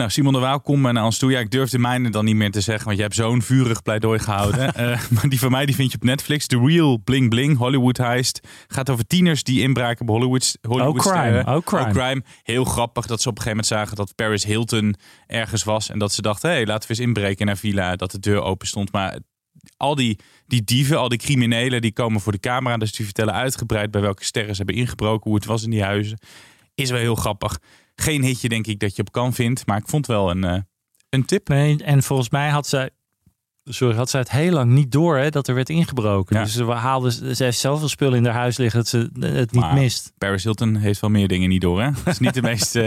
Nou, 0.00 0.12
Simon 0.12 0.32
de 0.32 0.38
Waal, 0.38 0.60
kom 0.60 0.80
maar 0.80 0.92
naar 0.92 1.04
ons 1.04 1.18
toe. 1.18 1.30
Ja, 1.30 1.38
ik 1.38 1.50
durf 1.50 1.70
de 1.70 1.78
mijne 1.78 2.10
dan 2.10 2.24
niet 2.24 2.34
meer 2.34 2.50
te 2.50 2.60
zeggen, 2.60 2.84
want 2.84 2.96
je 2.96 3.02
hebt 3.02 3.14
zo'n 3.14 3.42
vurig 3.42 3.82
pleidooi 3.82 4.18
gehouden. 4.18 4.58
Eh, 4.80 5.00
maar 5.10 5.28
die 5.28 5.38
van 5.38 5.50
mij 5.50 5.66
die 5.66 5.74
vind 5.74 5.90
je 5.90 5.96
op 5.96 6.04
Netflix. 6.04 6.46
The 6.46 6.58
Real 6.58 6.98
Bling 6.98 7.28
Bling, 7.28 7.56
Hollywood 7.56 7.96
Heist. 7.96 8.40
Gaat 8.68 8.90
over 8.90 9.06
tieners 9.06 9.42
die 9.42 9.62
inbraken 9.62 10.06
bij 10.06 10.14
Hollywood. 10.14 10.58
Hollywood 10.68 10.94
Oh, 10.94 11.00
crime. 11.00 11.16
sterren. 11.18 11.56
Oh, 11.56 11.92
crime. 11.92 12.22
Heel 12.42 12.64
grappig 12.64 13.06
dat 13.06 13.20
ze 13.22 13.28
op 13.28 13.36
een 13.36 13.42
gegeven 13.42 13.64
moment 13.64 13.66
zagen 13.66 13.96
dat 13.96 14.14
Paris 14.14 14.44
Hilton 14.44 14.94
ergens 15.26 15.64
was. 15.64 15.90
En 15.90 15.98
dat 15.98 16.12
ze 16.12 16.22
dachten, 16.22 16.50
hé, 16.50 16.56
hey, 16.56 16.66
laten 16.66 16.88
we 16.88 16.94
eens 16.94 17.06
inbreken 17.06 17.46
naar 17.46 17.56
villa. 17.56 17.96
Dat 17.96 18.10
de 18.10 18.18
deur 18.18 18.42
open 18.42 18.66
stond. 18.66 18.92
Maar 18.92 19.18
al 19.76 19.94
die, 19.94 20.18
die 20.46 20.64
dieven, 20.64 20.98
al 20.98 21.08
die 21.08 21.18
criminelen, 21.18 21.80
die 21.80 21.92
komen 21.92 22.20
voor 22.20 22.32
de 22.32 22.40
camera. 22.40 22.76
Dus 22.76 22.92
die 22.92 23.04
vertellen 23.04 23.34
uitgebreid 23.34 23.90
bij 23.90 24.00
welke 24.00 24.24
sterren 24.24 24.54
ze 24.54 24.62
hebben 24.62 24.82
ingebroken. 24.82 25.30
Hoe 25.30 25.38
het 25.38 25.48
was 25.48 25.62
in 25.62 25.70
die 25.70 25.82
huizen. 25.82 26.18
Is 26.74 26.90
wel 26.90 27.00
heel 27.00 27.14
grappig. 27.14 27.58
Geen 28.00 28.22
hitje 28.22 28.48
denk 28.48 28.66
ik 28.66 28.78
dat 28.78 28.96
je 28.96 29.02
op 29.02 29.12
kan 29.12 29.32
vindt. 29.32 29.66
Maar 29.66 29.78
ik 29.78 29.88
vond 29.88 30.06
wel 30.06 30.30
een, 30.30 30.44
eh, 30.44 30.58
een 31.08 31.24
tip. 31.24 31.48
Nee, 31.48 31.76
en 31.84 32.02
volgens 32.02 32.30
mij 32.30 32.48
had 32.48 32.66
zij, 32.66 32.90
sorry, 33.64 33.96
had 33.96 34.10
zij 34.10 34.20
het 34.20 34.30
heel 34.30 34.52
lang 34.52 34.70
niet 34.70 34.92
door 34.92 35.16
hè, 35.16 35.30
dat 35.30 35.48
er 35.48 35.54
werd 35.54 35.68
ingebroken. 35.68 36.36
Ja. 36.36 36.42
Dus 36.42 36.54
ze 36.54 36.64
haalde, 36.64 37.34
ze 37.34 37.44
heeft 37.44 37.58
zoveel 37.58 37.88
spullen 37.88 38.18
in 38.18 38.24
haar 38.24 38.34
huis 38.34 38.56
liggen 38.56 38.78
dat 38.78 38.88
ze 38.88 39.10
het 39.20 39.52
niet 39.52 39.60
Maar 39.62 39.74
mist. 39.74 40.12
Paris 40.18 40.44
Hilton 40.44 40.76
heeft 40.76 41.00
wel 41.00 41.10
meer 41.10 41.28
dingen 41.28 41.48
niet 41.48 41.60
door, 41.60 41.82
hè? 41.82 41.90
Dat 42.04 42.06
is 42.06 42.18
niet 42.18 42.34
de 42.34 42.42
meest... 42.42 42.74
niet 42.74 42.84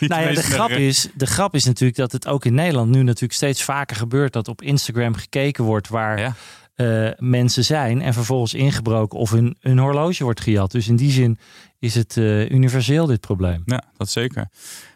Nou 0.00 0.22
ja, 0.22 0.28
de 0.28 0.34
meest 0.34 0.40
grap, 0.46 0.70
is, 0.70 1.08
de 1.14 1.26
grap 1.26 1.54
is 1.54 1.64
natuurlijk 1.64 1.98
dat 1.98 2.12
het 2.12 2.26
ook 2.26 2.44
in 2.44 2.54
Nederland 2.54 2.90
nu 2.90 3.02
natuurlijk 3.02 3.32
steeds 3.32 3.62
vaker 3.62 3.96
gebeurt 3.96 4.32
dat 4.32 4.48
op 4.48 4.62
Instagram 4.62 5.14
gekeken 5.14 5.64
wordt 5.64 5.88
waar 5.88 6.18
Ja. 6.18 6.34
eh, 6.74 7.12
mensen 7.18 7.64
zijn 7.64 8.02
en 8.02 8.12
vervolgens 8.14 8.54
ingebroken 8.54 9.18
of 9.18 9.30
hun, 9.30 9.56
hun 9.60 9.78
horloge 9.78 10.24
wordt 10.24 10.40
gejat. 10.40 10.70
Dus 10.70 10.88
in 10.88 10.96
die 10.96 11.10
zin 11.10 11.38
is 11.80 11.94
het 11.94 12.16
eh, 12.16 12.50
universeel 12.50 13.06
dit 13.06 13.20
probleem. 13.20 13.62
Ja, 13.64 13.82
dat 13.96 14.10
zeker. 14.10 14.48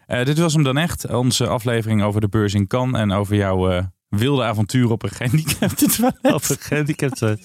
Eh, 0.05 0.25
dit 0.25 0.37
was 0.37 0.53
hem 0.53 0.63
dan 0.63 0.77
echt. 0.77 1.09
Onze 1.09 1.47
aflevering 1.47 2.03
over 2.03 2.21
de 2.21 2.27
beurs 2.27 2.53
in 2.53 2.67
Cannes 2.67 3.01
en 3.01 3.11
over 3.11 3.35
jouw 3.35 3.69
eh, 3.69 3.83
wilde 4.09 4.43
avontuur 4.43 4.91
op 4.91 5.03
een 5.03 5.09
gehandicapte 5.09 5.87
toilet. 5.87 6.33
Op 6.35 6.49
een 6.49 6.57
gehandicapte. 6.59 7.39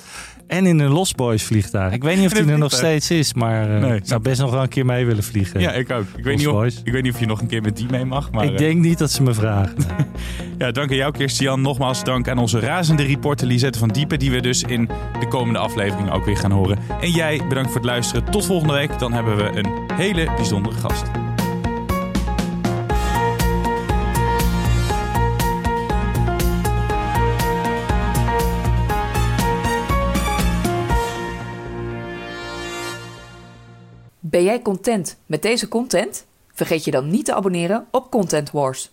En 0.51 0.67
in 0.67 0.79
een 0.79 0.91
Lost 0.91 1.17
Boys 1.17 1.43
vliegtuig. 1.43 1.93
Ik 1.93 2.03
weet 2.03 2.17
niet 2.17 2.27
of 2.27 2.33
die 2.33 2.53
er 2.53 2.59
nog 2.59 2.73
steeds 2.73 3.11
is, 3.11 3.35
maar 3.35 3.75
eh, 3.75 3.81
Nee. 3.81 3.97
ik 3.97 4.03
zou 4.05 4.21
best 4.21 4.41
nog 4.41 4.51
wel 4.51 4.63
een 4.63 4.69
keer 4.69 4.87
mee 4.87 5.07
willen 5.07 5.23
vliegen. 5.23 5.61
Ja, 5.61 5.73
ik 5.73 5.91
ook. 5.91 6.05
Ik 6.17 6.25
weet, 6.25 6.37
niet 6.37 6.47
of, 6.47 6.53
Boys. 6.53 6.81
ik 6.85 6.93
weet 6.93 7.03
niet 7.03 7.13
of 7.13 7.21
je 7.21 7.27
nog 7.27 7.41
een 7.41 7.47
keer 7.47 7.63
met 7.63 7.77
die 7.77 7.87
mee 7.91 8.05
mag. 8.05 8.31
Maar, 8.31 8.45
ik 8.45 8.51
eh, 8.51 8.59
denk 8.59 8.81
niet 8.81 8.99
dat 8.99 9.11
ze 9.11 9.23
me 9.23 9.35
vragen. 9.35 9.77
ja, 10.59 10.71
dank 10.71 10.91
aan 10.91 10.97
jou, 10.97 11.13
Kirstian. 11.13 11.61
Nogmaals 11.61 12.05
dank 12.05 12.29
aan 12.29 12.39
onze 12.39 12.61
razende 12.61 13.03
reporter 13.03 13.47
Lisette 13.47 13.79
van 13.79 13.89
Diepen, 13.89 14.19
die 14.19 14.31
we 14.31 14.41
dus 14.41 14.63
in 14.63 14.89
de 15.21 15.29
komende 15.29 15.59
afleveringen 15.59 16.13
ook 16.13 16.25
weer 16.25 16.37
gaan 16.37 16.53
horen. 16.53 16.79
En 17.01 17.11
jij, 17.11 17.41
bedankt 17.49 17.71
voor 17.71 17.81
het 17.81 17.91
luisteren. 17.91 18.31
Tot 18.31 18.47
volgende 18.47 18.75
week. 18.75 18.99
Dan 18.99 19.13
hebben 19.13 19.37
we 19.37 19.59
een 19.59 19.69
hele 19.95 20.25
bijzondere 20.37 20.77
gast. 20.77 21.20
Ben 34.31 34.43
jij 34.43 34.63
content 34.63 35.17
met 35.27 35.43
deze 35.43 35.69
content? 35.69 36.27
Vergeet 36.53 36.85
je 36.85 36.91
dan 36.91 37.11
niet 37.11 37.25
te 37.25 37.35
abonneren 37.35 37.89
op 37.91 38.11
Content 38.11 38.51
Wars. 38.51 38.91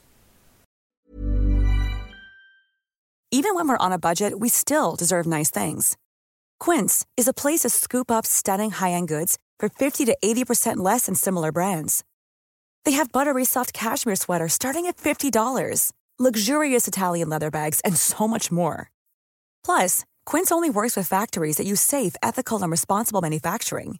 Even 3.29 3.53
when 3.53 3.67
we're 3.67 3.85
on 3.85 3.91
a 3.91 3.97
budget, 3.97 4.33
we 4.39 4.49
still 4.49 4.95
deserve 4.95 5.27
nice 5.27 5.51
things. 5.51 5.95
Quince 6.57 7.05
is 7.13 7.27
a 7.27 7.33
place 7.33 7.59
to 7.59 7.69
scoop 7.69 8.09
up 8.09 8.25
stunning 8.25 8.71
high-end 8.71 9.09
goods 9.09 9.37
for 9.59 9.69
50 9.69 10.05
to 10.05 10.17
80% 10.25 10.83
less 10.83 11.05
than 11.05 11.15
similar 11.15 11.51
brands. 11.51 12.03
They 12.83 12.95
have 12.95 13.11
buttery 13.11 13.45
soft 13.45 13.73
cashmere 13.73 14.15
sweaters 14.15 14.53
starting 14.53 14.87
at 14.87 14.97
$50, 14.97 15.91
luxurious 16.17 16.87
Italian 16.87 17.29
leather 17.29 17.49
bags, 17.51 17.79
and 17.83 17.95
so 17.95 18.27
much 18.27 18.51
more. 18.51 18.89
Plus, 19.63 20.03
Quince 20.25 20.51
only 20.51 20.69
works 20.69 20.95
with 20.95 21.07
factories 21.09 21.57
that 21.57 21.67
use 21.67 21.81
safe, 21.81 22.15
ethical, 22.21 22.61
and 22.61 22.71
responsible 22.71 23.21
manufacturing. 23.21 23.99